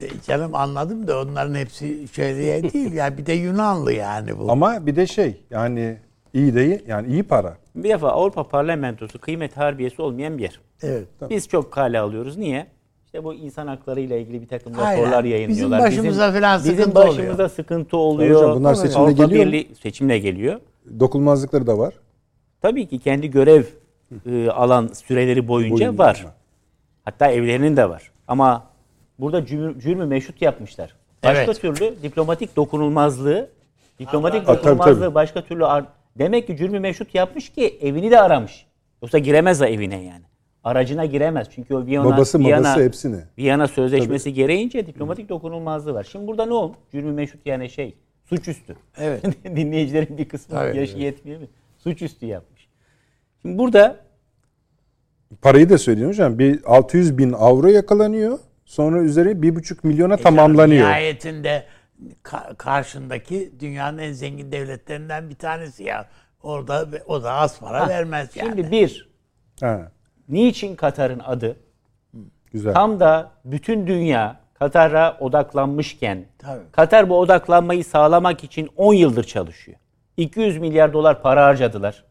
[0.00, 2.92] E, Canım anladım da onların hepsi şöyle değil.
[2.92, 4.52] Yani bir de Yunanlı yani bu.
[4.52, 5.96] Ama bir de şey yani
[6.34, 7.56] iyi değil yani iyi para.
[7.76, 10.60] Bir defa Avrupa Parlamentosu kıymet harbiyesi olmayan bir yer.
[10.82, 11.06] evet.
[11.30, 12.36] Biz çok kale alıyoruz.
[12.36, 12.66] Niye?
[13.06, 15.00] İşte bu insan hakları ile ilgili bir takım Aynen.
[15.02, 15.80] raporlar Bizim yayınlıyorlar.
[15.80, 17.48] başımıza falan Bizim sıkıntı başımıza oluyor.
[17.48, 18.40] sıkıntı oluyor.
[18.42, 19.46] Hocam bunlar seçimle Avrupa geliyor?
[19.46, 20.60] Birliği seçimle geliyor.
[21.00, 21.94] Dokunulmazlıkları da var.
[22.62, 23.64] Tabii ki kendi görev
[24.30, 26.06] e, alan süreleri boyunca Boyunca var.
[26.24, 26.26] var.
[27.04, 28.10] Hatta evlerinin de var.
[28.28, 28.64] Ama
[29.18, 30.94] burada cürmü, cürmü meşrut yapmışlar.
[31.24, 31.60] Başka Evet.
[31.60, 33.50] türlü diplomatik dokunulmazlığı,
[33.98, 35.14] diplomatik tabii, dokunulmazlığı tabii.
[35.14, 35.86] başka türlü ar-
[36.18, 38.66] demek ki cürmü meşrut yapmış ki evini de aramış.
[39.02, 40.24] Yoksa giremez o evine yani.
[40.64, 41.48] Aracına giremez.
[41.54, 43.16] Çünkü o Viyana, Babası Viyana, babası hepsini.
[43.38, 46.08] Viyana Sözleşmesi gereğince diplomatik dokunulmazlığı var.
[46.12, 46.76] Şimdi burada ne olmuş?
[46.92, 47.94] Cürmü meşrut yani şey,
[48.24, 48.76] suçüstü.
[48.98, 49.24] Evet.
[49.44, 51.02] Dinleyicilerin bir kısmı Tabii, yaşı evet.
[51.02, 51.46] yetmiyor mu?
[51.78, 52.68] Suçüstü yapmış.
[53.42, 53.96] Şimdi burada
[55.42, 56.38] Parayı da söyleyeyim hocam.
[56.38, 58.38] Bir 600 bin avro yakalanıyor.
[58.64, 60.86] Sonra üzeri 1,5 milyona E tamamlanıyor.
[60.88, 61.64] Nihayetinde
[62.24, 66.06] ka- karşındaki dünyanın en zengin devletlerinden bir tanesi ya.
[66.42, 68.48] Orada o da az para Ha, vermez yani.
[68.48, 69.08] Şimdi bir,
[69.60, 69.90] Ha,
[70.28, 71.56] niçin Katar'ın adı
[72.52, 72.72] güzel.
[72.74, 76.60] tam da bütün dünya Katar'a odaklanmışken Tabii.
[76.72, 79.78] Katar bu odaklanmayı sağlamak için 10 yıldır çalışıyor.
[80.16, 82.04] 200 milyar dolar para harcadılar.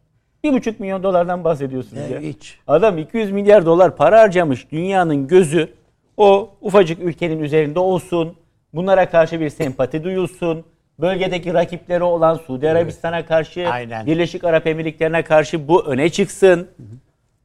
[0.44, 2.20] 1,5 milyon dolardan bahsediyorsunuz Ne, ya.
[2.20, 2.60] hiç.
[2.68, 4.72] Adam 200 milyar dolar para harcamış.
[4.72, 5.74] Dünyanın gözü
[6.18, 8.36] o ufacık ülkenin üzerinde olsun.
[8.74, 10.66] Bunlara karşı bir sempati duyulsun.
[11.00, 14.06] Bölgedeki rakipleri olan Suudi Arabistan'a karşı, Aynen.
[14.06, 16.70] Birleşik Arap Emirlikleri'ne karşı bu öne çıksın.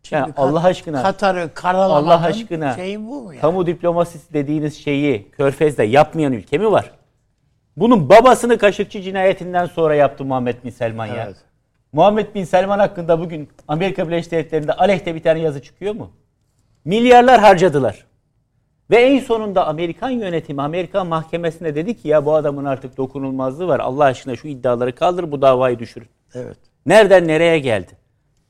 [0.02, 3.40] Şimdi Yani Allah aşkına Katar'ı karalamanın Allah aşkına şeyi bu mu yani?
[3.40, 6.90] kamu diplomasisi dediğiniz şeyi Körfez'de yapmayan ülke mi var?
[7.76, 11.24] Bunun babasını Kaşıkçı cinayetinden sonra yaptı Muhammed Bin Selman ya.
[11.26, 11.36] Evet.
[11.92, 16.10] Muhammed Bin Selman hakkında bugün Amerika Birleşik Devletleri'nde aleyhte bir tane yazı çıkıyor mu?
[16.84, 18.07] Milyarlar harcadılar.
[18.90, 23.80] Ve en sonunda Amerikan yönetimi, Amerikan mahkemesine dedi ki ya bu adamın artık dokunulmazlığı var.
[23.80, 26.08] Allah aşkına şu iddiaları kaldır bu davayı düşürün.
[26.34, 26.56] Evet.
[26.86, 27.92] Nereden nereye geldi?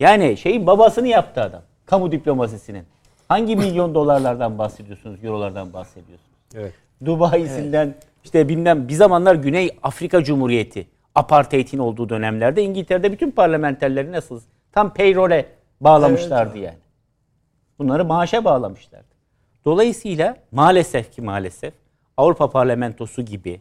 [0.00, 1.62] Yani şeyin babasını yaptı adam.
[1.86, 2.84] Kamu diplomasisinin.
[3.28, 6.30] Hangi milyon dolarlardan bahsediyorsunuz, eurolardan bahsediyorsunuz?
[6.54, 6.72] Evet.
[7.04, 7.94] Dubai'sinden
[8.24, 14.40] işte bilmem bir zamanlar Güney Afrika Cumhuriyeti apartheid'in olduğu dönemlerde İngiltere'de bütün parlamenterleri nasıl
[14.72, 15.46] tam payroll'e
[15.80, 16.78] bağlamışlardı yani.
[17.78, 19.07] Bunları maaşa bağlamışlardı.
[19.64, 21.74] Dolayısıyla maalesef ki maalesef
[22.16, 23.60] Avrupa Parlamentosu gibi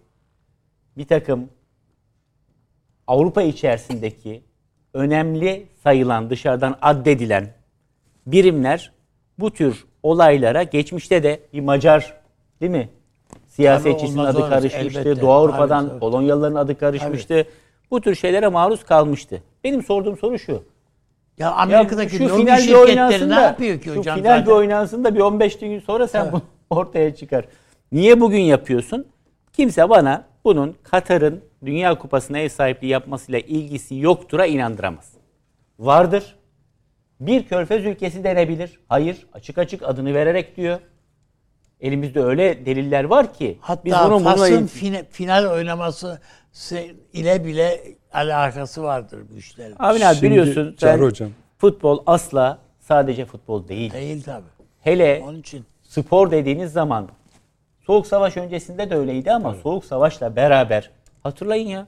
[0.97, 1.49] bir takım
[3.07, 4.41] Avrupa içerisindeki
[4.93, 7.53] önemli sayılan dışarıdan addedilen
[8.27, 8.91] birimler
[9.39, 12.13] bu tür olaylara geçmişte de bir Macar
[12.61, 12.89] değil mi?
[13.47, 14.99] Siyasetçisinin adı karışmıştı.
[14.99, 15.21] elbette.
[15.21, 15.99] Doğu Avrupa'dan Tabii, tabii.
[15.99, 17.45] Polonyalıların adı karışmıştı.
[17.91, 19.43] Bu tür şeylere maruz kalmıştı.
[19.63, 20.63] Benim sorduğum soru şu.
[21.37, 24.19] Ya Ya Amerika'daki şu lobi final bir oynansın ne da, yapıyor ki şu hocam?
[24.19, 24.51] final bir zaten?
[24.51, 27.45] oynansın da bir 15 gün sonra sen bunu ortaya çıkar.
[27.91, 29.07] Niye bugün yapıyorsun?
[29.53, 35.13] Kimse bana bunun Katar'ın Dünya Kupası'na ev sahipliği yapmasıyla ilgisi yoktura inandıramaz.
[35.79, 36.35] Vardır.
[37.19, 38.79] Bir körfez ülkesi denebilir.
[38.89, 39.27] Hayır.
[39.33, 40.79] Açık açık adını vererek diyor.
[41.81, 43.57] Elimizde öyle deliller var ki.
[43.61, 46.19] Hatta biz bunun bununla Fas'ın fina- final oynaması
[47.13, 47.81] ile bile
[48.13, 49.75] alakası vardır bu işlerin.
[49.79, 51.29] Avni abi Şimdi biliyorsun sen Çağrı hocam.
[51.57, 53.93] futbol asla sadece futbol değil.
[53.93, 54.43] Değil tabii.
[54.81, 55.65] Hele Onun için.
[55.83, 57.09] spor dediğiniz zaman
[57.85, 60.89] Soğuk Savaş öncesinde de öyleydi ama Soğuk Savaş'la beraber
[61.23, 61.87] hatırlayın ya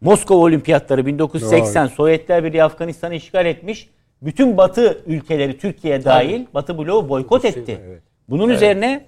[0.00, 3.90] Moskova Olimpiyatları 1980 Sovyetler Birliği Afganistan'ı işgal etmiş.
[4.22, 8.00] Bütün Batı ülkeleri Türkiye dahil Batı bloğu boykot etti.
[8.28, 9.06] Bunun üzerine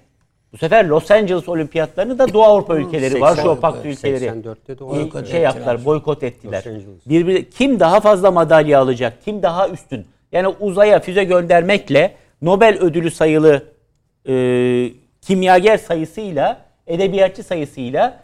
[0.53, 5.25] bu sefer Los Angeles Olimpiyatlarını da Doğu Avrupa ülkeleri, Varşova Paktı ülkeleri 84'te de o
[5.25, 6.63] şey yaptılar, boykot ettiler.
[7.05, 10.05] Birbiri kim daha fazla madalya alacak, kim daha üstün?
[10.31, 13.63] Yani uzaya füze göndermekle Nobel ödülü sayılı
[14.29, 14.33] e,
[15.21, 18.23] kimyager sayısıyla, edebiyatçı sayısıyla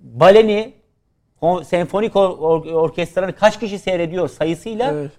[0.00, 0.72] baleni,
[1.64, 5.10] senfonik or- or- orkestranı kaç kişi seyrediyor sayısıyla Evet.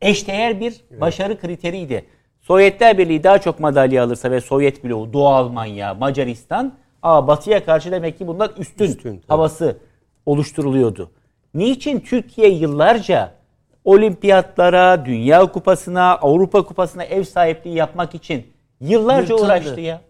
[0.00, 2.04] eşdeğer bir başarı kriteriydi.
[2.50, 6.72] Sovyetler Birliği daha çok madalya alırsa ve Sovyet bloğu, Doğu Almanya, Macaristan,
[7.02, 9.26] aa Batı'ya karşı demek ki bunlar üstün, Üstün, tabii.
[9.28, 9.76] havası
[10.26, 11.10] oluşturuluyordu.
[11.54, 13.32] Niçin Türkiye yıllarca
[13.84, 18.46] olimpiyatlara, Dünya Kupası'na, Avrupa Kupası'na ev sahipliği yapmak için
[18.80, 19.42] yıllarca Yırtıldı.
[19.42, 20.00] uğraştı ya?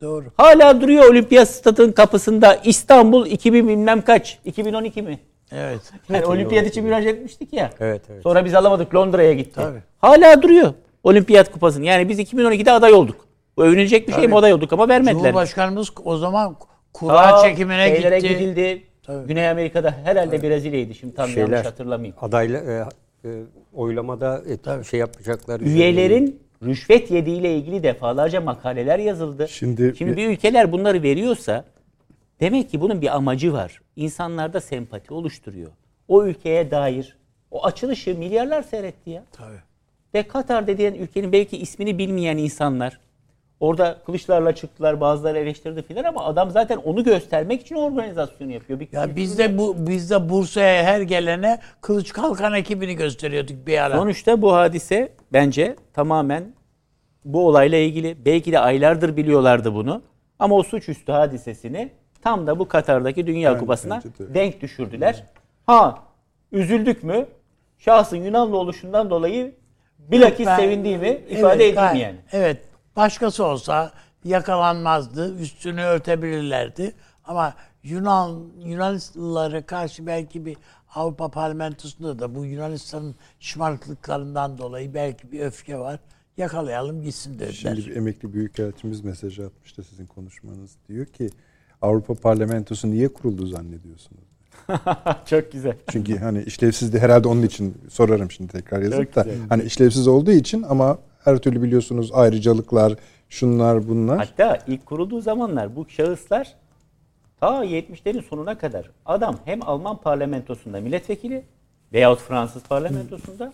[0.00, 0.24] Doğru.
[0.36, 4.38] Hala duruyor olimpiyat stadının kapısında İstanbul 2000 bilmem kaç?
[4.44, 5.18] 2012 mi?
[5.52, 5.80] Evet.
[6.08, 7.70] Yani olimpiyat için müracaat etmiştik ya.
[7.80, 8.22] Evet, evet.
[8.22, 9.54] Sonra biz alamadık Londra'ya gitti.
[9.54, 9.82] Tabii.
[9.98, 10.74] Hala duruyor
[11.04, 11.84] olimpiyat kupasını.
[11.84, 13.28] Yani biz 2012'de aday olduk.
[13.56, 15.14] Bu övünecek bir şey mi aday olduk ama vermediler.
[15.18, 16.56] Cumhurbaşkanımız o zaman
[16.92, 18.28] kura Ta çekimine gitti.
[18.28, 18.82] gidildi.
[19.02, 19.26] Tabii.
[19.26, 22.16] Güney Amerika'da herhalde Brezilya'ydı şimdi tam yanlış Şeyler, hatırlamayayım.
[22.20, 22.60] adayla
[23.24, 23.42] e, e,
[23.74, 25.60] oylamada et, şey yapacaklar.
[25.60, 29.48] Üyelerin rüşvet yediğiyle ilgili defalarca makaleler yazıldı.
[29.48, 31.64] Şimdi- Şimdi bir ülkeler bunları veriyorsa
[32.40, 33.80] demek ki bunun bir amacı var.
[33.96, 35.70] İnsanlarda sempati oluşturuyor.
[36.08, 37.16] O ülkeye dair
[37.50, 39.24] o açılışı milyarlar seyretti ya.
[39.32, 39.62] Tabii.
[40.14, 43.00] Ve Katar dediğin ülkenin belki ismini bilmeyen insanlar
[43.60, 48.80] orada kılıçlarla çıktılar bazıları eleştirdi filan ama adam zaten onu göstermek için organizasyonu yapıyor.
[48.80, 53.78] Bir Ya biz de bu biz de Bursa'ya her gelene Kılıç Kalkan ekibini gösteriyorduk bir
[53.84, 53.96] ara.
[53.96, 56.44] Sonuçta bu hadise bence tamamen
[57.24, 58.16] bu olayla ilgili.
[58.24, 60.02] Belki de aylardır biliyorlardı bunu.
[60.38, 61.90] Ama o suçüstü hadisesini
[62.22, 64.34] tam da bu Katar'daki Dünya Ben- Kupası'na de.
[64.34, 65.24] denk düşürdüler.
[65.66, 65.98] Ha
[66.52, 67.26] üzüldük mü?
[67.78, 69.54] Şahsın Yunanlı oluşundan dolayı
[70.10, 72.16] bilakis Ben- sevindiğimi Evet, ifade edeyim gayet- yani.
[72.32, 72.62] Evet.
[72.96, 73.92] Başkası olsa
[74.24, 75.38] yakalanmazdı.
[75.38, 76.94] Üstünü örtebilirlerdi.
[77.24, 80.56] Ama Yunan Yunanlılara karşı belki bir
[80.94, 86.00] Avrupa Parlamentosu'nda da bu Yunanistan'ın şımarıklıklarından dolayı belki bir öfke var.
[86.36, 87.52] Yakalayalım gitsin dediler.
[87.52, 90.76] Şimdi bir emekli büyükelçimiz mesajı atmıştı sizin konuşmanız.
[90.88, 91.30] Diyor ki
[91.82, 94.23] Avrupa Parlamentosu niye kuruldu zannediyorsunuz?
[95.26, 95.74] Çok güzel.
[95.92, 99.22] Çünkü hani işlevsizdi herhalde onun için sorarım şimdi tekrar yazıp Çok da.
[99.22, 99.48] güzel.
[99.48, 102.94] Hani işlevsiz olduğu için ama her türlü biliyorsunuz ayrıcalıklar,
[103.28, 104.18] şunlar bunlar.
[104.18, 106.54] Hatta ilk kurulduğu zamanlar bu şahıslar
[107.40, 111.44] ta 70'lerin sonuna kadar adam hem Alman parlamentosunda milletvekili
[111.92, 113.52] veyahut Fransız parlamentosunda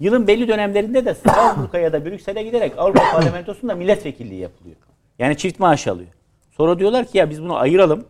[0.00, 4.76] yılın belli dönemlerinde de Strasbourg'a ya da Brüksel'e giderek Avrupa parlamentosunda milletvekilliği yapılıyor.
[5.18, 6.08] Yani çift maaş alıyor.
[6.50, 8.04] Sonra diyorlar ki ya biz bunu ayıralım.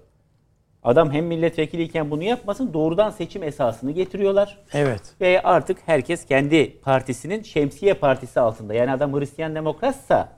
[0.82, 4.58] Adam hem milletvekiliyken bunu yapmasın doğrudan seçim esasını getiriyorlar.
[4.72, 5.02] Evet.
[5.20, 8.74] Ve artık herkes kendi partisinin şemsiye partisi altında.
[8.74, 10.28] Yani adam Hristiyan demokratsa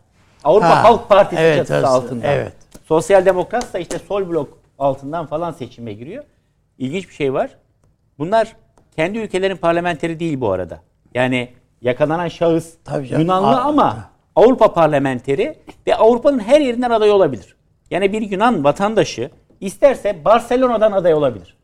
[0.45, 2.27] Avrupa Ha, Halk Partisi evet, çatısı evet, altında.
[2.27, 2.53] evet.
[2.85, 6.25] Sosyal demokratsa işte sol blok altından falan seçime giriyor.
[6.79, 7.51] İlginç bir şey var.
[8.19, 8.57] Bunlar
[8.97, 10.81] kendi ülkelerin parlamenteri değil bu arada.
[11.15, 11.49] Yani
[11.83, 13.23] yakalanan şahıs Tabii canım.
[13.23, 17.57] Yunanlı ama Avrupa parlamenteri ve Avrupa'nın her yerinden aday olabilir.
[17.91, 19.31] Yani bir Yunan vatandaşı
[19.61, 21.57] isterse Barcelona'dan aday olabilir.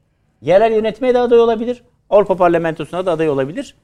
[0.42, 1.82] Yerel yönetmeye de aday olabilir.
[2.10, 3.76] Avrupa Parlamentosu'na da aday olabilir.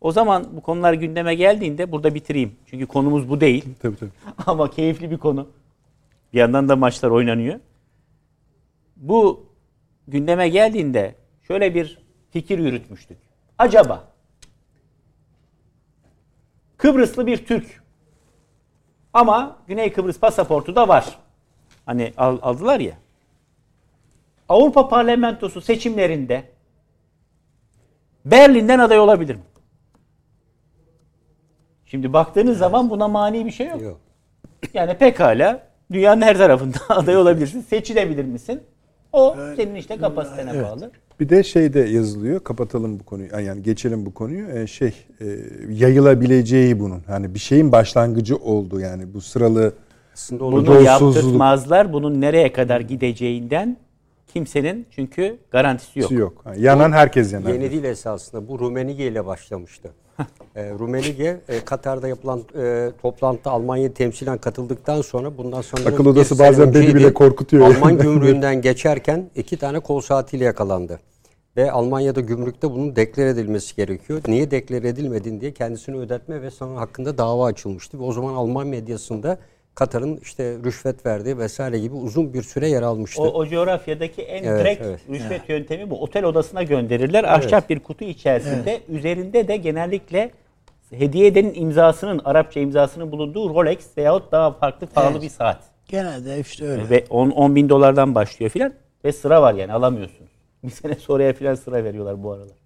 [0.00, 2.56] O zaman bu konular gündeme geldiğinde burada bitireyim.
[2.66, 3.64] Çünkü konumuz bu değil.
[3.82, 4.10] Tabii tabii.
[4.46, 5.48] Ama keyifli bir konu.
[6.32, 7.60] Bir yandan da maçlar oynanıyor.
[8.96, 9.46] Bu
[10.08, 11.98] gündeme geldiğinde şöyle bir
[12.30, 13.18] fikir yürütmüştük.
[13.58, 14.04] Acaba
[16.76, 17.82] Kıbrıslı bir Türk
[19.12, 21.18] ama Güney Kıbrıs pasaportu da var.
[21.86, 22.94] Hani al- aldılar ya.
[24.48, 26.44] Avrupa Parlamentosu seçimlerinde
[28.24, 29.42] Berlin'den aday olabilir mi?
[31.86, 33.82] Şimdi baktığınız zaman buna mani bir şey yok.
[33.82, 34.00] Yok.
[34.74, 35.62] Yani pekala
[35.92, 37.60] dünyanın her tarafında aday olabilirsin.
[37.60, 38.60] Seçilebilir misin?
[39.12, 40.90] O senin işte kapasitene bağlı.
[41.20, 42.44] Bir de şey de yazılıyor.
[42.44, 43.28] Kapatalım bu konuyu.
[43.44, 44.48] Yani geçelim bu konuyu.
[44.48, 45.26] Ee, şey e,
[45.68, 47.02] yayılabileceği bunun.
[47.06, 49.72] Hani bir şeyin başlangıcı oldu yani bu sıralı
[50.14, 51.14] Aslında onu Bunu Yolsuzluk.
[51.14, 51.92] yaptırtmazlar.
[51.92, 53.76] Bunun nereye kadar gideceğinden
[54.28, 56.10] kimsenin çünkü garantisi yok.
[56.10, 56.42] yok.
[56.46, 57.52] Yani yanan herkes yanar.
[57.52, 58.48] Yeni değil esasında.
[58.48, 59.90] Bu Rumenige ile başlamıştı.
[60.56, 66.38] e, Rumenige e, Katar'da yapılan e, toplantıda Almanya temsilen katıldıktan sonra bundan sonra Akıl odası
[66.38, 71.00] bazen beni bile korkutuyor Alman gümrüğünden geçerken iki tane kol saatiyle yakalandı.
[71.56, 74.20] Ve Almanya'da gümrükte bunun deklar edilmesi gerekiyor.
[74.28, 77.98] Niye deklar edilmedin diye kendisini ödetme ve sonra hakkında dava açılmıştı.
[77.98, 79.38] Ve o zaman Alman medyasında
[79.78, 83.22] Katar'ın işte rüşvet verdiği vesaire gibi uzun bir süre yer almıştı.
[83.22, 85.00] O, o coğrafyadaki en Evet, direkt evet.
[85.10, 86.02] rüşvet yöntemi bu.
[86.02, 87.24] Otel odasına gönderirler.
[87.24, 88.80] Ahşap bir kutu içerisinde.
[88.88, 90.30] Üzerinde de genellikle
[90.90, 95.22] hediye edenin imzasının, Arapça imzasının bulunduğu Rolex veyahut daha farklı pahalı Evet.
[95.22, 95.58] bir saat.
[95.88, 96.90] Genelde işte öyle.
[96.90, 98.72] Ve 10, 10 bin dolardan başlıyor filan.
[99.04, 100.30] Ve sıra var yani alamıyorsunuz.
[100.64, 102.56] Bir sene sonraya filan sıra veriyorlar bu aralar.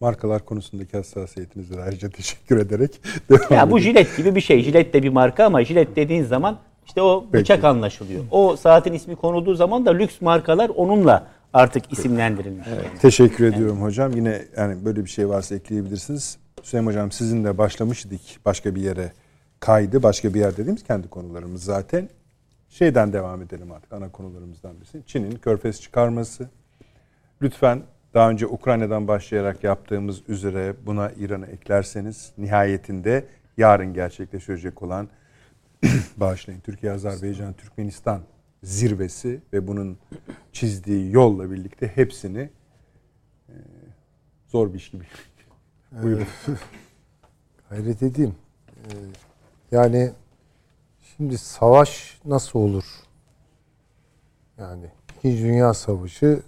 [0.00, 3.00] Markalar konusundaki hassasiyetinize de ayrıca teşekkür ederek
[3.30, 4.62] devam Ya bu jilet gibi bir şey.
[4.62, 7.42] Jilet de bir marka ama jilet dediğin zaman işte o Peki.
[7.42, 8.24] bıçak anlaşılıyor.
[8.30, 12.66] O saatin ismi konulduğu zaman da lüks markalar onunla artık isimlendirilmiş.
[13.00, 14.12] Teşekkür ediyorum hocam.
[14.12, 16.38] Yine yani böyle bir şey varsa ekleyebilirsiniz.
[16.62, 19.12] Süleyman hocam sizin de başlamıştık başka bir yere
[19.60, 20.02] kaydı.
[20.02, 22.08] Başka bir yer dediğimiz kendi konularımız zaten.
[22.68, 25.02] Şeyden devam edelim artık ana konularımızdan birisi.
[25.06, 26.48] Çin'in körfez çıkarması.
[27.42, 27.82] Lütfen
[28.16, 33.24] daha önce Ukrayna'dan başlayarak yaptığımız üzere buna İran'ı eklerseniz nihayetinde
[33.56, 35.08] yarın gerçekleşecek olan
[36.16, 38.20] bağışlayın Türkiye, Azerbaycan, Türkmenistan
[38.62, 39.98] zirvesi ve bunun
[40.52, 42.50] çizdiği yolla birlikte hepsini
[43.48, 43.54] e,
[44.48, 45.04] zor bir iş gibi.
[46.02, 46.26] Buyurun.
[47.68, 48.34] Hayret edeyim.
[48.76, 48.92] Ee,
[49.70, 50.12] yani
[51.00, 52.84] şimdi savaş nasıl olur?
[54.58, 54.86] Yani
[55.18, 56.42] İkinci Dünya Savaşı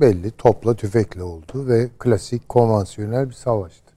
[0.00, 3.92] belli topla tüfekle oldu ve klasik konvansiyonel bir savaştı.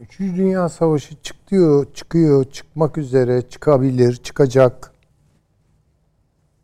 [0.00, 4.92] Üçüncü Dünya Savaşı çıkıyor, çıkıyor, çıkmak üzere, çıkabilir, çıkacak.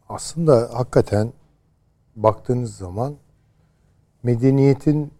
[0.08, 1.32] Aslında hakikaten
[2.16, 3.14] baktığınız zaman
[4.22, 5.12] medeniyetin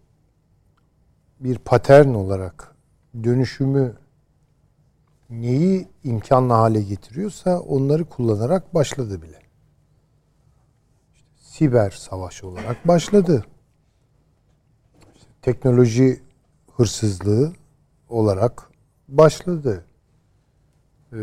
[1.39, 2.75] bir patern olarak
[3.23, 3.95] dönüşümü
[5.29, 9.42] neyi imkanlı hale getiriyorsa onları kullanarak başladı bile.
[11.63, 13.45] Siber savaş olarak başladı.
[15.15, 16.21] İşte teknoloji
[16.77, 17.53] hırsızlığı
[18.09, 18.69] olarak
[19.07, 19.85] başladı.
[21.13, 21.17] Ee,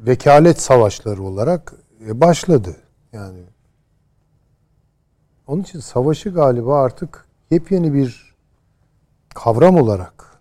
[0.00, 1.74] vekalet savaşları olarak
[2.06, 2.76] e, başladı.
[3.12, 3.40] Yani
[5.46, 8.34] onun için savaşı galiba artık yepyeni bir
[9.34, 10.40] kavram olarak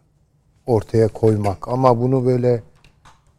[0.65, 2.63] ortaya koymak ama bunu böyle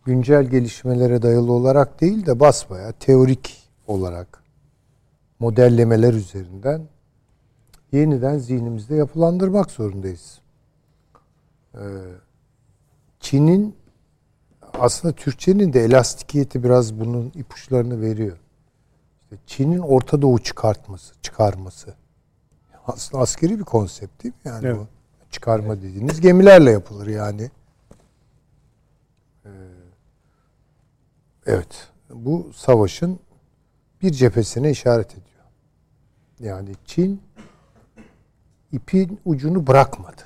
[0.05, 4.44] güncel gelişmelere dayalı olarak değil de basbaya teorik olarak
[5.45, 6.89] modellemeler üzerinden
[7.93, 10.39] yeniden zihnimizde yapılandırmak zorundayız.
[11.75, 11.79] Ee,
[13.21, 13.77] Çin'in
[14.79, 18.39] aslında Türkçenin de elastikiyeti biraz bunun ipuçlarını veriyor.
[19.23, 21.95] İşte Çin'in Orta Doğu çıkartması, çıkarması.
[22.87, 24.41] Aslında askeri bir konsept değil mi?
[24.45, 24.77] Yani Evet.
[24.77, 24.87] bu
[25.31, 27.51] çıkarma dediğiniz gemilerle yapılır yani.
[29.45, 29.51] Ee,
[31.47, 31.89] Evet.
[32.11, 33.19] Bu savaşın
[34.03, 35.34] bir cephesine işaret ediyor.
[36.40, 37.23] Yani Çin
[38.73, 40.23] ipin ucunu bırakmadı.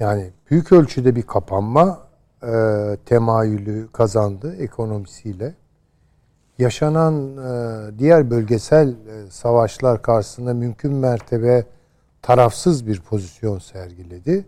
[0.00, 2.08] Yani büyük ölçüde bir kapanma
[2.42, 2.52] e,
[3.06, 5.54] temayülü kazandı ekonomisiyle.
[6.58, 11.66] Yaşanan e, diğer bölgesel e, savaşlar karşısında mümkün mertebe
[12.22, 14.46] tarafsız bir pozisyon sergiledi.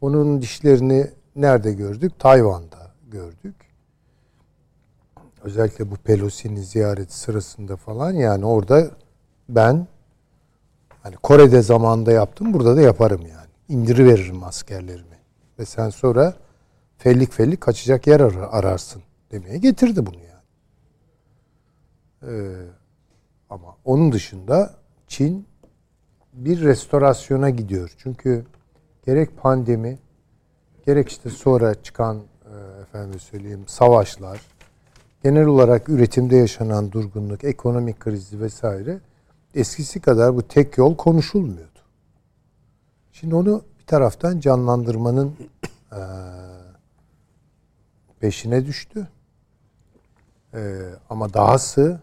[0.00, 2.12] Onun dişlerini nerede gördük?
[2.18, 3.54] Tayvan'da gördük.
[5.42, 8.90] Özellikle bu Pelosi'nin ziyareti sırasında falan yani orada
[9.48, 9.86] ben
[11.02, 13.48] hani Kore'de zamanında yaptım burada da yaparım yani.
[13.68, 15.18] İndiriveririm askerlerimi.
[15.58, 16.34] Ve sen sonra
[16.98, 20.38] fellik fellik kaçacak yer ar- ararsın demeye getirdi bunu yani.
[22.22, 22.66] Ee,
[23.50, 24.74] ama onun dışında
[25.06, 25.46] Çin
[26.32, 27.92] bir restorasyona gidiyor.
[27.98, 28.44] Çünkü
[29.06, 29.98] gerek pandemi
[30.86, 34.40] gerek işte sonra çıkan e, efendim söyleyeyim savaşlar
[35.22, 39.00] genel olarak üretimde yaşanan durgunluk, ekonomik krizi vesaire
[39.58, 41.78] eskisi kadar bu tek yol konuşulmuyordu.
[43.12, 45.36] Şimdi onu bir taraftan canlandırmanın
[45.92, 46.00] e,
[48.20, 49.08] peşine düştü.
[50.54, 50.80] E,
[51.10, 52.00] ama dahası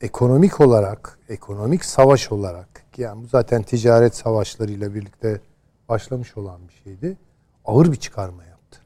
[0.00, 5.40] ekonomik olarak, ekonomik savaş olarak yani bu zaten ticaret savaşlarıyla birlikte
[5.88, 7.16] başlamış olan bir şeydi.
[7.64, 8.80] Ağır bir çıkarma yaptı.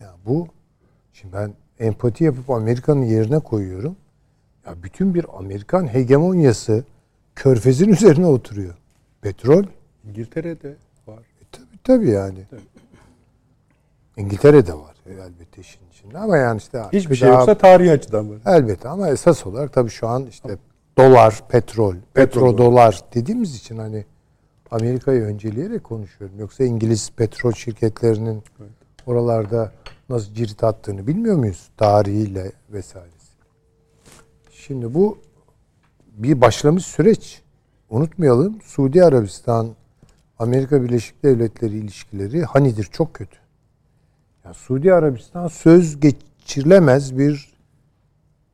[0.00, 0.48] Yani bu
[1.12, 3.96] şimdi ben empati yapıp Amerika'nın yerine koyuyorum.
[4.66, 6.84] Ya bütün bir Amerikan hegemonyası
[7.44, 8.74] körfezin üzerine oturuyor.
[9.20, 9.64] Petrol
[10.04, 10.76] İngiltere'de
[11.06, 11.18] var.
[11.18, 12.38] e, tabii tabii yani.
[14.16, 18.38] İngiltere'de var elbette işin içinde ama yani işte Hiçbir şey daha- yoksa tarihi açıdan var.
[18.46, 20.58] Elbette ama esas olarak tabii şu an işte
[20.98, 24.04] dolar, petrol, petro dolar dediğimiz için hani
[24.70, 26.38] Amerika'yı önceleyerek konuşuyorum.
[26.38, 28.42] Yoksa İngiliz petrol şirketlerinin
[29.06, 29.72] oralarda
[30.08, 31.68] nasıl cirit attığını bilmiyor muyuz?
[31.76, 33.30] Tarihiyle vesairesi.
[34.50, 35.18] Şimdi bu
[36.22, 37.42] bir başlamış süreç.
[37.90, 39.68] Unutmayalım Suudi Arabistan
[40.38, 43.36] Amerika Birleşik Devletleri ilişkileri hanidir çok kötü.
[44.44, 47.52] Ya Suudi Arabistan söz geçirilemez bir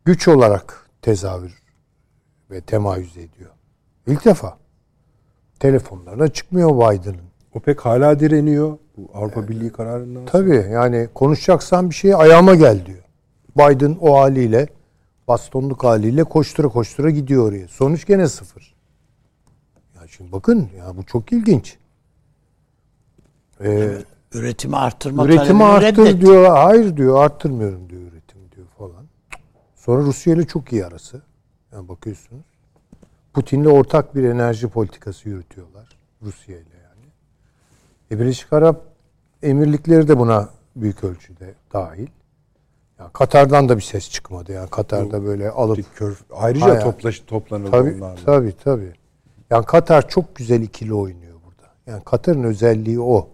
[0.04, 1.62] güç olarak tezahür
[2.50, 3.50] ve temayüz ediyor.
[4.06, 4.58] İlk defa.
[5.60, 7.26] Telefonlarına çıkmıyor Biden'ın.
[7.54, 8.78] OPEC hala direniyor.
[8.96, 10.26] Bu Avrupa Birliği kararından.
[10.26, 13.04] Tabii yani konuşacaksan bir şey ayağıma gel diyor.
[13.56, 14.68] Biden o haliyle
[15.28, 17.68] bastonluk haliyle koştura koştura gidiyor oraya.
[17.68, 18.74] Sonuç gene sıfır.
[19.96, 21.76] Ya şimdi bakın ya bu çok ilginç.
[23.60, 23.98] Ee,
[24.32, 26.20] Üretimi arttırma üretimi arttır reddetti.
[26.20, 26.56] diyor.
[26.56, 29.06] Hayır diyor arttırmıyorum diyor üretimi diyor falan.
[29.76, 31.22] Sonra Rusya ile çok iyi arası.
[31.72, 32.44] Yani bakıyorsunuz.
[33.32, 35.88] Putin'le ortak bir enerji politikası yürütüyorlar.
[36.22, 37.06] Rusya ile yani.
[38.10, 38.82] E Birleşik Arap
[39.42, 42.06] Emirlikleri de buna büyük ölçüde dahil.
[42.98, 44.52] Yani Katar'dan da bir ses çıkmadı.
[44.52, 46.80] Yani Katar'da böyle alıp Kör, ayrıca Hayır.
[46.80, 48.24] toplaş, toplanıldı Tabii onlarla.
[48.24, 48.92] tabii tabii.
[49.50, 51.72] Yani Katar çok güzel ikili oynuyor burada.
[51.86, 53.28] Yani Katar'ın özelliği o.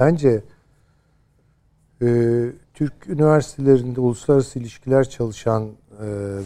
[0.00, 0.42] Bence
[2.02, 2.06] e,
[2.74, 5.68] Türk üniversitelerinde uluslararası ilişkiler çalışan e,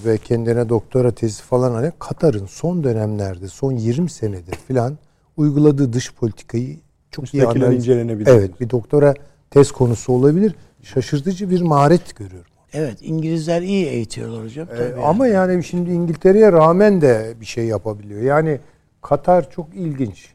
[0.05, 4.98] ve kendine doktora tezi falan hani Katar'ın son dönemlerde son 20 senedir filan
[5.36, 6.78] uyguladığı dış politikayı
[7.10, 7.74] çok iyi analiz.
[7.74, 8.30] incelenebilir.
[8.30, 9.14] Evet, bir doktora
[9.51, 10.55] tez konusu olabilir.
[10.82, 12.47] Şaşırtıcı bir maharet görüyorum.
[12.72, 14.68] Evet İngilizler iyi eğitiyorlar hocam.
[14.68, 18.22] Ee, ama yani şimdi İngiltere'ye rağmen de bir şey yapabiliyor.
[18.22, 18.60] Yani
[19.02, 20.28] Katar çok ilginç.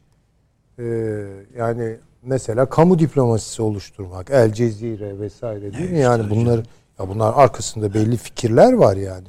[0.80, 0.84] Ee,
[1.57, 5.99] yani mesela kamu diplomasisi oluşturmak, El Cezire vesaire değil mi?
[5.99, 6.57] Yani bunlar
[6.99, 9.27] ya bunlar arkasında belli fikirler var yani.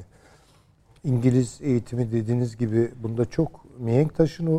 [1.05, 4.55] İngiliz eğitimi dediğiniz gibi bunda çok mihenk taşını e,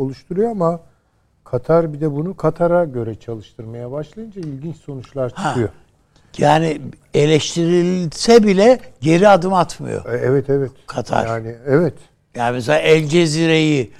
[0.00, 0.80] oluşturuyor ama
[1.44, 5.54] Katar bir de bunu Katar'a göre çalıştırmaya başlayınca ilginç sonuçlar Ha.
[6.38, 6.80] Yani
[7.14, 10.04] eleştirilse bile geri adım atmıyor.
[10.14, 10.70] E, Evet evet.
[10.86, 11.26] Katar.
[11.26, 11.94] Yani evet.
[12.36, 13.90] Yani mesela El Cezire'yi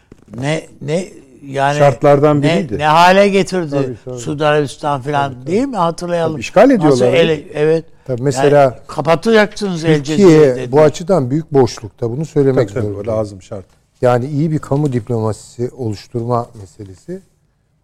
[0.41, 1.09] ne ne
[1.47, 2.79] yani Şartlardan ne, biriydi.
[2.79, 4.19] ne hale getirdi Tabii, tabii.
[4.19, 5.77] Suudi Arabistan falan değil mi?
[5.77, 6.33] Hatırlayalım.
[6.33, 7.85] Tabii, işgal ediyorlar Nasıl ele- evet.
[8.07, 13.43] Tabii mesela Yani kapatacaksınız El Cezire'yi bu açıdan büyük boşlukta bunu söylemek Tabii, tabii, lazım
[13.43, 13.65] şart.
[14.03, 17.21] Yani iyi bir kamu diplomasisi oluşturma meselesi.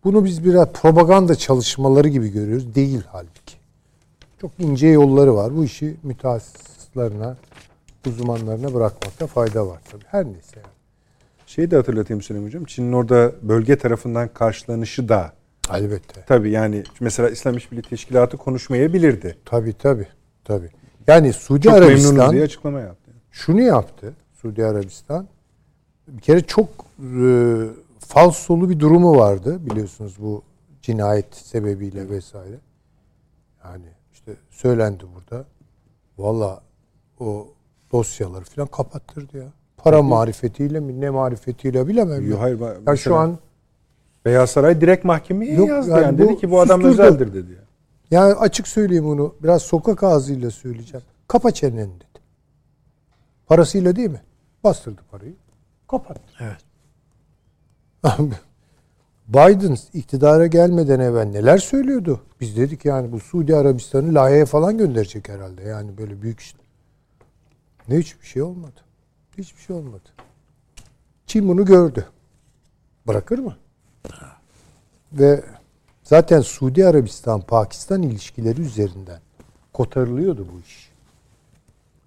[0.04, 2.74] Bunu biz biraz propaganda çalışmaları gibi görüyoruz.
[2.74, 3.55] Değil halbuki.
[4.40, 5.56] Çok ince yolları var.
[5.56, 7.36] Bu işi mütehassıslarına,
[8.06, 10.04] uzmanlarına bırakmakta fayda var tabii.
[10.06, 10.66] Her neyse yani.
[11.46, 12.64] Şeyi de hatırlatayım Süleyman Hocam.
[12.64, 15.32] Çin'in orada bölge tarafından karşılanışı da
[15.74, 16.24] Elbette.
[16.26, 19.38] tabii yani mesela İslam İşbirliği Teşkilatı konuşmayabilirdi.
[19.44, 20.08] Tabii tabii.
[20.44, 20.70] Tabii.
[21.06, 23.10] Yani Suudi Çok Arabistan diye açıklama yaptı.
[23.30, 25.28] şunu yaptı Suudi Arabistan.
[26.08, 26.68] Bir kere çok
[27.20, 27.28] e,
[27.98, 30.42] falsolu bir durumu vardı biliyorsunuz bu
[30.82, 32.56] cinayet sebebiyle vesaire.
[33.64, 33.84] Yani
[34.26, 35.44] işte söylendi burada.
[36.18, 36.60] Valla
[37.20, 37.48] o
[37.92, 39.52] dosyaları falan kapattırdı ya.
[39.76, 42.30] Para marifetiyle mi ne marifetiyle bilemem.
[42.30, 42.42] Yo, ya.
[42.42, 43.38] hayır, Ya mesela- şu an
[44.24, 46.18] Beyaz Saray direkt mahkemeye Yok, yazdı yani yani.
[46.18, 47.02] Dedi ki bu adam susturdu.
[47.02, 47.52] özeldir dedi.
[47.52, 47.58] ya.
[48.10, 51.06] yani açık söyleyeyim bunu biraz sokak ağzıyla söyleyeceğim.
[51.28, 52.20] Kapa çeneni dedi.
[53.46, 54.22] Parasıyla değil mi?
[54.64, 55.34] Bastırdı parayı.
[55.88, 56.20] Kapattı.
[56.40, 56.60] Evet.
[59.28, 62.20] Biden iktidara gelmeden evvel neler söylüyordu?
[62.40, 65.62] Biz dedik yani bu Suudi Arabistan'ı layığa falan gönderecek herhalde.
[65.62, 66.58] Yani böyle büyük işte.
[67.88, 68.80] Ne hiçbir şey olmadı.
[69.38, 70.08] Hiçbir şey olmadı.
[71.26, 72.06] Çin bunu gördü.
[73.06, 73.56] Bırakır mı?
[75.12, 75.44] Ve
[76.02, 79.20] zaten Suudi Arabistan-Pakistan ilişkileri üzerinden
[79.72, 80.90] kotarılıyordu bu iş.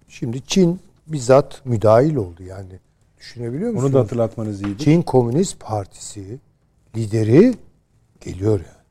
[0.08, 2.80] Şimdi Çin bizzat müdahil oldu yani.
[3.18, 3.94] Düşünebiliyor musunuz?
[3.94, 4.84] Onu da hatırlatmanız iyiydi.
[4.84, 6.38] Çin Komünist Partisi
[6.96, 7.54] lideri
[8.20, 8.86] geliyor yani.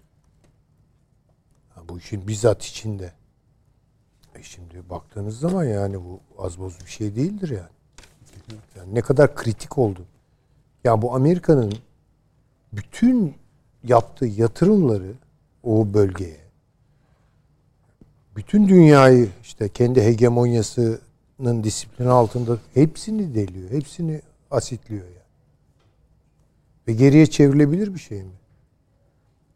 [1.69, 3.13] Ha, bu işin bizzat içinde.
[4.35, 8.59] E şimdi baktığınız zaman yani bu az boz bir şey değildir yani.
[8.77, 10.05] yani ne kadar kritik oldu.
[10.84, 11.73] Ya bu Amerika'nın
[12.73, 13.35] bütün
[13.84, 15.13] yaptığı yatırımları
[15.63, 16.39] o bölgeye
[18.35, 21.01] bütün dünyayı işte kendi hegemonyası
[21.39, 23.71] İran'ın disiplini altında hepsini deliyor.
[23.71, 24.21] Hepsini
[24.51, 25.18] asitliyor yani.
[26.89, 28.31] Ve geriye çevrilebilir bir şey mi?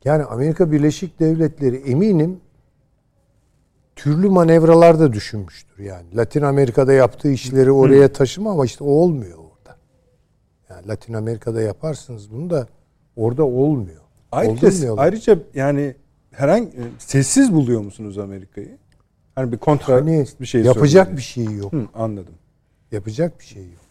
[0.05, 2.39] Yani Amerika Birleşik Devletleri eminim
[3.95, 6.15] türlü manevralar da düşünmüştür yani.
[6.15, 9.77] Latin Amerika'da yaptığı işleri oraya taşıma ama işte o olmuyor orada.
[10.69, 12.67] Yani Latin Amerika'da yaparsınız bunu da
[13.15, 14.01] orada olmuyor.
[14.31, 15.95] Ayrıca, ayrıca yani
[16.31, 18.77] herhangi e, sessiz buluyor musunuz Amerika'yı?
[19.35, 21.17] Hani bir kontra Hani bir şey yapacak söyleyeyim.
[21.17, 21.73] bir şey yok.
[21.73, 22.35] Hı, anladım.
[22.91, 23.82] Yapacak bir şey yok.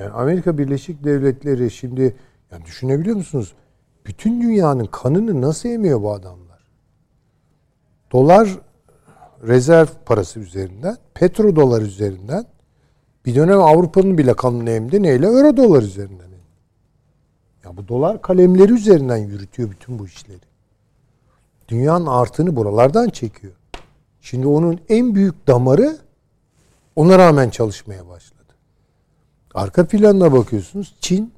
[0.00, 2.16] Yani Amerika Birleşik Devletleri şimdi
[2.52, 3.54] yani düşünebiliyor musunuz?
[4.06, 6.60] Bütün dünyanın kanını nasıl emiyor bu adamlar?
[8.12, 8.58] Dolar
[9.42, 12.44] rezerv parası üzerinden, petrodolar üzerinden
[13.26, 15.02] bir dönem Avrupa'nın bile kanını emdi.
[15.02, 15.26] Neyle?
[15.26, 16.24] Euro dolar üzerinden.
[16.24, 16.36] emdi.
[17.64, 20.40] Ya bu dolar kalemleri üzerinden yürütüyor bütün bu işleri.
[21.68, 23.52] Dünyanın artığını buralardan çekiyor.
[24.20, 25.98] Şimdi onun en büyük damarı
[26.96, 28.39] ona rağmen çalışmaya başladı.
[29.54, 30.94] Arka planına bakıyorsunuz.
[31.00, 31.32] Çin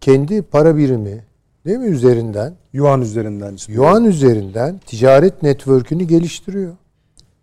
[0.00, 1.24] kendi para birimi
[1.66, 3.84] değil mi üzerinden Yuan üzerinden istiyor.
[3.84, 6.76] yuan üzerinden ticaret network'ünü geliştiriyor.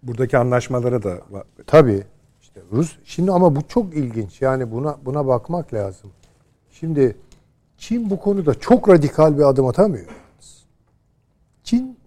[0.03, 1.22] Buradaki anlaşmalara da
[1.68, 2.03] Tabii.
[2.41, 4.41] İşte Rus şimdi ama bu çok ilginç.
[4.41, 6.11] Yani buna buna bakmak lazım.
[6.72, 7.15] Şimdi
[7.77, 10.07] Çin bu konuda çok radikal bir adım atamıyor.
[11.64, 11.98] Çin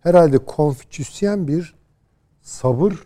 [0.00, 1.74] herhalde konfüçyüsyen bir
[2.42, 3.04] sabır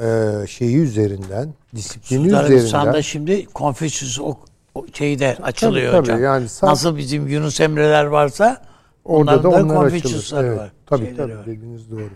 [0.00, 4.36] eee, şeyi üzerinden, disiplini Arabistan'da üzerinden şimdi Konfüçyüs o,
[4.74, 6.22] o şeyde açılıyor tabii, hocam.
[6.22, 8.62] yani saf- Nasıl bizim Yunus Emre'ler varsa
[9.04, 10.56] Orada da onlar Konfüçyüsleri açılır.
[10.56, 10.62] var.
[10.62, 11.46] Evet, tabii tabii var.
[11.46, 12.10] dediğiniz doğru.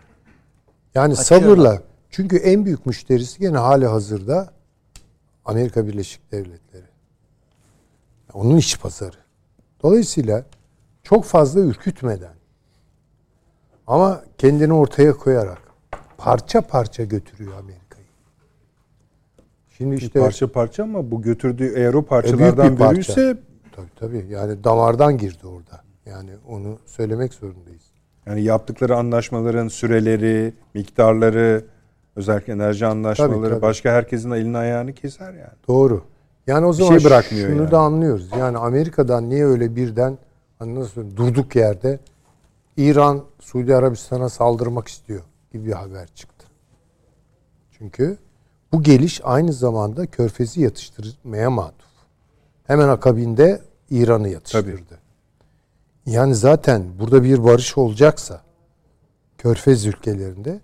[0.95, 1.47] Yani Açıyorlar.
[1.47, 1.83] sabırla.
[2.11, 4.53] Çünkü en büyük müşterisi gene hali hazırda
[5.45, 6.85] Amerika Birleşik Devletleri.
[8.33, 9.17] Onun iş pazarı.
[9.83, 10.45] Dolayısıyla
[11.03, 12.35] çok fazla ürkütmeden
[13.87, 15.63] ama kendini ortaya koyarak
[16.25, 18.05] parça parça götürüyor Amerika'yı.
[19.79, 22.93] Şimdi işte parça parça ama bu götürdüğü eğer o parçalardan bir parça.
[22.93, 23.37] biriyse
[23.77, 25.85] tabii tabii yani damardan girdi orada.
[26.07, 27.83] Yani onu söylemek zorundayız.
[28.27, 31.65] yani yaptıkları anlaşmaların süreleri, miktarları,
[32.17, 33.63] özellikle enerji anlaşmaları tabii.
[33.63, 35.53] başka herkesin elini ayağını keser yani.
[35.69, 36.03] Doğru.
[36.47, 37.71] Yani o Bir zaman şey bırakmıyor şunu yani.
[37.71, 38.29] da anlıyoruz.
[38.39, 40.19] Yani Amerika'dan niye öyle birden
[40.59, 41.99] hani nasıl durduk yerde
[42.77, 45.23] İran Suudi Arabistan'a saldırmak istiyor
[45.55, 46.47] gibi bir haber çıktı.
[47.79, 48.19] Çünkü
[48.73, 51.91] bu geliş aynı zamanda Körfez'i yatıştırmaya matuf.
[52.67, 54.99] Hemen akabinde İran'ı yatıştırdı.
[56.07, 58.43] Yani zaten burada bir barış olacaksa
[59.39, 60.61] Körfez ülkelerinde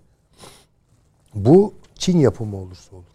[1.33, 3.05] bu Çin yapımı olursa olur.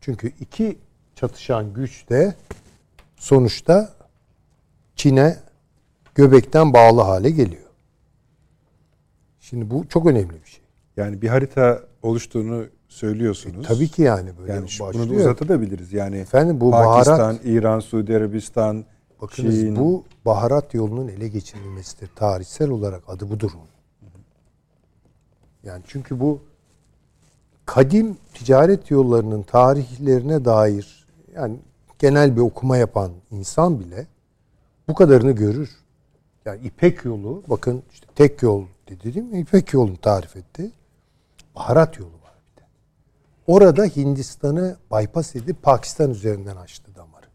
[0.00, 0.78] Çünkü iki
[1.14, 2.34] çatışan güç de
[3.16, 3.94] sonuçta
[4.96, 5.38] Çin'e
[6.14, 7.65] göbekten bağlı hale geliyor.
[9.50, 10.60] Şimdi bu çok önemli bir şey.
[10.96, 13.66] Yani bir harita oluştuğunu söylüyorsunuz.
[13.66, 15.20] Tabii ki yani böyle yani şu- bunu da başlıyor.
[15.20, 15.92] uzatabiliriz.
[15.92, 18.84] Yani Efendim bu Pakistan, baharat İran, Suudi Arabistan,
[19.22, 19.76] bakınız Çin.
[19.76, 22.10] bu baharat yolunun ele geçirilmesidir.
[22.16, 23.50] Tarihsel olarak adı budur.
[25.64, 26.40] Yani çünkü bu
[27.66, 31.56] kadim ticaret yollarının tarihlerine dair yani
[31.98, 34.06] genel bir okuma yapan insan bile
[34.88, 35.70] bu kadarını görür.
[36.44, 39.40] Yani İpek yolu bakın işte tek yol dedi değil mi?
[39.40, 40.70] İpek yolunu tarif etti.
[41.56, 42.66] Baharat yolu var bir de.
[43.46, 47.26] Orada Hindistan'ı bypass edip Pakistan üzerinden açtı damarı.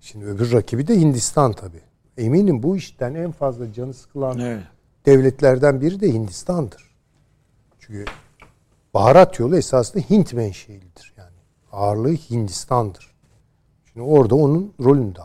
[0.00, 1.80] Şimdi öbür rakibi de Hindistan tabii.
[2.18, 4.62] Eminim bu işten en fazla canı sıkılan Evet.
[5.06, 6.90] devletlerden biri de Hindistan'dır.
[7.80, 8.04] Çünkü
[8.94, 11.12] baharat yolu esasında Hint menşelidir.
[11.16, 11.36] Yani
[11.72, 13.14] ağırlığı Hindistan'dır.
[13.92, 15.20] Şimdi orada onun rolünü de.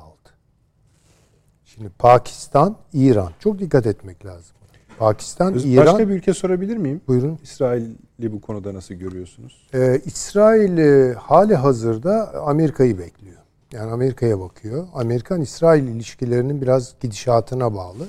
[1.75, 3.31] Şimdi Pakistan, İran.
[3.39, 4.55] Çok dikkat etmek lazım.
[4.99, 5.99] Pakistan, Başka İran.
[5.99, 7.01] bir ülke sorabilir miyim?
[7.07, 7.39] Buyurun.
[7.43, 9.67] İsrail'i bu konuda nasıl görüyorsunuz?
[9.73, 13.37] Ee, İsrail e, hali hazırda Amerika'yı bekliyor.
[13.71, 14.87] Yani Amerika'ya bakıyor.
[14.93, 18.07] Amerikan-İsrail ilişkilerinin biraz gidişatına bağlı.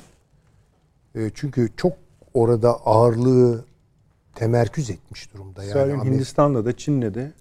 [1.15, 1.93] E, çünkü çok
[2.35, 3.65] orada ağırlığı
[4.35, 5.63] temerküz etmiş durumda.
[5.63, 7.33] Yani İsrail'in Amerika- Hindistan'la da Çin'le de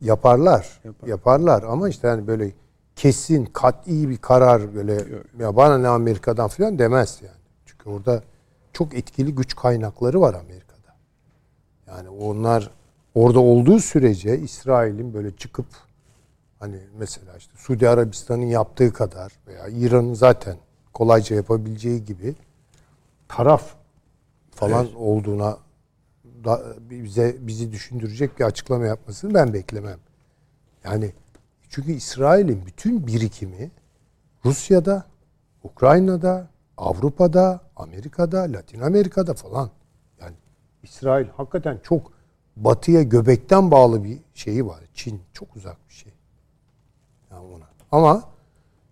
[0.00, 0.80] yaparlar.
[0.84, 1.08] Yapar.
[1.08, 2.50] Yaparlar ama işte hani böyle
[2.96, 5.04] kesin, kat'i bir karar böyle
[5.38, 7.36] ya bana ne Amerika'dan falan demez yani.
[7.66, 8.22] Çünkü orada
[8.72, 10.96] çok etkili güç kaynakları var Amerika'da.
[11.86, 12.70] Yani onlar
[13.14, 15.66] orada olduğu sürece İsrail'in böyle çıkıp
[16.58, 20.56] hani mesela işte Suudi Arabistan'ın yaptığı kadar veya İran'ın zaten
[20.92, 22.34] kolayca yapabileceği gibi
[23.28, 23.74] taraf
[24.50, 25.58] falan olduğuna
[26.44, 29.98] da bize bizi düşündürecek bir açıklama yapmasını ben beklemem.
[30.84, 31.12] Yani
[31.68, 33.70] çünkü İsrail'in bütün birikimi
[34.44, 35.06] Rusya'da,
[35.64, 39.70] Ukrayna'da, Avrupa'da, Amerika'da, Latin Amerika'da falan.
[40.20, 40.34] Yani
[40.82, 42.12] İsrail hakikaten çok
[42.56, 44.80] batıya göbekten bağlı bir şeyi var.
[44.94, 46.12] Çin çok uzak bir şey.
[47.30, 47.64] Yani ona.
[47.92, 48.22] Ama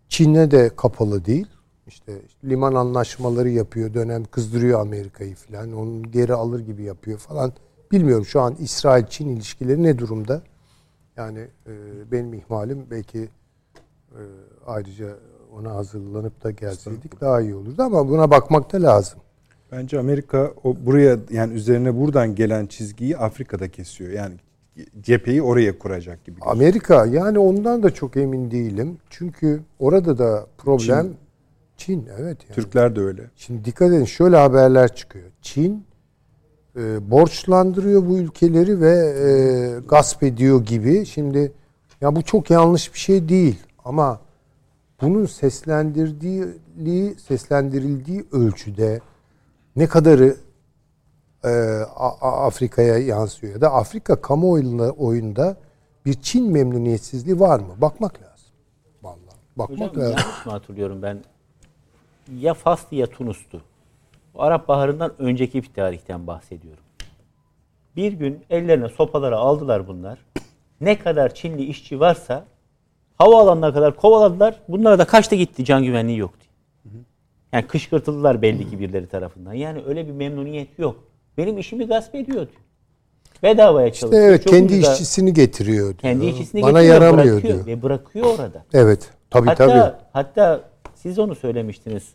[0.08, 1.46] Çin'e de kapalı değil.
[1.86, 5.72] İşte liman anlaşmaları yapıyor dönem kızdırıyor Amerika'yı falan.
[5.72, 7.52] Onu geri alır gibi yapıyor falan.
[7.92, 10.42] Bilmiyorum şu an İsrail-Çin ilişkileri ne durumda?
[11.16, 11.72] Yani e,
[12.12, 13.28] benim ihmalim belki
[14.12, 14.20] e,
[14.66, 15.16] ayrıca
[15.52, 19.18] ona hazırlanıp da gelseydik daha iyi olurdu ama buna bakmak da lazım.
[19.72, 24.10] Bence Amerika o buraya yani üzerine buradan gelen çizgiyi Afrika'da kesiyor.
[24.10, 24.34] Yani
[25.00, 26.34] cepheyi oraya kuracak gibi.
[26.34, 26.56] gözüküyor.
[26.56, 28.98] Amerika yani ondan da çok emin değilim.
[29.10, 31.14] Çünkü orada da problem
[31.76, 32.54] Çin, evet yani.
[32.54, 33.30] Türkler de öyle.
[33.36, 35.24] Şimdi dikkat edin şöyle haberler çıkıyor.
[35.42, 35.84] Çin
[36.76, 39.28] e, borçlandırıyor bu ülkeleri ve e,
[39.88, 41.06] gasp ediyor gibi.
[41.06, 41.52] Şimdi
[42.00, 44.20] ya bu çok yanlış bir şey değil ama
[45.00, 49.00] bunun seslendirdiği seslendirildiği ölçüde
[49.76, 50.36] ne kadarı
[51.44, 51.50] e,
[52.20, 55.56] Afrika'ya yansıyor ya da Afrika kamuoyunda oyunda
[56.06, 57.74] bir Çin memnuniyetsizliği var mı?
[57.80, 58.46] Bakmak lazım.
[59.02, 60.16] Vallahi bakmak Hocam lazım.
[60.18, 61.24] yanlış mı hatırlıyorum ben?
[62.38, 63.62] Ya Fas'tı ya Tunus'tu.
[64.34, 66.84] Arap Baharı'ndan önceki bir tarihten bahsediyorum.
[67.96, 70.18] Bir gün ellerine sopaları aldılar bunlar.
[70.80, 72.44] Ne kadar Çinli işçi varsa
[73.18, 74.60] havaalanına kadar kovaladılar.
[74.68, 76.50] Bunlara da kaçta gitti can güvenliği yok diye.
[77.52, 79.52] Yani kışkırtıldılar belli ki birileri tarafından.
[79.52, 81.04] Yani öyle bir memnuniyet yok.
[81.38, 82.60] Benim işimi gasp ediyor diyor.
[83.42, 84.28] Bedavaya İşte çalışıyor.
[84.28, 85.98] evet çok kendi ucuza- işçisini getiriyor diyor.
[85.98, 87.66] kendi işçisini Bana getiriyor, yaramıyor bırakıyor diyor.
[87.66, 88.64] Ve bırakıyor orada.
[88.72, 89.10] Evet.
[89.30, 89.94] Tabii hatta, tabii.
[90.12, 90.60] Hatta
[90.94, 92.14] siz onu söylemiştiniz.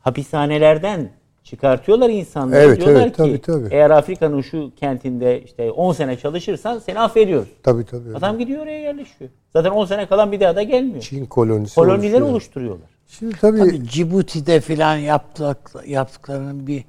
[0.00, 1.10] Hapishanelerden
[1.44, 2.60] çıkartıyorlar insanları.
[2.60, 3.68] Evet, Diyorlar evet, ki tabii, tabii.
[3.74, 7.48] eğer Afrika'nın şu kentinde işte 10 sene çalışırsan seni affediyoruz.
[7.62, 8.16] Tabii tabii.
[8.16, 9.30] Adam gidiyor oraya yerleşiyor.
[9.52, 11.00] Zaten 10 sene kalan bir daha da gelmiyor.
[11.00, 12.30] Çin kolonisi Kolonileri oluşuyor.
[12.30, 12.88] oluşturuyorlar.
[13.06, 16.84] Şimdi tabii, Tabii Cibuti'de filan yaptık, yaptıklarının bir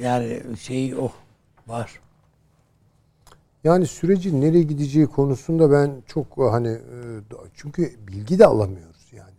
[0.00, 1.10] yani şeyi o
[1.66, 2.00] var.
[3.64, 6.78] yani sürecin nereye gideceği konusunda ben çok hani e,
[7.54, 9.30] çünkü bilgi de alamıyoruz yani.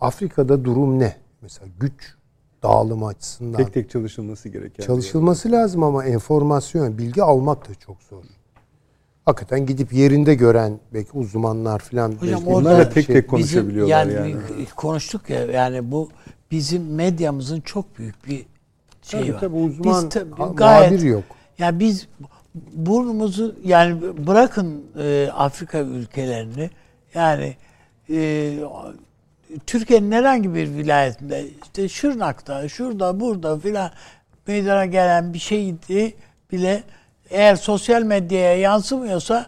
[0.00, 1.16] Afrika'da durum ne?
[1.42, 2.14] Mesela güç
[2.62, 4.84] dağılımı açısından Tek tek çalışılması gereken.
[4.84, 8.24] çalışılması lazım ama enformasyon, bilgi almak da çok zor.
[9.24, 14.34] Hakikaten gidip yerinde gören belki uzmanlar falan Hocam orada tek şey- tek konuşabiliyorlar bizim, yani.
[14.58, 16.08] bir- konuştuk ya yani bu
[16.50, 18.46] bizim medyamızın çok büyük bir
[19.02, 19.40] şey Tabii var.
[19.40, 21.22] tabii uzman Biz tabii gayet muhabir yok.
[21.58, 22.08] Ya biz
[22.72, 26.70] burnumuzu yani bırakın e, Afrika ülkelerini
[27.14, 27.56] yani
[28.10, 28.58] e,
[29.66, 33.90] Türkiye'nin herhangi bir vilayetinde işte Şırnak'ta, şurada, burada filan
[34.46, 36.14] meydana gelen bir şeydi
[36.52, 36.82] bile
[37.30, 39.46] eğer sosyal medyaya yansımıyorsa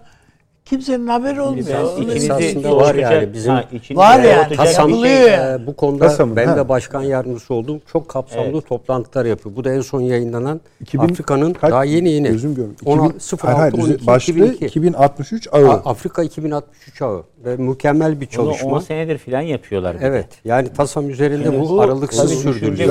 [0.70, 1.98] kimsenin haberi olmuyor.
[1.98, 3.64] İçinizi Esasında var yani bizim- Ha,
[3.94, 5.28] Var yani, Tasam, yapılıyor şey.
[5.32, 5.62] yani.
[5.62, 6.56] e, bu konuda Tasamın, ben ha.
[6.56, 7.80] de başkan yardımcısı oldum.
[7.92, 8.66] Çok kapsamlı Evet.
[8.68, 9.56] toplantılar yapıyor.
[9.56, 12.28] Bu da en son yayınlanan 2000 Afrika'nın daha yeni yeni.
[12.28, 12.76] Gözüm görmüyor.
[12.84, 14.66] 16 2000 06 hayır, hayır, 12 başlığı 2002.
[14.66, 15.70] 2063 A- ağı.
[15.70, 18.80] Afrika 2063 ağı ve mükemmel bir Bunu 10 çalışma.
[18.80, 19.96] senedir falan yapıyorlar.
[20.00, 20.26] Evet.
[20.44, 22.42] Yani TASAM üzerinde bu Bu aralıksız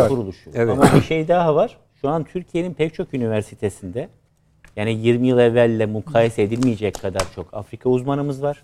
[0.07, 0.49] kuruluşu.
[0.56, 0.69] Evet.
[0.73, 1.77] Ama bir şey daha var.
[2.01, 4.10] Şu an Türkiye'nin pek çok üniversitesinde
[4.80, 8.64] yani 20 yıl evvelle mukayese edilmeyecek kadar çok Afrika uzmanımız var.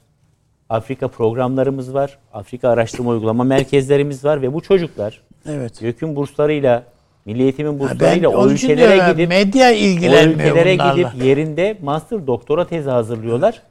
[0.69, 2.17] Afrika programlarımız var.
[2.33, 5.81] Afrika araştırma uygulama merkezlerimiz var ve bu çocuklar Evet.
[5.81, 6.83] YÖK'ün burslarıyla,
[7.25, 10.93] Milli Eğitim'in Ben burslarıyla o ülkelere diyorum, gidip medya o ilgilenmiyor ülkelere bunlarla.
[11.09, 13.61] gidip yerinde master doktora tezi hazırlıyorlar.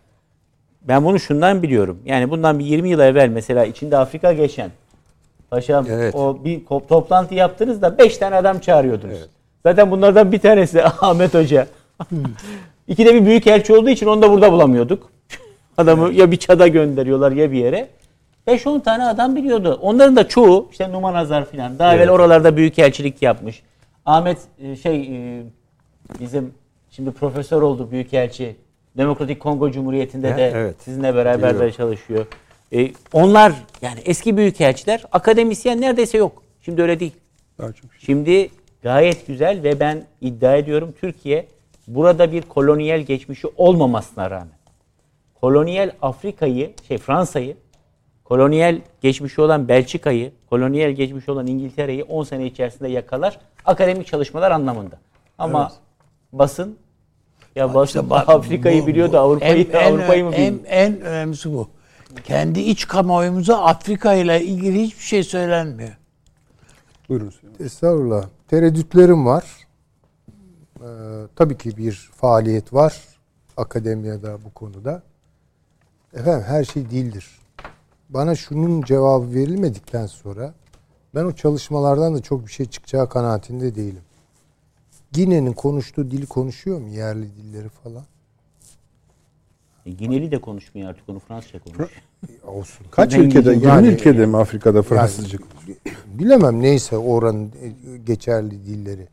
[0.82, 1.98] Ben bunu şundan biliyorum.
[2.04, 4.70] Yani bundan bir 20 yıl evvel mesela içinde Afrika geçen
[5.50, 6.14] Paşam Evet.
[6.14, 9.18] o bir toplantı yaptınız 5 tane adam çağırıyordunuz.
[9.62, 11.66] Zaten bunlardan bir tanesi Ahmet Hoca.
[12.88, 15.10] İkide bir büyük elçi olduğu için onu da burada bulamıyorduk.
[15.76, 17.88] Adamı ya bir çada gönderiyorlar ya bir yere.
[18.46, 19.78] 5-10 tane adam biliyordu.
[19.82, 21.78] Onların da çoğu işte Numan Azar filan.
[21.78, 23.62] Daha evvel oralarda büyük elçilik yapmış.
[24.06, 25.42] Ahmet e, şey e,
[26.20, 26.54] bizim
[26.90, 28.56] şimdi profesör oldu büyükelçi.
[28.96, 30.76] Demokratik Kongo Cumhuriyeti'nde de evet.
[30.78, 31.76] sizinle beraber de Biliyorum.
[31.76, 32.26] çalışıyor.
[32.72, 33.52] E, onlar
[33.82, 36.42] yani eski büyükelçiler akademisyen neredeyse yok.
[36.62, 37.12] Şimdi öyle değil.
[37.58, 38.00] Daha çok şey.
[38.00, 38.50] Şimdi
[38.82, 41.46] gayet güzel ve ben iddia ediyorum Türkiye
[41.86, 44.48] burada bir kolonyal geçmişi olmamasına rağmen
[45.40, 47.56] kolonyal Afrika'yı, şey Fransa'yı,
[48.24, 54.98] kolonyal geçmişi olan Belçika'yı, kolonyal geçmişi olan İngiltere'yi 10 sene içerisinde yakalar akademik çalışmalar anlamında.
[55.38, 55.72] Ama
[56.32, 56.76] basın
[57.56, 60.54] ya basın İşte bak, Afrika'yı bu- biliyor da Avrupa'yı Avrupa'yı mı bilmiyor?
[60.66, 61.68] en, en önemlisi bu.
[62.24, 65.96] Kendi iç kamuoyumuza Afrika ile ilgili hiçbir şey söylenmiyor.
[67.08, 67.32] Buyurun.
[67.60, 68.24] Estağfurullah.
[68.48, 69.44] Tereddütlerim var.
[70.84, 70.86] Ee,
[71.36, 73.02] tabii ki bir faaliyet var
[73.56, 75.02] akademiyada bu konuda.
[76.14, 77.26] Efendim her şey değildir.
[78.08, 80.54] Bana şunun cevabı verilmedikten sonra
[81.14, 84.02] ben o çalışmalardan da çok bir şey çıkacağı kanaatinde değilim.
[85.12, 86.88] Gine'nin konuştuğu dili konuşuyor mu?
[86.88, 88.04] Yerli dilleri falan.
[89.86, 91.90] E, Gineli de konuşmuyor artık onu Fransızca konuşuyor.
[92.46, 92.86] Olsun.
[92.90, 95.38] Kaç Ben ülkede, İngilizce- 20 Yani- ülkede mi Afrika'da Fransızca?
[96.06, 99.08] Bilemem neyse oranın e, geçerli dilleri.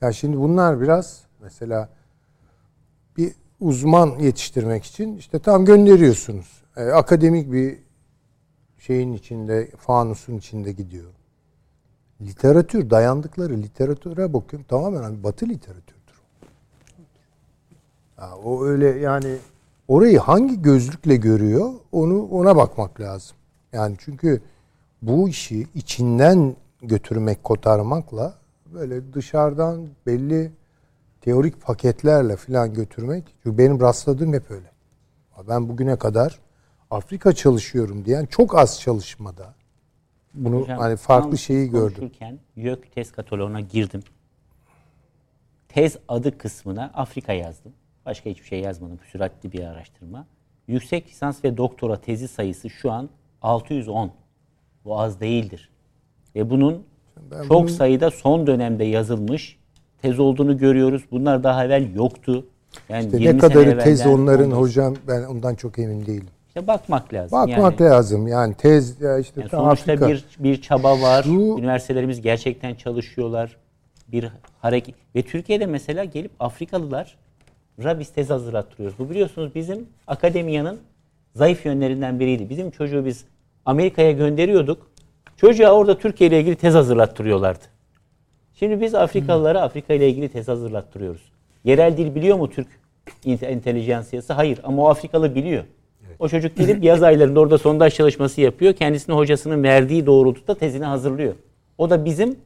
[0.00, 1.88] Ya şimdi bunlar biraz mesela
[3.16, 6.62] bir uzman yetiştirmek için işte tam gönderiyorsunuz.
[6.76, 7.78] E, akademik bir
[8.78, 11.12] şeyin içinde, fanusun içinde gidiyor.
[12.20, 15.96] Literatür, dayandıkları literatüre bakıyorum tamamen batı literatürdür.
[18.16, 19.36] Ha, o öyle yani
[19.88, 23.36] orayı hangi gözlükle görüyor onu ona bakmak lazım.
[23.72, 24.42] Yani çünkü
[25.02, 28.34] bu işi içinden götürmek, kotarmakla
[28.76, 30.52] böyle dışarıdan belli
[31.20, 33.24] teorik paketlerle falan götürmek.
[33.42, 34.70] Çünkü benim rastladığım hep öyle.
[35.48, 36.40] Ben bugüne kadar
[36.90, 39.54] Afrika çalışıyorum diyen çok az çalışmada
[40.34, 42.10] bunu Hocam, hani farklı şeyi gördüm.
[42.56, 44.02] YÖK tez kataloğuna girdim.
[45.68, 47.72] Tez adı kısmına Afrika yazdım.
[48.06, 48.98] Başka hiçbir şey yazmadım.
[49.12, 50.26] Süratli bir araştırma.
[50.68, 53.08] Yüksek lisans ve doktora tezi sayısı şu an
[53.42, 54.12] 610.
[54.84, 55.70] Bu az değildir.
[56.34, 56.86] Ve bunun
[57.48, 59.58] çok sayıda son dönemde yazılmış
[60.02, 61.02] tez olduğunu görüyoruz.
[61.10, 62.46] Bunlar daha evvel yoktu.
[62.88, 66.28] Yani İşte 20 ne kadarı tez onların 15 hocam ben ondan çok emin değilim.
[66.48, 67.38] İşte bakmak lazım.
[67.38, 67.90] Bakmak yani.
[67.90, 68.28] lazım.
[68.28, 70.08] Yani tez ya işte Yani sonuçta Afrika.
[70.08, 71.22] bir bir çaba var.
[71.22, 73.56] Şu- Üniversitelerimiz gerçekten çalışıyorlar.
[74.08, 74.28] Bir
[74.60, 77.16] hareket ve Türkiye'de mesela gelip Afrikalılar
[77.78, 78.98] biz tez hazırlattırıyoruz.
[78.98, 80.78] Bu biliyorsunuz bizim akademiyanın
[81.34, 82.50] zayıf yönlerinden biriydi.
[82.50, 83.24] Bizim çocuğu biz
[83.64, 84.90] Amerika'ya gönderiyorduk.
[85.36, 87.64] Çocuğa orada Türkiye ile ilgili tez hazırlattırıyorlardı.
[88.54, 91.32] Şimdi biz Afrikalılara Afrika ile ilgili tez hazırlattırıyoruz.
[91.64, 92.68] Yerel dil biliyor mu Türk
[93.26, 94.32] entelijansiyası?
[94.32, 95.64] Hayır ama o Afrikalı biliyor.
[96.18, 98.74] O çocuk gelip yaz aylarında orada sondaj çalışması yapıyor.
[98.74, 101.34] Kendisine hocasının verdiği doğrultuda tezini hazırlıyor.
[101.78, 102.36] O da bizim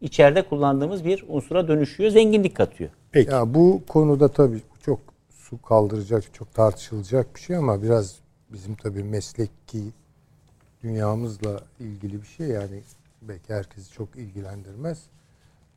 [0.00, 2.90] içeride kullandığımız bir unsura dönüşüyor, zenginlik katıyor.
[3.12, 3.30] Peki.
[3.30, 4.98] Ya bu konuda tabii çok
[5.30, 8.16] su kaldıracak, çok tartışılacak bir şey ama biraz
[8.52, 9.82] bizim tabii mesleki
[10.82, 12.82] dünyamızla ilgili bir şey yani
[13.22, 14.98] belki herkesi çok ilgilendirmez.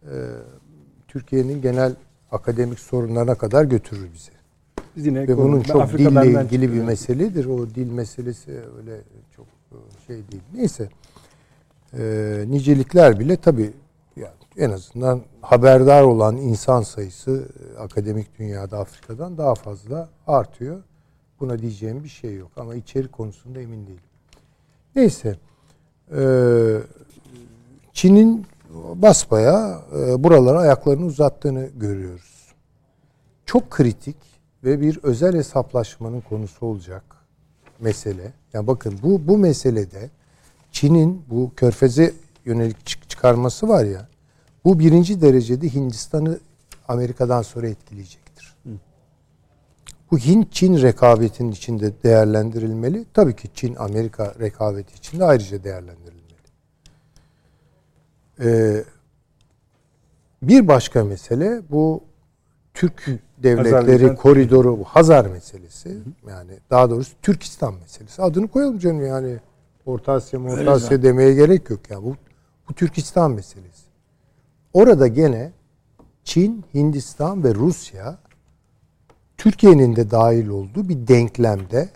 [0.04, 0.08] Ee,
[1.08, 1.96] Türkiye'nin genel
[2.32, 4.32] akademik sorunlarına kadar götürür bizi.
[4.96, 6.86] Biz yine Ve konu- bunun çok Afrika dille ilgili bir çıktı.
[6.88, 7.46] meseledir.
[7.46, 9.02] O dil meselesi öyle
[9.36, 9.76] çok e,
[10.08, 10.44] şey değil.
[10.54, 10.90] Neyse.
[11.98, 13.74] Ee, nicelikler bile tabii
[14.16, 20.84] yani en azından haberdar olan insan sayısı e, akademik dünyada Afrika'dan daha fazla artıyor.
[21.40, 22.52] Buna diyeceğim bir şey yok.
[22.58, 24.00] Ama içerik konusunda emin değilim.
[24.96, 25.36] Neyse.
[26.18, 26.78] Ee,
[27.94, 28.46] Çin'in
[28.96, 32.36] basbaya e, buralara ayaklarını uzattığını görüyoruz
[33.46, 34.16] çok kritik
[34.64, 37.04] ve bir özel hesaplaşmanın konusu olacak
[37.80, 38.34] mesele.
[38.54, 40.10] Yani bakın bu bu meselede
[40.72, 42.14] Çin'in bu körfeze
[42.46, 44.08] yönelik çık- çıkarması var ya
[44.66, 46.40] bu birinci derecede Hindistan'ı
[46.88, 48.25] Amerika'dan sonra etkileyecektir.
[50.12, 53.06] Bu Hint-Çin rekabetinin içinde değerlendirilmeli.
[53.14, 56.26] Tabii ki Çin-Amerika rekabeti içinde ayrıca değerlendirilmeli.
[58.40, 58.84] Ee,
[60.42, 62.04] bir başka mesele bu
[62.74, 63.06] Türk
[63.44, 65.98] devletleri Azerbaycan- koridoru Hazar meselesi.
[66.30, 68.22] Yani daha doğrusu Türkistan meselesi.
[68.22, 69.38] Adını koyalım canım yani.
[69.86, 72.04] Orta Asya, Orta Asya demeye gerek yok ya.
[72.04, 72.16] Bu,
[72.70, 73.86] bu Türkistan meselesi.
[74.74, 75.52] Orada gene
[76.24, 78.18] Çin, Hindistan ve Rusya
[79.38, 81.90] Türkiye'nin de dahil olduğu bir denklemde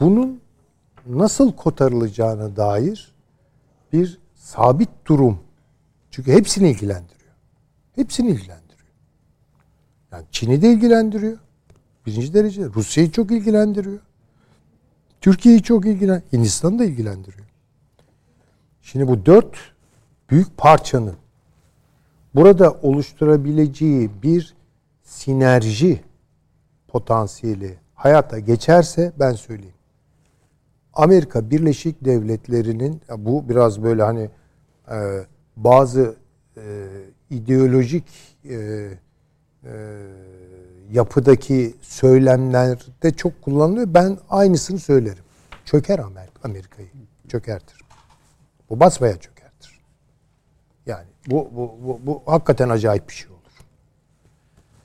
[0.00, 0.40] bunun
[1.06, 3.12] nasıl kotarılacağına dair
[3.92, 5.38] bir sabit durum.
[6.10, 7.32] Çünkü hepsini ilgilendiriyor.
[7.94, 8.64] Hepsini ilgilendiriyor.
[10.12, 11.38] Yani Çin'i de ilgilendiriyor.
[12.06, 12.64] Birinci derece.
[12.64, 14.00] Rusya'yı çok ilgilendiriyor.
[15.20, 16.32] Türkiye'yi çok ilgilendiriyor.
[16.32, 17.46] Hindistan'ı da ilgilendiriyor.
[18.82, 19.56] Şimdi bu dört
[20.30, 21.16] büyük parçanın
[22.34, 24.54] burada oluşturabileceği bir
[25.14, 26.00] sinerji
[26.88, 29.74] potansiyeli hayata geçerse ben söyleyeyim.
[30.94, 34.30] Amerika Birleşik Devletleri'nin bu biraz böyle hani
[34.90, 35.26] e,
[35.56, 36.16] bazı
[36.56, 36.86] e,
[37.30, 38.04] ideolojik
[38.44, 38.90] e, e,
[40.92, 43.94] yapıdaki söylemlerde çok kullanılıyor.
[43.94, 45.24] Ben aynısını söylerim.
[45.64, 46.88] Çöker Amerika Amerika'yı.
[47.28, 47.80] Çökertir.
[48.70, 49.80] Bu basmaya çökertir.
[50.86, 53.33] Yani bu, bu, bu, bu hakikaten acayip bir şey.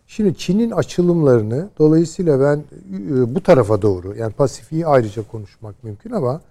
[0.10, 6.42] Şimdi Çin'in açılımlarını dolayısıyla ben e, bu tarafa doğru yani Pasifik'i ayrıca konuşmak mümkün ama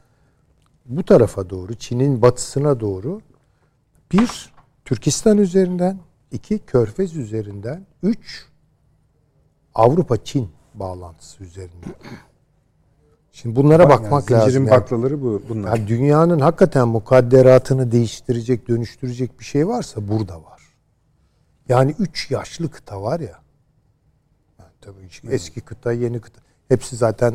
[0.86, 3.20] bu tarafa doğru Çin'in batısına doğru
[4.12, 4.52] bir
[4.84, 5.98] Türkistan üzerinden
[6.32, 8.46] iki Körfez üzerinden üç
[9.74, 11.94] Avrupa-Çin bağlantısı üzerinden.
[13.32, 14.50] Şimdi bunlara Yani bakmak lazım.
[14.50, 14.80] Zincirin yani.
[14.80, 15.76] baklaları bu bunlar.
[15.76, 20.62] Ya dünyanın hakikaten mukadderatını değiştirecek, dönüştürecek bir şey varsa burada var.
[21.68, 23.47] Yani üç yaşlı kıta var ya.
[24.80, 26.40] Tabii eski kıta, yeni kıta.
[26.68, 27.32] Hepsi zaten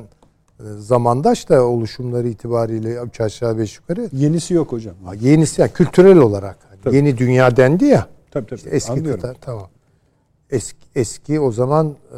[0.59, 4.09] e, zamandaş da oluşumları itibariyle üç aşağı beş yukarı.
[4.13, 4.95] Yenisi yok hocam.
[5.05, 6.57] Ha, Yenisi yani kültürel olarak.
[6.69, 6.95] Hani Tabii.
[6.95, 8.07] Yeni dünya dendi ya.
[8.31, 8.57] Tabii tabii.
[8.57, 9.21] İşte eski Anlıyorum.
[9.21, 9.69] kıta tamam.
[10.49, 12.17] Eski, eski o zaman e,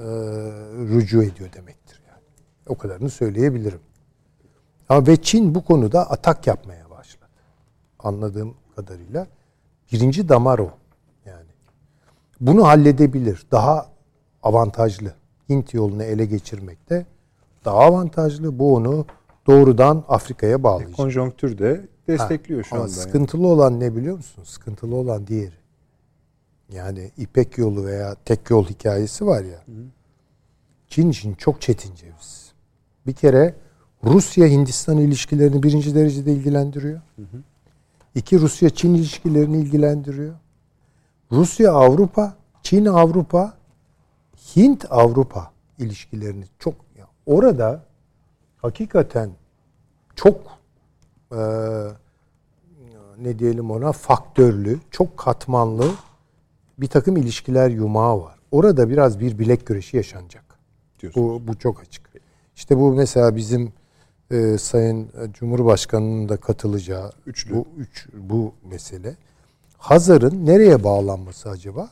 [0.90, 2.22] rücu ediyor demektir yani.
[2.68, 3.80] O kadarını söyleyebilirim.
[4.90, 7.26] Ama ve Çin bu konuda atak yapmaya başladı.
[8.00, 9.28] Anladığım kadarıyla.
[9.92, 10.72] Birinci damar o.
[11.26, 11.50] Yani.
[12.42, 13.46] Bunu halledebilir.
[13.52, 13.90] Daha
[14.46, 15.14] avantajlı.
[15.50, 17.06] Hint yolunu ele geçirmekte
[17.66, 18.60] daha avantajlı.
[18.60, 19.06] Bu onu
[19.48, 20.96] doğrudan Afrika'ya bağlayacak.
[20.98, 22.92] Konjonktür de destekliyor şu Ama anda.
[22.94, 23.02] yani.
[23.02, 24.44] sıkıntılı olan ne biliyor musun?
[24.44, 25.56] Sıkıntılı olan diğeri.
[26.74, 29.64] Yani İpek yolu veya tek yol hikayesi var ya.
[30.88, 32.52] Çin için çok çetin ceviz.
[33.08, 33.56] Bir kere
[34.04, 37.02] Rusya Hindistan ilişkilerini birinci derecede ilgilendiriyor.
[38.16, 40.34] İki Rusya Çin ilişkilerini ilgilendiriyor.
[41.32, 43.54] Rusya Avrupa, Çin Avrupa,
[44.56, 47.86] Hint Avrupa ilişkilerini çok ya orada
[48.58, 49.30] hakikaten
[50.16, 50.42] çok
[51.32, 51.38] eee
[53.20, 55.92] ne diyelim ona faktörlü, çok katmanlı
[56.78, 58.40] bir takım ilişkiler yumağı var.
[58.52, 60.44] Orada biraz bir bilek güreşi yaşanacak.
[61.16, 62.10] Bu, bu çok açık.
[62.56, 63.74] İşte bu mesela bizim
[64.32, 67.56] e, Sayın Cumhurbaşkanı'nın da katılacağı Üçlü.
[67.56, 69.16] bu üç bu mesele.
[69.78, 71.90] Hazar'ın nereye bağlanması acaba?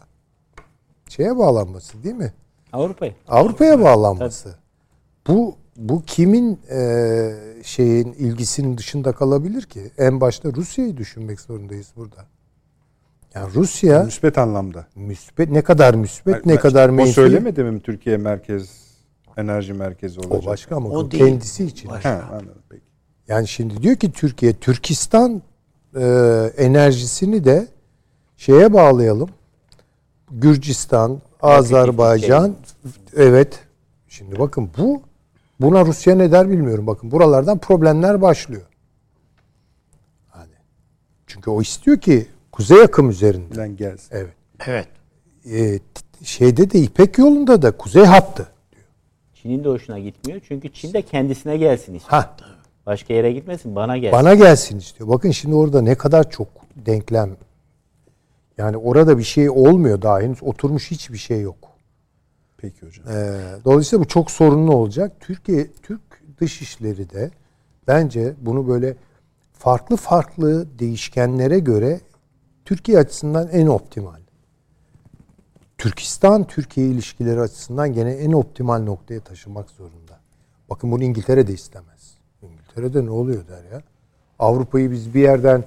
[1.10, 2.34] Şeye bağlanması değil mi?
[2.74, 3.14] Avrupa'ya.
[3.28, 4.56] Avrupa'ya bağlanması.
[5.28, 7.30] Bu bu kimin e,
[7.64, 9.91] şeyin ilgisinin dışında kalabilir ki?
[9.98, 12.26] En başta Rusya'yı düşünmek zorundayız burada.
[13.36, 14.88] Yani Rusya Müspet anlamda.
[14.95, 17.14] müspet ne kadar müspet ne Hayır, kadar O menfi.
[17.14, 18.84] söylemedi mi Türkiye merkez
[19.38, 20.44] enerji merkezi olacak?
[20.44, 21.24] O başka ama O o değil.
[21.26, 21.90] kendisi için.
[21.90, 22.10] Başka.
[22.10, 22.84] Ha, anladım peki.
[23.28, 25.41] Yani şimdi diyor ki Türkiye Türkistan
[25.95, 26.02] e,
[26.58, 27.68] enerjisini de
[28.38, 29.30] şeye bağlayalım.
[30.34, 32.55] Gürcistan, Azerbaycan
[33.15, 33.60] evet.
[34.07, 35.01] Şimdi bakın bu
[35.61, 36.88] buna Rusya ne der bilmiyorum.
[36.88, 38.61] Bakın buralardan problemler başlıyor.
[40.30, 40.53] Hani
[41.27, 43.51] çünkü o istiyor ki kuzey akım üzerinde.
[43.51, 44.07] Bilen gelsin.
[44.11, 44.34] Evet.
[44.68, 44.88] Evet.
[45.45, 48.47] E, t- şeyde de İpek yolunda da kuzey hattı.
[49.34, 50.41] Çin'in de hoşuna gitmiyor.
[50.47, 52.22] Çünkü Çin de kendisine gelsin istiyor.
[52.22, 52.35] Ha
[52.85, 54.19] Başka yere gitmesin, bana gelsin.
[54.19, 55.10] Bana gelsin istiyor.
[55.10, 57.35] Bakın şimdi orada ne kadar çok denklem.
[58.57, 61.57] Yani orada bir şey olmuyor daha henüz oturmuş hiçbir şey yok.
[62.57, 63.05] Peki hocam.
[63.07, 65.11] Ee, dolayısıyla bu çok sorunlu olacak.
[65.19, 66.01] Türkiye Türk
[66.39, 67.31] dışişleri de
[67.88, 68.95] bence bunu böyle
[69.53, 72.01] farklı farklı değişkenlere göre
[72.65, 74.19] Türkiye açısından en optimal.
[75.77, 80.19] Türkistan Türkiye ilişkileri açısından gene en optimal noktaya taşımak zorunda.
[80.69, 82.17] Bakın bunu İngiltere de istemez.
[82.41, 83.81] İngiltere'de ne oluyor der ya.
[84.39, 85.63] Avrupa'yı biz bir yerden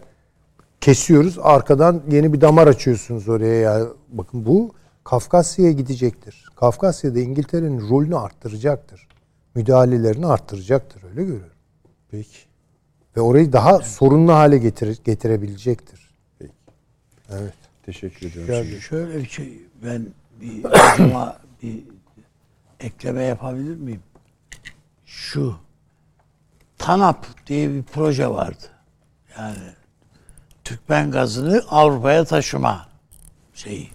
[0.86, 1.38] kesiyoruz.
[1.42, 3.86] Arkadan yeni bir damar açıyorsunuz oraya ya.
[4.08, 6.46] Bakın bu Kafkasya'ya gidecektir.
[6.56, 9.08] Kafkasya'da İngiltere'nin rolünü arttıracaktır.
[9.54, 11.02] Müdahalelerini arttıracaktır.
[11.02, 11.56] Öyle görüyorum.
[12.10, 12.38] Peki.
[13.16, 16.10] Ve orayı daha sorunlu hale getir, getirebilecektir.
[16.38, 16.52] Peki.
[17.30, 17.54] Evet.
[17.86, 18.54] Teşekkür ediyorum.
[18.54, 18.80] Gel- şimdi.
[18.80, 20.06] Şöyle bir şey ben
[20.40, 21.84] bir hocama bir
[22.80, 24.02] ekleme yapabilir miyim?
[25.06, 25.54] Şu
[26.78, 28.64] TANAP diye bir proje vardı.
[29.38, 29.58] Yani
[30.66, 32.88] Türkmen gazını Avrupa'ya taşıma
[33.55, 33.90] şeyi.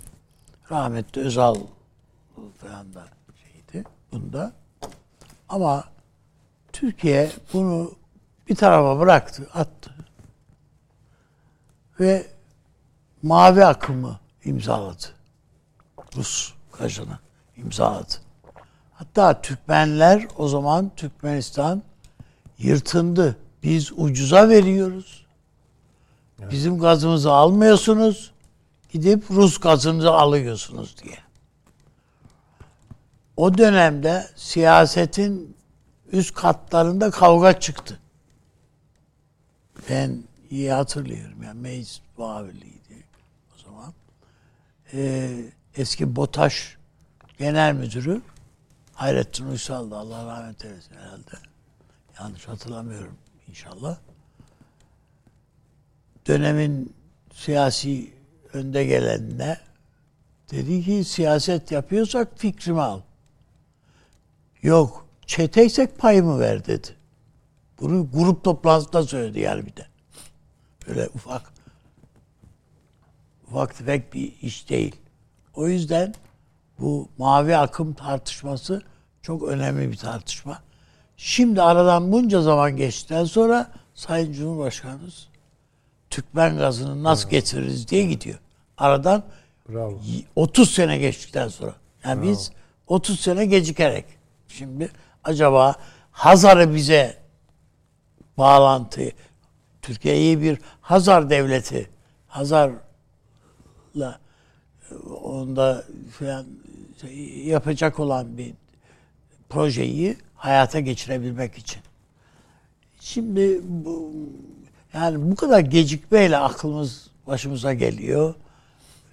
[0.71, 1.55] Rahmetli Özal
[2.57, 3.07] falan da
[3.43, 4.53] şeydi bunda.
[5.49, 5.83] Ama
[6.73, 7.91] Türkiye bunu
[8.49, 9.95] bir tarafa bıraktı, attı.
[11.99, 12.27] Ve
[13.23, 15.05] mavi akımı imzaladı.
[16.15, 17.19] Rus gazını
[17.57, 18.13] imzaladı.
[18.93, 21.83] Hatta Türkmenler o zaman Türkmenistan
[22.57, 23.37] yırtındı.
[23.63, 25.20] Biz ucuza veriyoruz.
[26.49, 28.31] Bizim gazımızı almıyorsunuz.
[28.89, 31.17] Gidip Rus gazını alıyorsunuz diye.
[33.37, 35.57] O dönemde siyasetin
[36.11, 37.99] üst katlarında kavga çıktı.
[39.89, 41.43] Ben iyi hatırlıyorum.
[41.43, 43.03] Yani meclis muavirliğiydi
[43.55, 43.93] o zaman.
[44.93, 45.45] Ee,
[45.75, 46.77] eski BOTAŞ
[47.37, 48.21] Genel Müdürü
[48.93, 49.95] Hayrettin Uysal'dı.
[49.95, 51.31] Allah rahmet eylesin herhalde.
[52.19, 53.97] Yanlış hatırlamıyorum inşallah.
[56.27, 56.93] Dönemin
[57.33, 58.13] siyasi
[58.53, 59.57] önde gelenine
[60.51, 63.01] dedi ki siyaset yapıyorsak fikrimi al.
[64.61, 66.87] Yok çeteysek payımı ver dedi.
[67.81, 69.85] Bunu grup toplantısında söyledi yani bir de.
[70.87, 71.53] Böyle ufak
[73.47, 74.95] ufak tefek bir iş değil.
[75.53, 76.13] O yüzden
[76.79, 78.81] bu mavi akım tartışması
[79.21, 80.61] çok önemli bir tartışma.
[81.17, 85.30] Şimdi aradan bunca zaman geçtikten sonra Sayın Cumhurbaşkanımız
[86.11, 88.39] Türkmen gazını nasıl getiririz diye gidiyor.
[88.77, 89.23] Aradan
[89.69, 90.01] Bravo.
[90.35, 91.75] 30 sene geçtikten sonra.
[92.03, 92.51] Yani biz
[92.87, 94.05] 30 sene gecikerek.
[94.47, 94.91] Şimdi
[95.23, 95.75] acaba
[96.11, 97.17] Hazar'ı bize
[98.37, 99.11] bağlantı
[99.81, 101.89] Türkiye'yi bir Hazar devleti
[102.27, 104.19] Hazar'la
[105.23, 106.45] onda falan
[107.43, 108.53] yapacak olan bir
[109.49, 111.81] projeyi hayata geçirebilmek için.
[112.99, 114.13] Şimdi bu
[114.93, 118.33] yani bu kadar gecikmeyle aklımız başımıza geliyor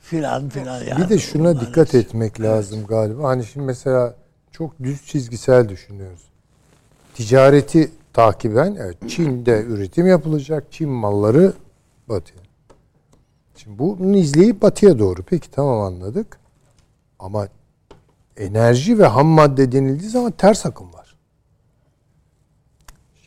[0.03, 1.05] filan filan yani.
[1.05, 3.29] bir de şuna dikkat hepsi- etmek lazım galiba.
[3.29, 4.15] Hani şimdi mesela
[4.53, 6.23] çok düz çizgisel düşünüyoruz.
[7.15, 10.65] Ticareti takiben evet, Çin'de üretim yapılacak.
[10.71, 11.53] Çin malları
[12.09, 12.41] batıya.
[13.57, 15.23] Şimdi bunu izleyip batıya doğru.
[15.23, 16.39] Peki tamam anladık.
[17.19, 17.49] Ama
[18.37, 20.98] enerji ve ham madde denildiği zaman ters akım var.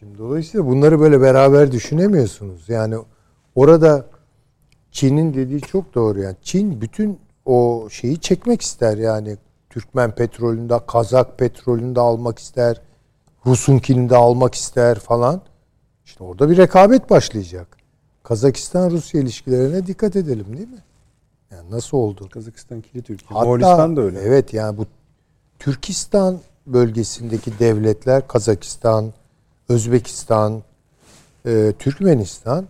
[0.02, 2.70] Şimdi dolayısıyla bunları böyle beraber düşünemiyorsunuz.
[2.70, 2.96] Yani
[3.56, 4.06] orada
[4.92, 6.36] Çin'in dediği çok doğru yani.
[6.42, 9.38] Çin bütün o şeyi çekmek ister yani.
[9.70, 12.82] Türkmen petrolünde, Kazak petrolünde almak ister.
[13.46, 15.42] Rus'unkini de almak ister falan.
[16.06, 17.78] İşte orada bir rekabet başlayacak.
[18.24, 20.84] Kazakistan-Rusya ilişkilerine dikkat edelim değil mi?
[21.52, 22.30] Yani nasıl oldu?
[22.30, 23.26] Kazakistan kilit ülke.
[23.30, 24.20] Hatta- Moğolistan da öyle.
[24.20, 24.86] Evet yani bu
[25.60, 29.14] Türkistan bölgesindeki devletler Kazakistan,
[29.72, 30.64] Özbekistan,
[31.46, 32.68] e, Türkmenistan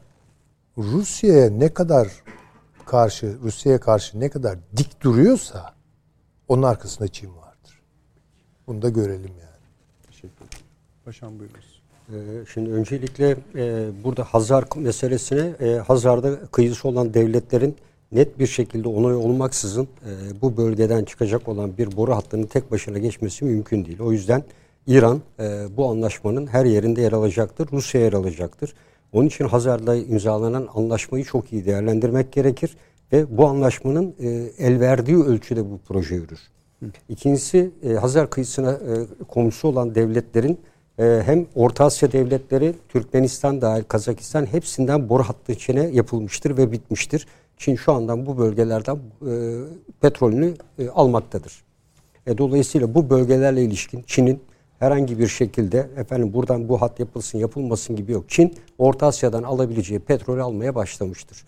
[0.78, 2.08] Rusya'ya ne kadar
[2.86, 5.74] karşı Rusya'ya karşı ne kadar dik duruyorsa
[6.48, 7.82] onun arkasında Çin vardır.
[8.68, 9.62] Bunu da görelim yani.
[10.08, 10.66] Teşekkür ederim.
[11.06, 11.82] Paşam buyurunuz.
[12.10, 12.14] Ee,
[12.54, 17.76] Şimdi öncelikle e, burada Hazar meselesine e, Hazar'da kıyısı olan devletlerin
[18.12, 22.98] net bir şekilde onay olmaksızın e, bu bölgeden çıkacak olan bir boru hattının tek başına
[22.98, 24.00] geçmesi mümkün değil.
[24.00, 24.44] O yüzden
[24.88, 27.68] İran e, bu anlaşmanın her yerinde yer alacaktır.
[27.72, 28.74] Rusya yer alacaktır.
[29.14, 32.78] Onun için Hazar'da imzalanan anlaşmayı çok iyi değerlendirmek gerekir
[33.14, 34.28] ve bu anlaşmanın e,
[34.58, 36.40] el verdiği ölçüde bu proje yürür.
[37.10, 40.60] İkincisi e, Hazar kıyısına e, komşu olan devletlerin
[41.00, 47.28] e, hem Orta Asya devletleri, Türkmenistan dahil Kazakistan hepsinden boru hattı içine yapılmıştır ve bitmiştir.
[47.58, 49.34] Çin şu andan bu bölgelerden e,
[50.02, 51.64] petrolünü e, almaktadır.
[52.28, 54.42] E, dolayısıyla bu bölgelerle ilişkin Çin'in
[54.82, 58.24] herhangi bir şekilde efendim buradan bu hat yapılsın yapılmasın gibi yok.
[58.28, 61.44] Çin Orta Asya'dan alabileceği petrolü almaya başlamıştır.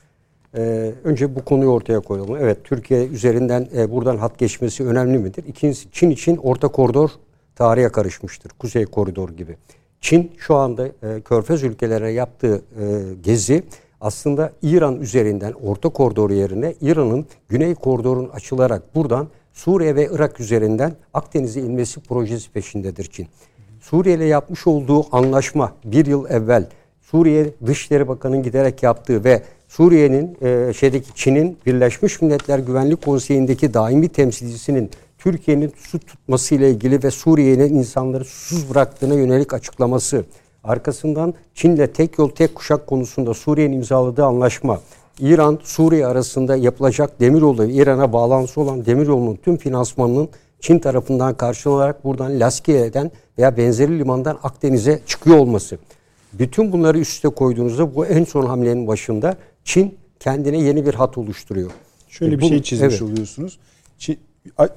[0.58, 2.36] Ee, önce bu konuyu ortaya koyalım.
[2.36, 5.44] Evet Türkiye üzerinden e, buradan hat geçmesi önemli midir?
[5.48, 7.10] İkincisi Çin için orta koridor
[7.56, 8.52] tarihe karışmıştır.
[8.60, 9.58] Kuzey koridor gibi.
[10.02, 13.64] Çin şu anda e, Körfez ülkelerine yaptığı e, gezi
[14.02, 20.94] aslında İran üzerinden orta koridoru yerine İran'ın güney koridorun açılarak buradan Suriye ve Irak üzerinden
[21.14, 23.28] Akdeniz'e inmesi projesi peşindedir Çin.
[23.82, 26.68] Suriye ile yapmış olduğu anlaşma bir yıl evvel
[27.02, 34.10] Suriye Dışişleri Bakanı'nın giderek yaptığı ve Suriye'nin e, şeydeki Çin'in Birleşmiş Milletler Güvenlik Konseyi'ndeki daimi
[34.10, 40.26] temsilcisinin Türkiye'nin su tutması ile ilgili ve Suriye'nin insanları susuz bıraktığına yönelik açıklaması.
[40.64, 44.82] Arkasından Çin'le tek yol tek kuşak konusunda Suriye'nin imzaladığı anlaşma.
[45.20, 50.30] İran Suriye arasında yapılacak demiryolu İran'a bağlantısı olan demiryolunun tüm finansmanının
[50.60, 55.78] Çin tarafından karşılanarak buradan Laskiye'den veya benzeri limandan Akdeniz'e çıkıyor olması.
[56.34, 61.72] Bütün bunları üste koyduğunuzda bu en son hamlenin başında Çin kendine yeni bir hat oluşturuyor.
[62.10, 63.02] Şöyle E, bir bu- şey çizmiş evet.
[63.02, 63.60] oluyorsunuz.
[63.98, 64.18] Çin,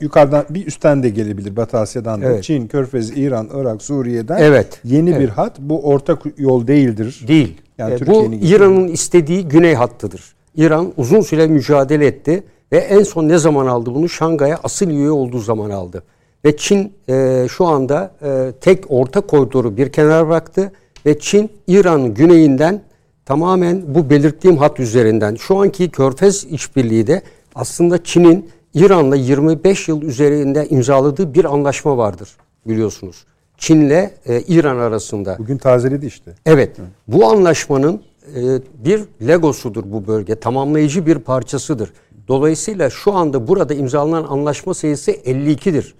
[0.01, 2.27] yukarıdan bir üstten de gelebilir Batı Asya'dan da.
[2.27, 2.45] Evet.
[2.45, 4.81] Çin, Körfez, İran, Irak, Suriye'den Evet.
[4.85, 5.21] yeni Evet.
[5.21, 5.59] bir hat.
[5.59, 7.25] Bu orta yol değildir.
[7.29, 7.61] Değil.
[7.79, 10.35] Yani E, bu İran'ın istediği güney hattıdır.
[10.57, 12.43] İran uzun süre mücadele etti
[12.73, 14.09] ve en son ne zaman aldı bunu?
[14.09, 16.03] Şangay'a asıl üye olduğu zaman aldı.
[16.45, 20.73] Ve Çin e, şu anda e, tek orta koridoru bir kenara bıraktı
[21.07, 22.83] ve Çin İran'ın güneyinden
[23.25, 27.23] tamamen bu belirttiğim hat üzerinden şu anki Körfez işbirliği de
[27.55, 32.37] aslında Çin'in İran'la 25 yıl üzerinde imzaladığı bir anlaşma vardır
[32.67, 33.25] biliyorsunuz.
[33.59, 35.37] Çin'le e, İran arasında.
[35.39, 36.35] Bugün tazeledi işte.
[36.47, 36.77] Evet.
[37.09, 38.03] Bu anlaşmanın
[38.37, 38.41] e,
[38.85, 40.35] bir legosudur bu bölge.
[40.35, 41.93] Tamamlayıcı bir parçasıdır.
[42.29, 45.95] Dolayısıyla şu anda burada imzalanan anlaşma sayısı 52'dir.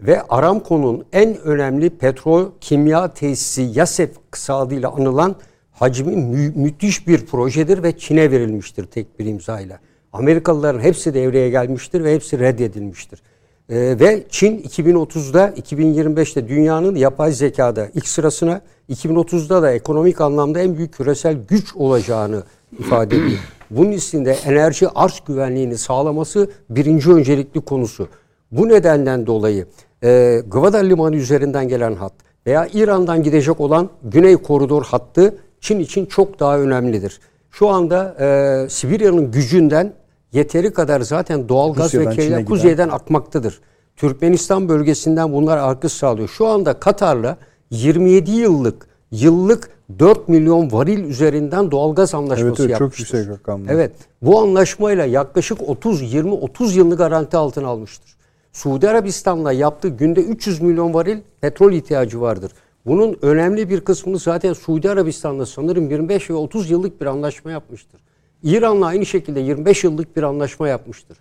[0.00, 5.36] Ve Aramco'nun en önemli petrol kimya tesisi YASEF kısa adıyla anılan
[5.72, 9.78] hacmi mü- müthiş bir projedir ve Çin'e verilmiştir tek bir imzayla.
[10.12, 13.22] Amerikalıların hepsi devreye gelmiştir ve hepsi reddedilmiştir.
[13.70, 18.60] Ee, ve Çin 2030'da 2025'te dünyanın yapay zekada ilk sırasına
[18.90, 22.42] 2030'da da ekonomik anlamda en büyük küresel güç olacağını
[22.78, 23.38] ifade ediyor.
[23.70, 28.08] Bunun içinde enerji arz güvenliğini sağlaması birinci öncelikli konusu.
[28.52, 29.66] Bu nedenden dolayı
[30.04, 32.12] e, Gvada Limanı üzerinden gelen hat
[32.46, 37.20] veya İran'dan gidecek olan Güney Koridor hattı Çin için çok daha önemlidir.
[37.50, 39.92] Şu anda e, Sibirya'nın gücünden
[40.32, 42.44] yeteri kadar zaten doğalgaz Rusya'dan ve giden.
[42.44, 43.60] kuzeyden akmaktadır.
[43.96, 46.28] Türkmenistan bölgesinden bunlar akış sağlıyor.
[46.28, 47.36] Şu anda Katar'la
[47.70, 53.18] 27 yıllık yıllık 4 milyon varil üzerinden doğalgaz anlaşması Evet, evet, çok yapmıştır.
[53.18, 53.72] yüksek rakamlar.
[53.74, 53.92] Evet.
[54.22, 58.16] Bu anlaşmayla yaklaşık 30 20 30 yılını garanti altına almıştır.
[58.52, 62.52] Suudi Arabistan'la yaptığı günde 300 milyon varil petrol ihtiyacı vardır.
[62.86, 68.00] Bunun önemli bir kısmını zaten Suudi Arabistan'la sanırım 25 ve 30 yıllık bir anlaşma yapmıştır.
[68.42, 71.18] İran'la aynı şekilde 25 yıllık bir anlaşma yapmıştır.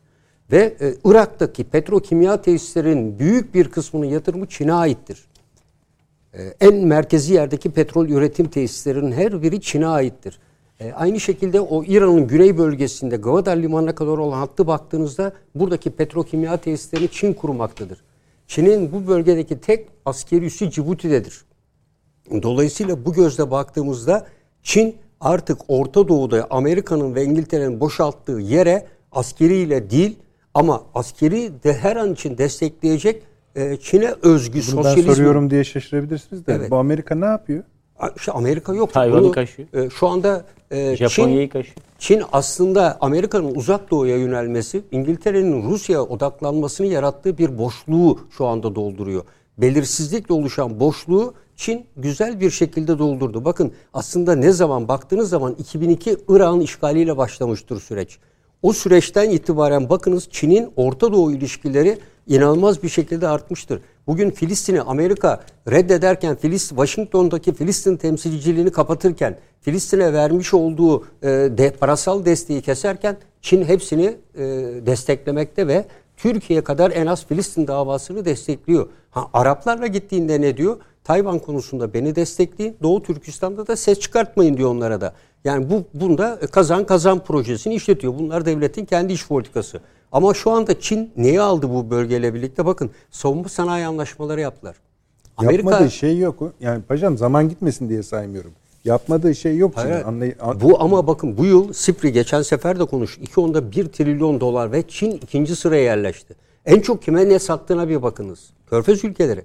[0.51, 5.25] Ve e, Irak'taki petrokimya tesislerinin büyük bir kısmının yatırımı Çin'e aittir.
[6.33, 10.39] E, en merkezi yerdeki petrol üretim tesislerinin her biri Çin'e aittir.
[10.79, 16.57] E, aynı şekilde o İran'ın güney bölgesinde Gwadar limanına kadar olan hattı baktığınızda buradaki petrokimya
[16.57, 18.01] tesislerini Çin kurmaktadır.
[18.47, 21.45] Çin'in bu bölgedeki tek askeri üssü Cibuti'dedir.
[22.43, 24.27] Dolayısıyla bu gözle baktığımızda
[24.63, 30.15] Çin artık Orta Doğu'da Amerika'nın ve İngiltere'nin boşalttığı yere askeriyle değil
[30.53, 33.23] ama askeri de her an için destekleyecek
[33.55, 36.71] e, Çin'e özgü Bunu ben sosyalizm soruyorum diye şaşırabilirsiniz de Evet.
[36.71, 37.63] bu Amerika ne yapıyor?
[38.15, 38.93] işte Amerika yok.
[38.93, 39.67] Tayvan'ı kaşıyor.
[39.73, 41.77] e, şu anda e, Japonya'yı Çin, kaşıyor.
[41.99, 49.23] Çin aslında Amerika'nın uzak doğuya yönelmesi, İngiltere'nin Rusya'ya odaklanmasını yarattığı bir boşluğu şu anda dolduruyor.
[49.57, 53.45] Belirsizlikle oluşan boşluğu Çin güzel bir şekilde doldurdu.
[53.45, 58.19] Bakın aslında ne zaman baktığınız zaman 2002 Irak'ın işgaliyle başlamıştır süreç.
[58.61, 63.81] O süreçten itibaren bakınız Çin'in Orta Doğu ilişkileri inanılmaz bir şekilde artmıştır.
[64.07, 72.25] Bugün Filistin'i Amerika reddederken Filistin, Washington'daki Filistin temsilciliğini kapatırken Filistin'e vermiş olduğu e, de, parasal
[72.25, 74.43] desteği keserken Çin hepsini e,
[74.85, 75.85] desteklemekte ve
[76.17, 78.87] Türkiye kadar en az Filistin davasını destekliyor.
[79.11, 80.77] Ha, Araplarla gittiğinde ne diyor?
[81.03, 82.77] Tayvan konusunda beni destekleyin.
[82.83, 85.13] Doğu Türkistan'da da ses çıkartmayın diyor onlara da.
[85.43, 88.13] Yani bu bunda kazan kazan projesini işletiyor.
[88.19, 89.79] Bunlar devletin kendi iş politikası.
[90.11, 92.65] Ama şu anda Çin neyi aldı bu bölgeyle birlikte?
[92.65, 94.75] Bakın savunma sanayi anlaşmaları yaptılar.
[95.41, 96.43] Yapmadığı şey yok.
[96.59, 98.51] Yani paşam zaman gitmesin diye saymıyorum.
[98.85, 99.71] Yapmadığı şey yok.
[99.75, 100.03] Hayır, Çin'in.
[100.03, 103.17] Anlay- an- bu ama bakın bu yıl SIPRI geçen sefer de konuş.
[103.17, 106.35] 2.10'da 1 trilyon dolar ve Çin ikinci sıraya yerleşti.
[106.65, 108.49] En çok kime ne sattığına bir bakınız.
[108.69, 109.41] Körfez ülkeleri.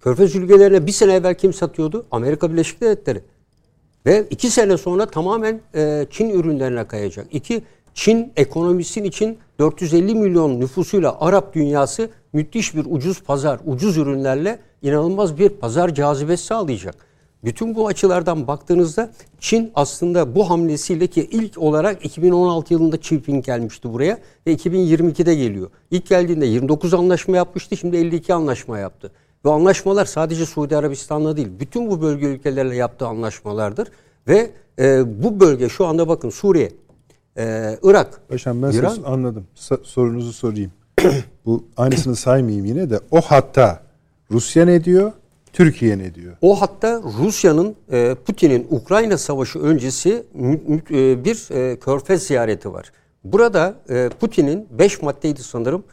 [0.00, 2.06] Körfez ülkelerine bir sene evvel kim satıyordu?
[2.10, 3.22] Amerika Birleşik Devletleri.
[4.06, 7.26] Ve iki sene sonra tamamen e, Çin ürünlerine kayacak.
[7.32, 7.62] İki,
[7.94, 15.38] Çin ekonomisinin için 450 milyon nüfusuyla Arap dünyası müthiş bir ucuz pazar, ucuz ürünlerle inanılmaz
[15.38, 16.94] bir pazar cazibesi sağlayacak.
[17.44, 19.10] Bütün bu açılardan baktığınızda
[19.40, 25.70] Çin aslında bu hamlesiyle ki ilk olarak 2016 yılında Jinping gelmişti buraya ve 2022'de geliyor.
[25.90, 29.12] İlk geldiğinde 29 anlaşma yapmıştı, şimdi 52 anlaşma yaptı.
[29.44, 33.88] Ve anlaşmalar sadece Suudi Arabistan'la değil, bütün bu bölge ülkelerle yaptığı anlaşmalardır.
[34.28, 36.72] Ve e, bu bölge şu anda bakın Suriye,
[37.38, 39.46] e, Irak, Paşam ben İran, anladım.
[39.56, 40.72] Sa- sorunuzu sorayım.
[41.46, 43.00] bu aynısını saymayayım yine de.
[43.10, 43.82] O hatta
[44.30, 45.12] Rusya ne diyor?
[45.56, 46.36] Türkiye ne diyor?
[46.42, 50.22] O hatta Rusya'nın e, Putin'in Ukrayna Savaşı öncesi
[50.90, 52.92] e, bir e, körfez ziyareti var.
[53.24, 53.74] Burada
[54.20, 55.84] Putin'in 5 maddeydi sanırım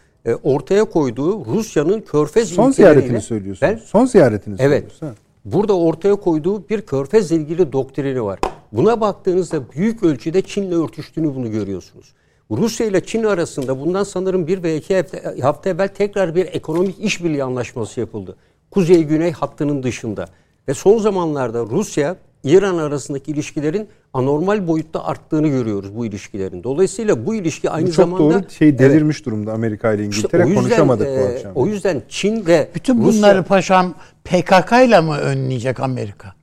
[0.44, 3.68] ortaya koyduğu Rusya'nın körfez Son ziyaretini söylüyorsun.
[3.70, 4.72] Ben Son ziyaretini Evet.
[4.72, 5.08] söylüyorsun.
[5.08, 5.14] ha.
[5.46, 8.40] Burada ortaya koyduğu bir körfezle ilgili doktrini var.
[8.72, 12.14] Buna baktığınızda büyük ölçüde Çin'le örtüştüğünü bunu görüyorsunuz.
[12.52, 17.00] Rusya ile Çin arasında bundan sanırım bir ve iki hafta, hafta evvel tekrar bir ekonomik
[17.00, 18.36] işbirliği anlaşması yapıldı.
[18.74, 20.26] Kuzey-Güney hattının dışında.
[20.68, 26.64] Ve son zamanlarda Rusya, İran arasındaki ilişkilerin anormal boyutta arttığını görüyoruz bu ilişkilerin.
[26.64, 28.34] Dolayısıyla bu ilişki aynı Bu çok zamanda...
[28.34, 28.80] doğru şey Evet.
[28.80, 30.44] delirmiş durumda Amerika ile İşte İngiltere.
[30.44, 31.52] o yüzden, Konuşamadık bu e, akşam.
[31.56, 33.94] O yüzden Çin ve Bütün Rusya- bunları paşam
[34.24, 36.34] PKK ile mı önleyecek Amerika?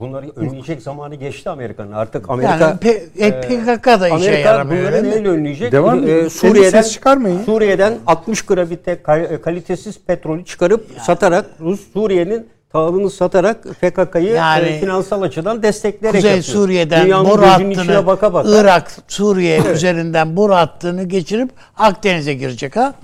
[0.00, 1.92] Bunları önleyecek zamanı geçti Amerika'nın.
[1.92, 4.88] Artık Amerika Yani P- e, PKK da işe Amerika yaramıyor.
[4.88, 5.72] bunları neyle önleyecek?
[5.72, 6.28] Devam edin.
[6.28, 7.44] Suriye'den çıkarmayın.
[7.44, 14.80] Suriye'den 60 gravite kal- kalitesiz petrolü çıkarıp satarak Rus Suriye'nin tahılını satarak PKK'yı Yani e,
[14.80, 16.54] finansal açıdan destekleyerek Kuzey yapıyor.
[16.54, 18.48] Suriye'den Dünyanın boru hattını baka baka.
[18.60, 22.94] Irak, Suriye üzerinden boru hattını geçirip Akdeniz'e girecek ha?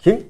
[0.00, 0.20] Kim?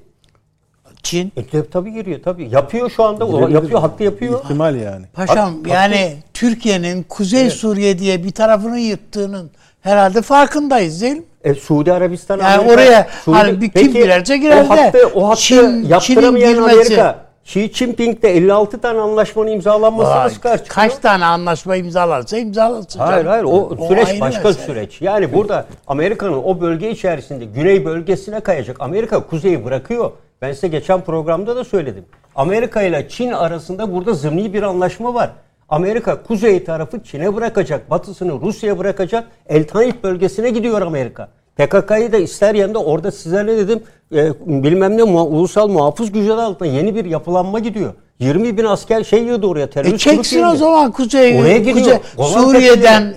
[1.05, 1.31] Çin.
[1.37, 2.49] E, tabii- tabii giriyor tabii.
[2.51, 3.27] Yapıyor şu anda.
[3.27, 4.41] O yapıyor, hakkı yapıyor.
[4.43, 5.05] İhtimal yani.
[5.13, 9.51] Paşam Hak- yani Türkiye'nin Kuzey Suriye diye bir tarafını yırttığının
[9.81, 11.23] herhalde farkındayız değil mi?
[11.43, 14.81] E, Suudi Arabistan Yani Amerika- oraya Suudi- hani bir kim Peki, girerse girer o de
[14.81, 20.41] hattı, o hattı Çin- yaptıramayan Çin'in girmesi- Amerika Xi Jinping'de 56 tane anlaşmanın imzalanmasına nasıl
[20.41, 20.89] karşı çıkıyor?
[20.89, 22.99] kaç tane anlaşma imzalarsa imzalasın.
[22.99, 23.27] Hayır canım.
[23.31, 24.65] hayır o süreç ayrı başka mesele.
[24.65, 25.01] süreç.
[25.01, 28.77] Yani burada Amerika'nın o bölge içerisinde güney bölgesine kayacak.
[28.81, 30.11] Amerika kuzeyi bırakıyor.
[30.45, 32.05] Ben size geçen programda da söyledim.
[32.35, 35.29] Amerika ile Çin arasında burada zımni bir anlaşma var.
[35.69, 39.27] Amerika kuzey tarafı Çin'e bırakacak, batısını Rusya'ya bırakacak.
[39.47, 41.27] El Tanif bölgesine gidiyor Amerika.
[41.57, 43.83] PKK'yı da ister yanında orada sizlere dedim
[44.15, 47.93] e, bilmem ne muha- ulusal muhafız güçleri altında yeni bir yapılanma gidiyor.
[48.19, 51.97] 20 bin asker şey yığdı oraya terörist E çeksin o zaman Kuzey, Oraya gidiyor.
[52.17, 53.13] Kuzey Suriye'den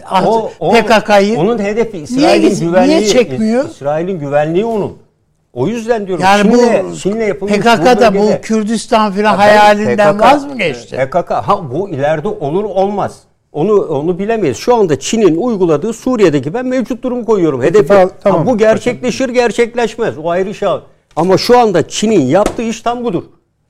[0.83, 1.39] PKK'yı.
[1.39, 3.09] Onun hedefi Niye, İsrail'in niye güvenliği.
[3.09, 3.65] çekmiyor?
[3.69, 5.08] İsrail'in güvenliği onun.
[5.53, 10.13] O yüzden diyorum Yani Çin'le, bu Çin'le yapılmış PKK'da bu bölgede- Kürdistan filan Ya hayalinden
[10.19, 10.97] PKK vaz mı geçti?
[10.97, 13.19] PKK ha bu ileride olur olmaz.
[13.53, 14.57] Onu onu bilemeyiz.
[14.57, 17.63] Şu anda Çin'in uyguladığı Suriye'deki ben mevcut durumu koyuyorum.
[17.63, 18.41] Hedefi tamam, tamam.
[18.41, 20.19] ha, bu gerçekleşir gerçekleşmez.
[20.19, 20.69] O ayrı şey.
[21.17, 23.23] Ama şu anda Çin'in yaptığı iş tam budur.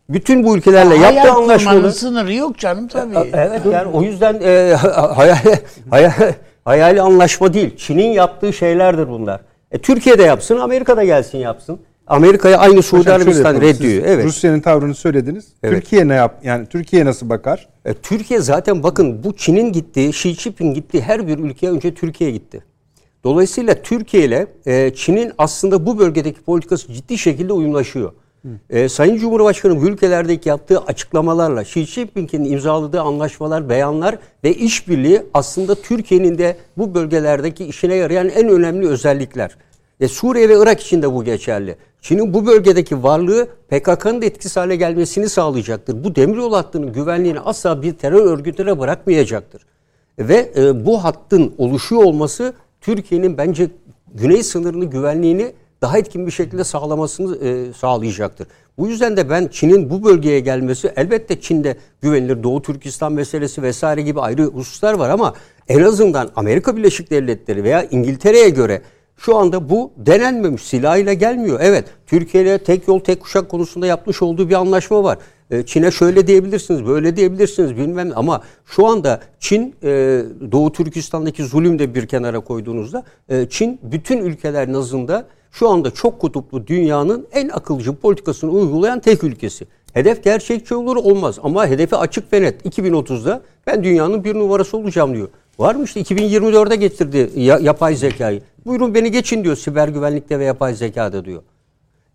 [0.09, 1.93] Bütün bu ülkelerle yaptığı Hayal kurmanın anlaşmalı.
[1.93, 3.15] sınırı yok canım tabii.
[3.33, 4.75] Evet yani o yüzden e,
[5.15, 5.37] hayal,
[5.91, 6.13] hayal,
[6.65, 7.77] hayali anlaşma değil.
[7.77, 9.41] Çin'in yaptığı şeylerdir bunlar.
[9.73, 11.79] E, Türkiye'de yapsın, Amerika'da gelsin yapsın.
[12.07, 14.05] Amerika'ya aynı Suudi Arabistan reddiyor.
[14.07, 14.25] Evet.
[14.25, 15.47] Rusya'nın tavrını söylediniz.
[15.63, 15.75] Evet.
[15.75, 16.41] Türkiye ne yap?
[16.45, 17.69] Yani Türkiye nasıl bakar?
[17.85, 22.31] E, Türkiye zaten bakın bu Çin'in gittiği, Xi Jinping gittiği her bir ülkeye önce Türkiye
[22.31, 22.65] gitti.
[23.25, 28.13] Dolayısıyla Türkiye ile e, Çin'in aslında bu bölgedeki politikası ciddi şekilde uyumlaşıyor.
[28.71, 35.75] E, Sayın Cumhurbaşkanı bu ülkelerdeki yaptığı açıklamalarla Xi Jinping'in imzaladığı anlaşmalar, beyanlar ve işbirliği aslında
[35.75, 39.57] Türkiye'nin de bu bölgelerdeki işine yarayan en önemli özellikler.
[40.01, 41.77] E, Suriye ve Irak için de bu geçerli.
[42.01, 46.05] Çin'in bu bölgedeki varlığı PKK'nın da etkisiz hale gelmesini sağlayacaktır.
[46.05, 49.63] Bu demiryolu hattının güvenliğini asla bir terör örgütüne bırakmayacaktır.
[50.19, 53.71] Ve e, bu hattın oluşuyor olması Türkiye'nin bence
[54.15, 55.53] güney sınırını güvenliğini
[55.83, 58.47] daha etkin bir şekilde sağlamasını e, sağlayacaktır.
[58.79, 64.03] Bu yüzden de ben Çin'in bu bölgeye gelmesi elbette Çin'de güvenilir Doğu Türkistan meselesi vesaire
[64.03, 65.35] gibi ayrı hususlar var ama
[65.69, 68.83] en azından Amerika Birleşik Devletleri veya İngiltere'ye göre
[69.17, 71.59] şu anda bu denenmemiş silahıyla gelmiyor.
[71.63, 75.19] Evet Türkiye ile tek yol tek kuşak konusunda yapmış olduğu bir anlaşma var.
[75.51, 79.89] E, Çin'e şöyle diyebilirsiniz, böyle diyebilirsiniz bilmem ama şu anda Çin e,
[80.53, 86.19] Doğu Türkistan'daki zulüm de bir kenara koyduğunuzda e, Çin bütün ülkeler nazında şu anda çok
[86.21, 89.67] kutuplu dünyanın en akılcı politikasını uygulayan tek ülkesi.
[89.93, 92.67] Hedef gerçekçi olur olmaz ama hedefi açık ve net.
[92.67, 95.29] 2030'da ben dünyanın bir numarası olacağım diyor.
[95.59, 98.43] Var mı işte 2024'e getirdi ya- yapay zekayı.
[98.67, 101.43] Buyurun beni geçin diyor siber güvenlikte ve yapay zekada diyor.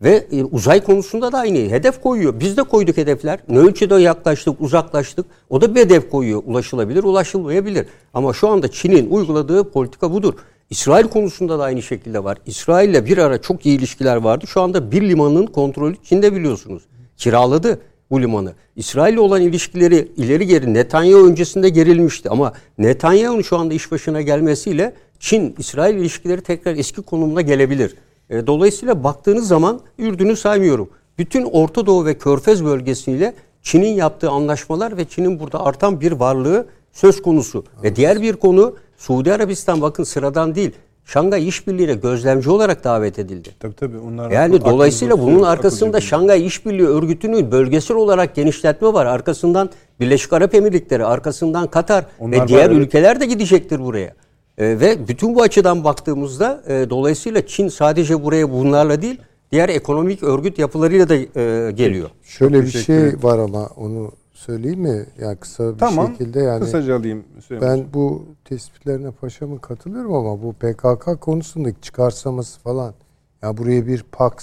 [0.01, 2.39] Ve e, uzay konusunda da aynı hedef koyuyor.
[2.39, 3.39] Biz de koyduk hedefler.
[3.49, 5.25] Ne ölçüde yaklaştık, uzaklaştık.
[5.49, 6.41] O da bir hedef koyuyor.
[6.45, 7.85] Ulaşılabilir, ulaşılmayabilir.
[8.13, 10.33] Ama şu anda Çin'in uyguladığı politika budur.
[10.73, 12.37] İsrail konusunda da aynı şekilde var.
[12.45, 14.47] İsrail'le bir ara çok iyi ilişkiler vardı.
[14.47, 16.83] Şu anda bir limanın kontrolü Çin'de biliyorsunuz.
[17.17, 17.81] Kiraladı
[18.11, 18.53] bu limanı.
[18.75, 24.93] İsrail'le olan ilişkileri ileri geri Netanyahu öncesinde gerilmişti ama Netanyahu'nun şu anda iş başına gelmesiyle
[25.19, 27.95] Çin-İsrail ilişkileri tekrar eski konumuna gelebilir.
[28.29, 30.89] E, Dolayısıyla baktığınız zaman Ürdün'ü saymıyorum.
[31.17, 36.65] Bütün Orta Doğu ve Körfez bölgesiyle Çin'in yaptığı anlaşmalar ve Çin'in burada artan bir varlığı
[36.93, 37.65] söz konusu.
[37.83, 40.71] Ve diğer bir konu Suudi Arabistan bakın sıradan değil.
[41.05, 43.49] Şangay İşbirliği'ne gözlemci olarak davet edildi.
[43.59, 43.97] Tabii tabii.
[43.97, 48.93] Onlar Yani akıl- dolayısıyla akıl- bunun akıl- arkasında akıl- Şangay İşbirliği Örgütü'nün bölgesel olarak genişletme
[48.93, 49.05] var.
[49.05, 49.69] Arkasından
[49.99, 54.13] Birleşik Arap Emirlikleri, arkasından Katar Onlar ve diğer var, ülkeler de gidecektir buraya.
[54.57, 59.17] E, ve bütün bu açıdan baktığımızda e, dolayısıyla Çin sadece buraya bunlarla değil
[59.51, 62.09] diğer ekonomik örgüt yapılarıyla da e, geliyor.
[62.23, 64.11] Şöyle bir şey var ama onu
[64.45, 65.05] söyleyeyim mi?
[65.21, 66.07] Yani kısa bir Tamam.
[66.07, 67.23] şekilde yani Kısaca alayım.
[67.51, 72.93] Ben bu tespitlerine paşamı katılıyorum ama bu PKK konusundaki çıkarsaması falan
[73.41, 74.33] ya buraya bir Pax,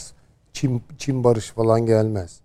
[0.53, 2.41] Çin, Çin barış falan gelmez.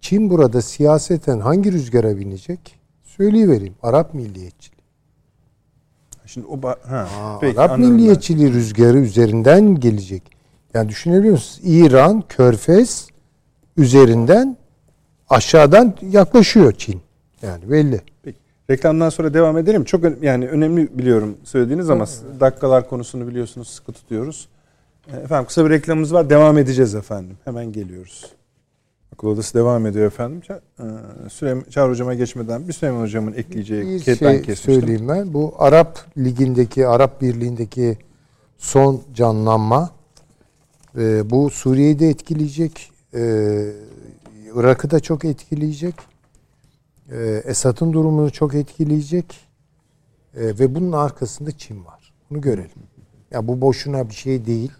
[0.00, 2.78] Çin burada siyaseten hangi rüzgara binecek?
[3.02, 3.74] Söyleyivereyim.
[3.82, 4.82] Arap milliyetçiliği.
[6.26, 7.96] Şimdi o ba- ha, Aa, peki, Arap anladım ben.
[7.96, 10.22] milliyetçiliği rüzgarı üzerinden gelecek.
[10.74, 11.60] Yani düşünebiliyor musunuz?
[11.64, 13.08] İran, Körfez
[13.76, 14.56] üzerinden
[15.32, 17.00] aşağıdan yaklaşıyor Çin.
[17.42, 18.00] Yani belli.
[18.22, 18.38] Peki.
[18.70, 19.84] Reklamdan sonra devam edelim.
[19.84, 22.06] Çok yani önemli biliyorum söylediğiniz ama
[22.40, 24.48] dakikalar konusunu biliyorsunuz sıkı tutuyoruz.
[25.12, 26.30] E, Efendim kısa bir reklamımız var.
[26.30, 27.36] Devam edeceğiz efendim.
[27.44, 28.26] Hemen geliyoruz.
[29.14, 30.40] Akıl Odası devam ediyor efendim.
[30.50, 30.84] E,
[31.30, 34.74] Süleyman, Çağrı Hocam'a geçmeden bir Süleyman Hocam'ın ekleyeceği Bir ben şey kesmiştim.
[34.74, 35.34] söyleyeyim ben.
[35.34, 37.98] Bu Arap Ligi'ndeki, Arap Birliği'ndeki
[38.58, 39.90] son canlanma
[40.98, 42.90] e, bu Suriye'yi de etkileyecek.
[43.14, 43.20] E,
[44.54, 45.94] Irak'ı da çok etkileyecek.
[47.10, 49.40] E, Esad'ın durumunu çok etkileyecek.
[50.34, 52.12] E, ve bunun arkasında Çin var.
[52.30, 52.82] Bunu görelim.
[53.30, 54.72] Ya bu boşuna bir şey değil.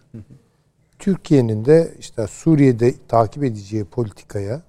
[0.98, 4.62] Türkiye'nin de işte Suriye'de takip edeceği politikaya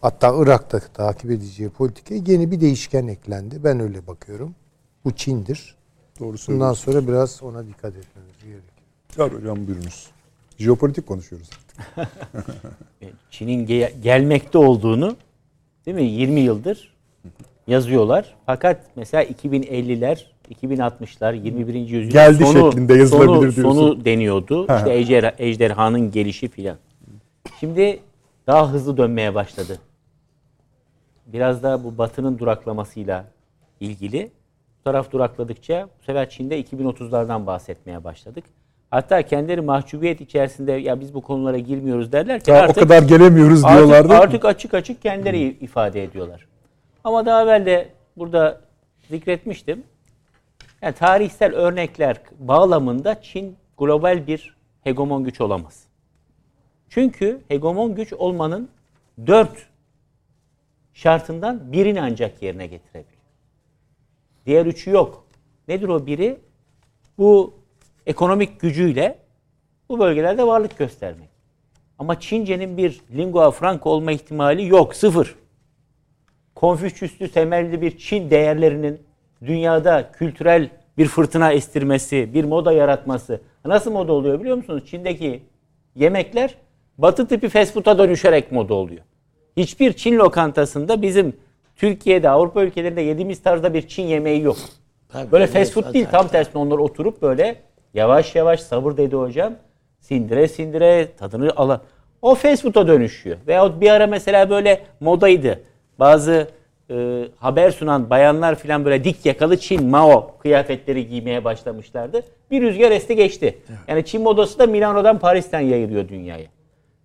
[0.00, 3.64] hatta Irak'ta takip edeceği politikaya yeni bir değişken eklendi.
[3.64, 4.54] Ben öyle bakıyorum.
[5.04, 5.76] Bu Çin'dir.
[6.20, 8.62] Doğru Bundan sonra biraz ona dikkat etmemiz gerekiyor.
[9.16, 10.10] Çağrı Hocam buyurunuz.
[10.58, 11.50] Jeopolitik konuşuyoruz.
[13.02, 15.16] E, Çin'in ge- gelmekte olduğunu
[15.86, 16.94] değil mi 20 yıldır
[17.66, 18.34] yazıyorlar.
[18.46, 20.24] Fakat mesela 2050'ler
[20.54, 21.74] 2060'lar 21.
[21.74, 23.62] yüzyıl Geldi sonu, şeklinde yazılabilir sonu, diyorsun.
[23.62, 24.76] Sonu deniyordu.
[24.76, 26.76] İşte ejder, ejderhanın gelişi filan.
[27.60, 28.00] Şimdi
[28.46, 29.78] daha hızlı dönmeye başladı.
[31.26, 33.24] Biraz da bu batının duraklamasıyla
[33.80, 34.30] ilgili.
[34.80, 38.44] Bu taraf durakladıkça bu sefer Çin'de 2030'lardan bahsetmeye başladık.
[38.90, 43.62] Hatta kendileri mahcubiyet içerisinde ya biz bu konulara girmiyoruz derlerken Daha artık o kadar gelemiyoruz
[43.62, 44.12] diyorlardı.
[44.12, 46.46] Artık, artık açık açık kendileri ifade ediyorlar.
[47.04, 48.60] Ama daha evvel de burada
[49.10, 49.82] zikretmiştim.
[50.82, 55.84] Yani tarihsel örnekler bağlamında Çin global bir hegemon güç olamaz.
[56.88, 58.68] Çünkü hegemon güç olmanın
[59.26, 59.66] dört
[60.94, 63.22] şartından birini ancak yerine getirebiliyor.
[64.46, 65.26] Diğer üçü yok.
[65.68, 66.38] Nedir o biri?
[67.18, 67.54] Bu
[68.06, 69.18] ekonomik gücüyle
[69.88, 71.28] bu bölgelerde varlık göstermek.
[71.98, 74.94] Ama Çince'nin bir lingua franca olma ihtimali yok.
[74.94, 75.34] Sıfır.
[76.54, 79.00] Konfüçyüslü temelli bir Çin değerlerinin
[79.46, 83.40] dünyada kültürel bir fırtına estirmesi, bir moda yaratması.
[83.64, 84.82] Nasıl moda oluyor biliyor musunuz?
[84.86, 85.42] Çin'deki
[85.94, 86.54] yemekler
[86.98, 89.02] batı tipi fast food'a dönüşerek moda oluyor.
[89.56, 91.36] Hiçbir Çin lokantasında bizim
[91.76, 94.56] Türkiye'de, Avrupa ülkelerinde yediğimiz tarzda bir Çin yemeği yok.
[95.08, 96.06] Tabii, Böyle fast food değil.
[96.10, 97.56] Tam tersine onlar oturup böyle
[97.96, 99.54] yavaş yavaş sabır dedi hocam.
[100.00, 101.80] Sindire sindire tadını ala.
[102.22, 103.36] O fast food'a dönüşüyor.
[103.46, 105.60] Veyahut bir ara mesela böyle modaydı.
[105.98, 106.48] Bazı
[106.90, 112.22] e, haber sunan bayanlar filan böyle dik yakalı Çin Mao kıyafetleri giymeye başlamışlardı.
[112.50, 113.58] Bir rüzgar esti geçti.
[113.88, 116.46] Yani Çin modası da Milano'dan Paris'ten yayılıyor dünyaya.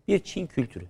[0.07, 0.85] Bir Çin kültürü.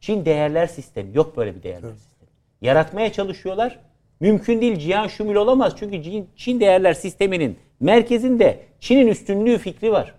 [0.00, 1.16] Çin değerler sistemi.
[1.16, 2.30] Yok böyle bir değerler sistemi.
[2.60, 3.78] Yaratmaya çalışıyorlar.
[4.20, 5.72] Mümkün değil cihan şumul olamaz.
[5.78, 10.14] Çünkü Çin, Çin değerler sisteminin merkezinde Çin'in üstünlüğü fikri var.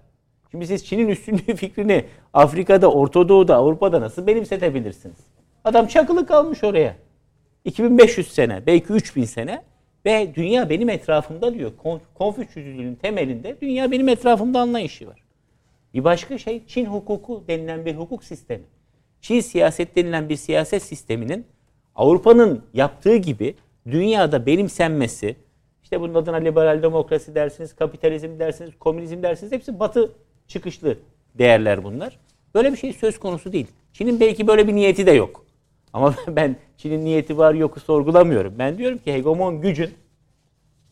[0.51, 5.17] Şimdi siz Çin'in üstünlüğü fikrini Afrika'da, Orta Doğu'da, Avrupa'da nasıl benimsetebilirsiniz?
[5.63, 6.95] Adam çakılı kalmış oraya.
[7.65, 9.63] 2500 sene, belki 3000 sene
[10.05, 11.71] ve dünya benim etrafımda diyor.
[11.83, 15.23] Kon- Konfüçyüzlüğün temelinde dünya benim etrafımda anlayışı var.
[15.93, 18.63] Bir başka şey Çin hukuku denilen bir hukuk sistemi.
[19.21, 21.45] Çin siyaset denilen bir siyaset sisteminin
[21.95, 23.55] Avrupa'nın yaptığı gibi
[23.91, 25.35] dünyada benimsenmesi,
[25.85, 30.11] işte bunun adına liberal demokrasi dersiniz, kapitalizm dersiniz, komünizm dersiniz hepsi batı
[30.47, 30.97] çıkışlı
[31.35, 32.19] değerler bunlar.
[32.55, 33.67] Böyle bir şey söz konusu değil.
[33.93, 35.45] Çin'in belki böyle bir niyeti de yok.
[35.93, 38.53] Ama ben Çin'in niyeti var yoku sorgulamıyorum.
[38.59, 39.93] Ben diyorum ki hegemon gücün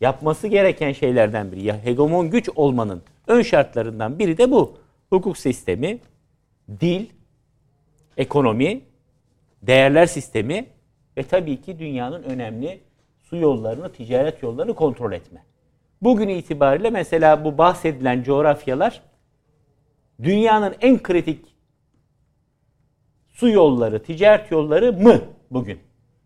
[0.00, 1.64] yapması gereken şeylerden biri.
[1.64, 4.78] Ya hegemon güç olmanın ön şartlarından biri de bu.
[5.10, 5.98] Hukuk sistemi,
[6.80, 7.06] dil,
[8.16, 8.80] ekonomi,
[9.62, 10.66] değerler sistemi
[11.16, 12.80] ve tabii ki dünyanın önemli
[13.34, 15.44] su yollarını, ticaret yollarını kontrol etme.
[16.02, 19.02] Bugün itibariyle mesela bu bahsedilen coğrafyalar
[20.22, 21.56] dünyanın en kritik
[23.30, 25.20] su yolları, ticaret yolları mı
[25.50, 25.78] bugün?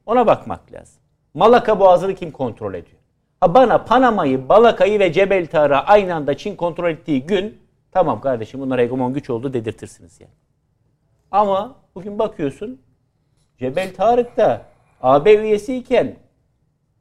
[0.07, 1.01] Ona bakmak lazım.
[1.35, 3.01] Malaka Boğazı'nı kim kontrol ediyor?
[3.41, 7.59] Ha bana Panama'yı, Balaka'yı ve Cebel Tarık'ı aynı anda Çin kontrol ettiği gün
[7.93, 10.33] tamam kardeşim bunlar hegemon güç oldu dedirtirsiniz yani.
[11.31, 12.81] Ama bugün bakıyorsun
[13.59, 14.63] Cebel Tarık da
[15.03, 16.17] AB üyesiyken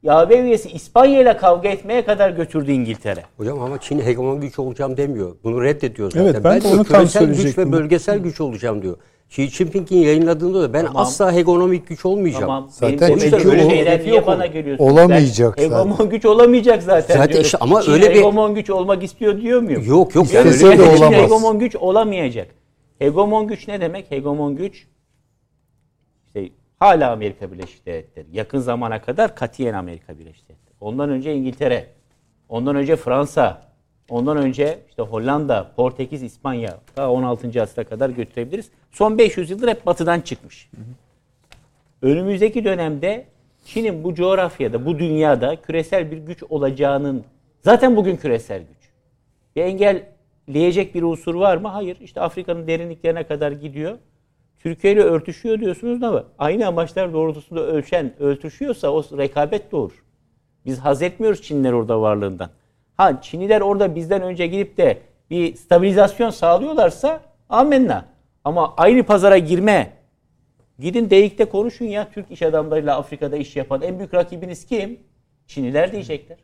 [0.06, 3.22] AB üyesi İspanya ile kavga etmeye kadar götürdü İngiltere.
[3.36, 5.36] Hocam ama Çin hegemon güç olacağım demiyor.
[5.44, 6.24] Bunu reddediyor zaten.
[6.26, 8.96] Evet, ben de diyor, onu tam küresel güç ve bölgesel güç olacağım diyor.
[9.30, 11.02] Xi Jinping'in yayınladığında da ben Tamam.
[11.02, 12.42] asla hegemonik güç olmayacağım.
[12.44, 12.68] Tamam.
[12.70, 14.52] Zaten benim çünkü öyle şeyler niye yok bana onun.
[14.52, 14.92] geliyorsunuz?
[14.92, 16.08] Olamayacak Ben, Hegemon zaten.
[16.10, 17.14] güç olamayacak zaten.
[17.14, 17.44] Zaten diyorum.
[17.44, 19.84] işte ama Çin öyle bir- hegemon güç olmak istiyor diyor muyum?
[19.86, 20.34] Yok yok.
[20.34, 21.12] Yani öyle de bir- Çin olamaz.
[21.22, 22.48] hegemon güç olamayacak.
[22.98, 24.10] Hegemon güç ne demek?
[24.10, 24.86] Hegemon güç
[26.78, 28.26] hala Amerika Birleşik Devletleri.
[28.32, 30.76] Yakın zamana kadar katiyen Amerika Birleşik Devletleri.
[30.80, 31.86] Ondan önce İngiltere.
[32.48, 33.68] Ondan önce Fransa.
[34.08, 36.78] Ondan önce işte Hollanda, Portekiz, İspanya.
[36.96, 37.62] Daha 16.
[37.62, 38.70] asra kadar götürebiliriz.
[38.90, 40.70] Son 500 yıldır hep batıdan çıkmış.
[42.02, 43.26] Önümüzdeki dönemde
[43.64, 47.24] Çin'in bu coğrafyada, bu dünyada küresel bir güç olacağının
[47.62, 48.90] zaten bugün küresel güç.
[49.56, 51.68] Bir engelleyecek bir unsur var mı?
[51.68, 51.96] Hayır.
[52.00, 53.98] İşte Afrika'nın derinliklerine kadar gidiyor.
[54.58, 60.04] Türkiye ile örtüşüyor diyorsunuz ama aynı amaçlar doğrultusunda ölçen, örtüşüyorsa o rekabet doğurur.
[60.66, 62.50] Biz haz etmiyoruz Çinliler orada varlığından.
[62.96, 64.98] Ha Çinliler orada bizden önce gidip de
[65.30, 68.04] bir stabilizasyon sağlıyorlarsa amenna.
[68.44, 69.92] Ama aynı pazara girme,
[70.78, 75.00] gidin DEİK'te konuşun ya Türk iş adamlarıyla Afrika'da iş yapan en büyük rakibiniz kim?
[75.46, 76.38] Çinliler diyecekler.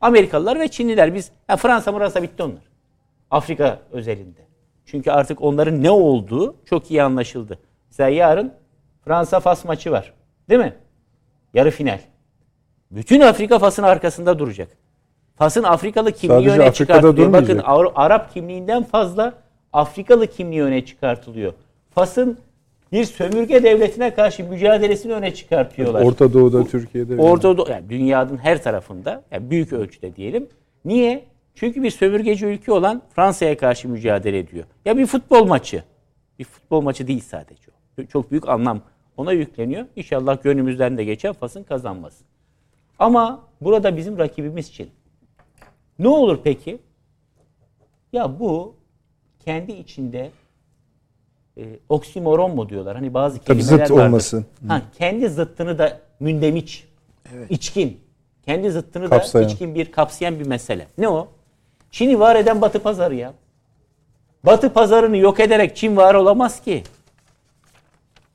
[0.00, 1.14] Amerikalılar ve Çinliler.
[1.14, 2.62] Biz ha, Fransa Fransa bitti onlar.
[3.30, 4.40] Afrika özelinde.
[4.92, 7.58] Çünkü artık onların ne olduğu çok iyi anlaşıldı.
[7.90, 8.52] Mesela yarın
[9.04, 10.12] Fransa Fas maçı var.
[10.48, 10.74] Değil mi?
[11.54, 12.00] Yarı final.
[12.90, 14.68] Bütün Afrika Fas'ın arkasında duracak.
[15.36, 17.32] Fas'ın Afrikalı kimliği Sadece öne Afrika'da çıkartılıyor.
[17.32, 17.60] Bakın
[17.94, 19.34] Arap kimliğinden fazla
[19.72, 21.52] Afrikalı kimliği öne çıkartılıyor.
[21.90, 22.38] Fas'ın
[22.92, 26.02] bir sömürge devletine karşı mücadelesini öne çıkartıyorlar.
[26.02, 27.16] Orta Doğu'da, Türkiye'de.
[27.16, 30.48] Orta Doğu, yani dünyanın her tarafında, yani büyük ölçüde diyelim.
[30.84, 31.24] Niye?
[31.54, 34.64] Çünkü bir sömürgeci ülke olan Fransa'ya karşı mücadele ediyor.
[34.84, 35.84] Ya bir futbol maçı.
[36.38, 37.62] Bir futbol maçı değil sadece
[37.98, 38.04] o.
[38.06, 38.80] Çok büyük anlam
[39.16, 39.86] ona yükleniyor.
[39.96, 42.24] İnşallah gönlümüzden de geçen Fas'ın kazanması.
[42.98, 44.90] Ama burada bizim rakibimiz Çin.
[45.98, 46.78] Ne olur peki?
[48.12, 48.74] Ya bu
[49.44, 50.30] kendi içinde
[51.56, 52.96] e, oksimoron mu diyorlar?
[52.96, 54.06] Hani bazı Tabii kelimeler zıt vardır.
[54.06, 54.46] olmasın.
[54.68, 56.88] Ha, kendi zıttını da mündemiç,
[57.50, 58.00] içkin,
[58.44, 59.44] kendi zıttını Kapsayan.
[59.44, 60.86] da içkin bir kapsayan bir mesele.
[60.98, 61.28] Ne o?
[61.92, 63.34] Çin'i var eden Batı pazarı ya.
[64.46, 66.82] Batı pazarını yok ederek Çin var olamaz ki.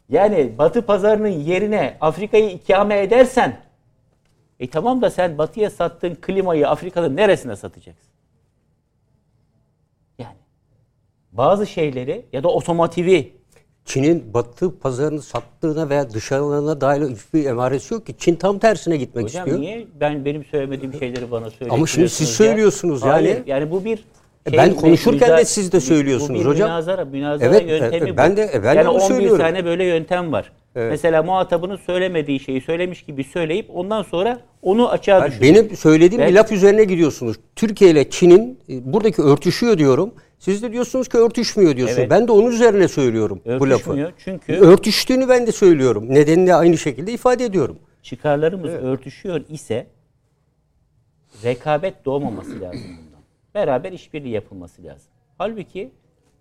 [0.09, 3.59] Yani Batı pazarının yerine Afrika'yı ikame edersen
[4.59, 8.09] e tamam da sen Batı'ya sattığın klimayı Afrika'nın neresine satacaksın?
[10.19, 10.37] Yani
[11.31, 13.36] bazı şeyleri ya da otomotivi
[13.87, 18.15] Çin'in batı pazarını sattığına veya dışarılarına dair hiçbir emaresi yok ki.
[18.17, 19.61] Çin tam tersine gitmek Hocam istiyor.
[19.61, 21.73] niye ben benim söylemediğim şeyleri bana söylüyorsunuz?
[21.79, 23.11] Ama şimdi siz söylüyorsunuz yani.
[23.11, 24.03] Hayır, yani bu bir
[24.53, 26.69] E ben konuşurken de siz de bu- söylüyorsunuz bu bir hocam.
[26.69, 28.37] Münazara, münazara Evet, yöntemi e, ben bu.
[28.37, 29.37] de- e, ben de yani onu 11 söylüyorum.
[29.39, 30.51] tane böyle yöntem var.
[30.75, 30.91] Evet.
[30.91, 35.55] Mesela muhatabının söylemediği şeyi söylemiş gibi söyleyip ondan sonra onu açığa Hayır, düşürüyor.
[35.55, 37.37] benim söylediğim Ben- bir laf üzerine gidiyorsunuz.
[37.55, 40.11] Türkiye ile Çin'in e, buradaki örtüşüyor diyorum.
[40.39, 41.99] Siz de diyorsunuz ki örtüşmüyor diyorsunuz.
[41.99, 42.11] Evet.
[42.11, 43.73] Ben de onun üzerine söylüyorum bu lafı.
[43.73, 46.05] Örtüşmüyor çünkü- Örtüştüğünü ben de söylüyorum.
[46.09, 47.79] Nedenini de aynı şekilde ifade ediyorum.
[48.03, 49.87] çıkarlarımız örtüşüyor ise
[51.43, 52.81] rekabet doğmaması lazım.
[53.57, 55.11] Beraber işbirliği yapılması lazım.
[55.37, 55.91] Halbuki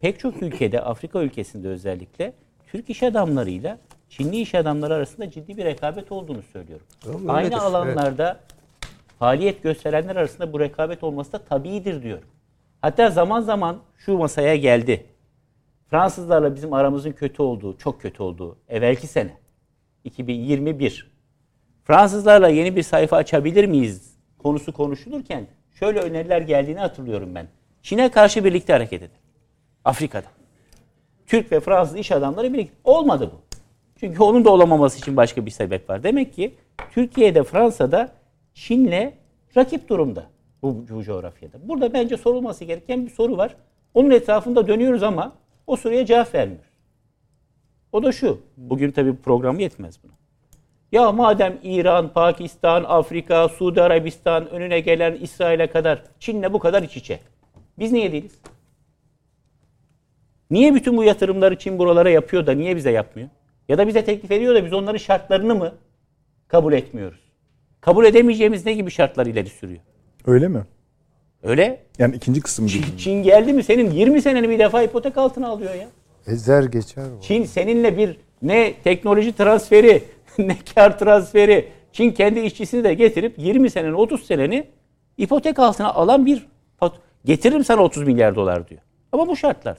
[0.00, 2.32] pek çok ülkede, Afrika ülkesinde özellikle
[2.66, 3.78] Türk iş adamlarıyla
[4.08, 6.86] Çinli iş adamları arasında ciddi bir rekabet olduğunu söylüyorum.
[7.00, 8.40] Tamam, Aynı öyledir, alanlarda
[9.18, 12.28] faaliyet gösterenler arasında bu rekabet olması da tabiidir diyorum.
[12.80, 15.06] Hatta zaman zaman şu masaya geldi.
[15.90, 19.36] Fransızlarla bizim aramızın kötü olduğu, çok kötü olduğu evvelki sene
[20.04, 21.10] 2021
[21.84, 25.46] Fransızlarla yeni bir sayfa açabilir miyiz konusu konuşulurken
[25.78, 27.46] şöyle öneriler geldiğini hatırlıyorum ben.
[27.82, 29.16] Çin'e karşı birlikte hareket edin.
[29.84, 30.26] Afrika'da.
[31.26, 32.74] Türk ve Fransız iş adamları birlikte.
[32.84, 33.56] Olmadı bu.
[34.00, 36.02] Çünkü onun da olamaması için başka bir sebep var.
[36.02, 36.54] Demek ki
[36.90, 38.12] Türkiye'de, Fransa'da
[38.54, 39.12] Çin'le
[39.56, 40.26] rakip durumda
[40.62, 41.68] bu, bu coğrafyada.
[41.68, 43.56] Burada bence sorulması gereken bir soru var.
[43.94, 45.32] Onun etrafında dönüyoruz ama
[45.66, 46.70] o soruya cevap vermiyoruz.
[47.92, 48.40] O da şu.
[48.56, 50.12] Bugün tabii program yetmez buna.
[50.92, 56.96] Ya madem İran, Pakistan, Afrika, Suudi Arabistan önüne gelen İsrail'e kadar Çin'le bu kadar iç
[56.96, 57.20] içe.
[57.78, 58.32] Biz niye değiliz?
[60.50, 63.28] Niye bütün bu yatırımları Çin buralara yapıyor da niye bize yapmıyor?
[63.68, 65.74] Ya da bize teklif ediyor da biz onların şartlarını mı
[66.48, 67.20] kabul etmiyoruz?
[67.80, 69.80] Kabul edemeyeceğimiz ne gibi şartlar ileri sürüyor?
[70.26, 70.64] Öyle mi?
[71.42, 71.82] Öyle.
[71.98, 72.82] Yani ikinci kısım gibi.
[72.86, 75.88] Çin, Çin geldi mi senin 20 seneni bir defa ipotek altına alıyor ya.
[76.26, 77.22] Ezer geçer bu.
[77.22, 80.02] Çin seninle bir ne teknoloji transferi
[80.48, 81.68] ne kar transferi.
[81.92, 84.66] Çin kendi işçisini de getirip 20 senenin 30 seneni
[85.18, 86.46] ipotek altına alan bir
[87.24, 88.80] getiririm sana 30 milyar dolar diyor.
[89.12, 89.78] Ama bu şartlar.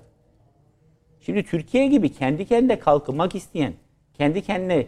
[1.20, 3.74] Şimdi Türkiye gibi kendi kendine kalkınmak isteyen,
[4.14, 4.88] kendi kendine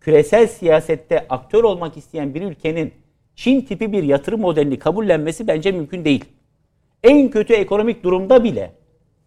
[0.00, 2.92] küresel siyasette aktör olmak isteyen bir ülkenin
[3.34, 6.24] Çin tipi bir yatırım modelini kabullenmesi bence mümkün değil.
[7.02, 8.72] En kötü ekonomik durumda bile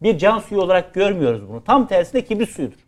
[0.01, 1.63] bir can suyu olarak görmüyoruz bunu.
[1.63, 2.82] Tam tersine kibrit suyudur.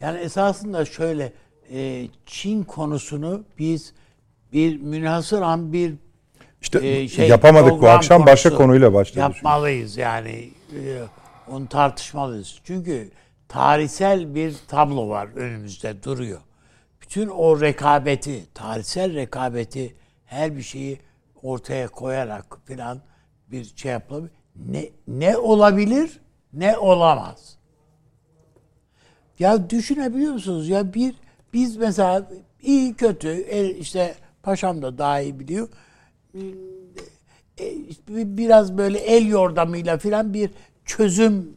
[0.00, 1.32] Yani esasında şöyle
[1.72, 3.94] e, Çin konusunu biz
[4.52, 5.94] bir münhasıran bir
[6.62, 9.18] İşte e, şey, yapamadık bu akşam başka konuyla başladı.
[9.18, 10.50] Yapmalıyız yani.
[10.72, 11.02] E,
[11.48, 12.60] onu tartışmalıyız.
[12.64, 13.10] Çünkü
[13.48, 16.40] tarihsel bir tablo var önümüzde duruyor.
[17.00, 21.00] Bütün o rekabeti, tarihsel rekabeti her bir şeyi
[21.42, 23.00] ortaya koyarak falan
[23.50, 24.32] bir şey yapılabilir.
[24.56, 26.20] Ne, ne olabilir
[26.52, 27.55] ne olamaz.
[29.38, 30.68] Ya düşünebiliyor musunuz?
[30.68, 31.14] Ya bir
[31.52, 32.30] biz mesela
[32.62, 35.68] iyi kötü el, işte paşam da daha iyi biliyor.
[37.60, 37.66] E,
[38.08, 40.50] biraz böyle el yordamıyla filan bir
[40.84, 41.56] çözüm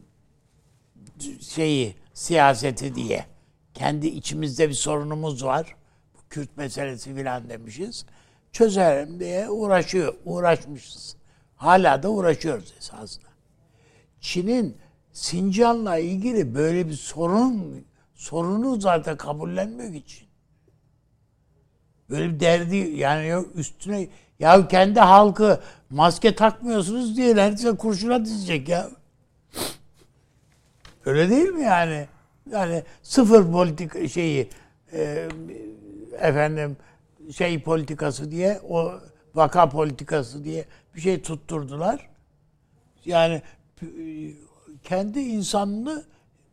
[1.40, 3.24] şeyi siyaseti diye.
[3.74, 5.76] Kendi içimizde bir sorunumuz var.
[6.30, 8.06] Kürt meselesi filan demişiz.
[8.52, 11.16] Çözelim diye uğraşıyor, uğraşmışız.
[11.56, 13.28] Hala da uğraşıyoruz esasında.
[14.20, 14.76] Çin'in
[15.12, 17.84] Sincan'la ilgili böyle bir sorun
[18.14, 20.28] sorunu zaten kabullenmiyor ki Çin.
[22.10, 24.08] Böyle bir derdi yani yok üstüne
[24.38, 25.60] ya kendi halkı
[25.90, 28.90] maske takmıyorsunuz diye neredeyse kurşuna dizecek ya.
[31.04, 32.08] Öyle değil mi yani?
[32.50, 34.48] Yani sıfır politik şeyi
[34.92, 35.28] e,
[36.18, 36.76] efendim
[37.36, 38.92] şey politikası diye o
[39.34, 40.64] vaka politikası diye
[40.94, 42.08] bir şey tutturdular.
[43.04, 43.42] Yani
[44.84, 46.04] kendi insanını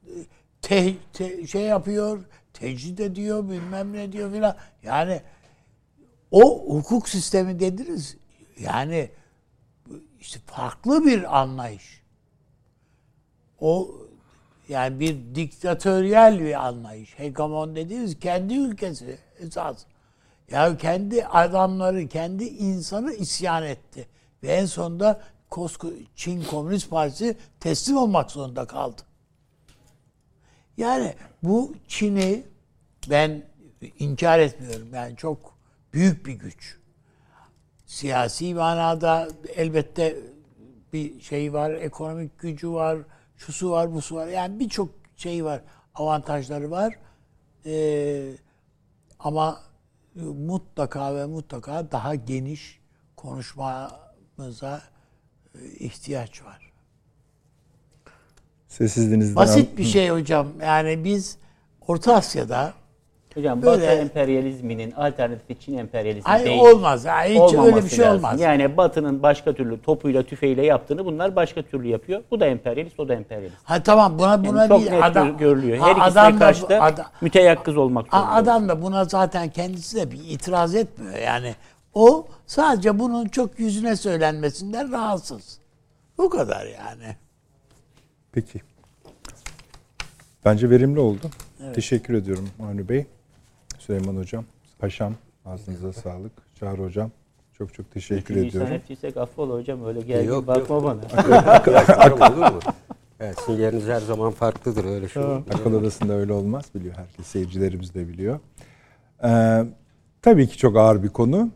[0.05, 0.13] e,
[0.61, 2.23] te, te- şey yapıyor,
[2.53, 4.55] tecrid ediyor, bilmem ne diyor filan.
[4.83, 5.21] Yani
[6.31, 8.17] o hukuk sistemi dediniz.
[8.59, 9.09] Yani
[10.19, 12.01] işte farklı bir anlayış.
[13.59, 13.91] O
[14.69, 17.19] yani bir diktatöryel bir anlayış.
[17.19, 19.85] Hegemon dediğimiz kendi ülkesi esas.
[20.51, 24.07] Ya kendi adamları, kendi insanı isyan etti.
[24.43, 29.01] Ve en sonunda kosko Çin Komünist Partisi teslim olmak zorunda kaldı.
[30.77, 31.13] Yani
[31.43, 32.43] bu Çin'i
[33.09, 33.43] ben
[33.99, 34.93] inkar etmiyorum.
[34.93, 35.57] Yani çok
[35.93, 36.77] büyük bir güç.
[37.85, 40.17] Siyasi manada elbette
[40.93, 42.97] bir şey var, ekonomik gücü var,
[43.37, 44.27] şusu var, busu var.
[44.27, 45.61] Yani birçok şey var,
[45.95, 46.95] avantajları var.
[47.65, 48.31] Ee,
[49.19, 49.59] ama
[50.15, 52.79] mutlaka ve mutlaka daha geniş
[53.15, 54.81] konuşmamıza
[55.79, 56.71] ihtiyaç var.
[58.67, 60.47] Sessizliğinizden Basit bir şey hocam.
[60.61, 61.37] Yani biz
[61.87, 62.73] Orta Asya'da
[63.35, 66.59] Hocam Böyle- Batı emperyalizminin alternatifi Çin emperyalizmi ay değil.
[66.61, 67.05] olmaz.
[67.05, 68.17] Ay hiç Olmaması öyle bir şey lazım.
[68.25, 68.41] olmaz.
[68.41, 72.21] Yani Batı'nın başka türlü topuyla tüfeğiyle yaptığını bunlar başka türlü yapıyor.
[72.31, 73.55] Bu da emperyalist, o da emperyalist.
[73.63, 75.77] Ha tamam buna buna Yani çok bir net adam görülüyor.
[75.77, 78.31] Her ikisine adam da- karşı da ada- müteyakkız olmak zorunda.
[78.31, 81.17] Adam da buna zaten kendisi de bir itiraz etmiyor.
[81.17, 81.55] Yani
[81.93, 85.59] o sadece bunun çok yüzüne söylenmesinden rahatsız.
[86.17, 87.15] Bu kadar yani.
[88.31, 88.61] Peki.
[90.45, 91.29] Bence verimli oldu.
[91.75, 93.05] Teşekkür ediyorum Avni Bey.
[93.79, 94.45] Süleyman Hocam,
[94.79, 95.13] Paşam
[95.45, 96.31] ağzınıza sağlık.
[96.59, 97.11] Çağrı Hocam
[97.57, 98.67] çok çok teşekkür Üçüncü ediyorum.
[98.67, 100.83] sanatçıysak affola hocam öyle gergin Yok, bakma yok.
[100.83, 101.21] bana.
[101.51, 102.59] Arkadaşlarım olur mu?
[103.19, 105.23] Evet, sizin yeriniz her zaman farklıdır öyle şey.
[105.23, 107.27] Akıl odasında öyle olmaz biliyor herkes.
[107.27, 108.39] Seyircilerimiz de biliyor.
[109.23, 109.63] Ee,
[110.21, 111.49] tabii ki çok ağır bir konu.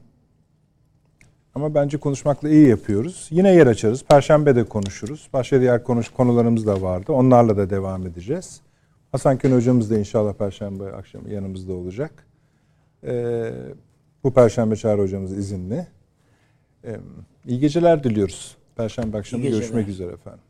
[1.55, 3.27] Ama bence konuşmakla iyi yapıyoruz.
[3.31, 4.03] Yine yer açarız.
[4.03, 5.29] Perşembe de konuşuruz.
[5.33, 7.11] Başka diğer konuş konularımız da vardı.
[7.11, 8.61] Onlarla da devam edeceğiz.
[9.11, 12.27] Hasan Kön hocamız da inşallah perşembe akşamı yanımızda olacak.
[13.03, 13.51] Ee,
[14.23, 15.87] bu perşembe Çağrı hocamız izinli.
[16.85, 16.99] Ee,
[17.47, 18.57] iyi geceler diliyoruz.
[18.75, 20.41] Perşembe akşamı görüşmek üzere efendim.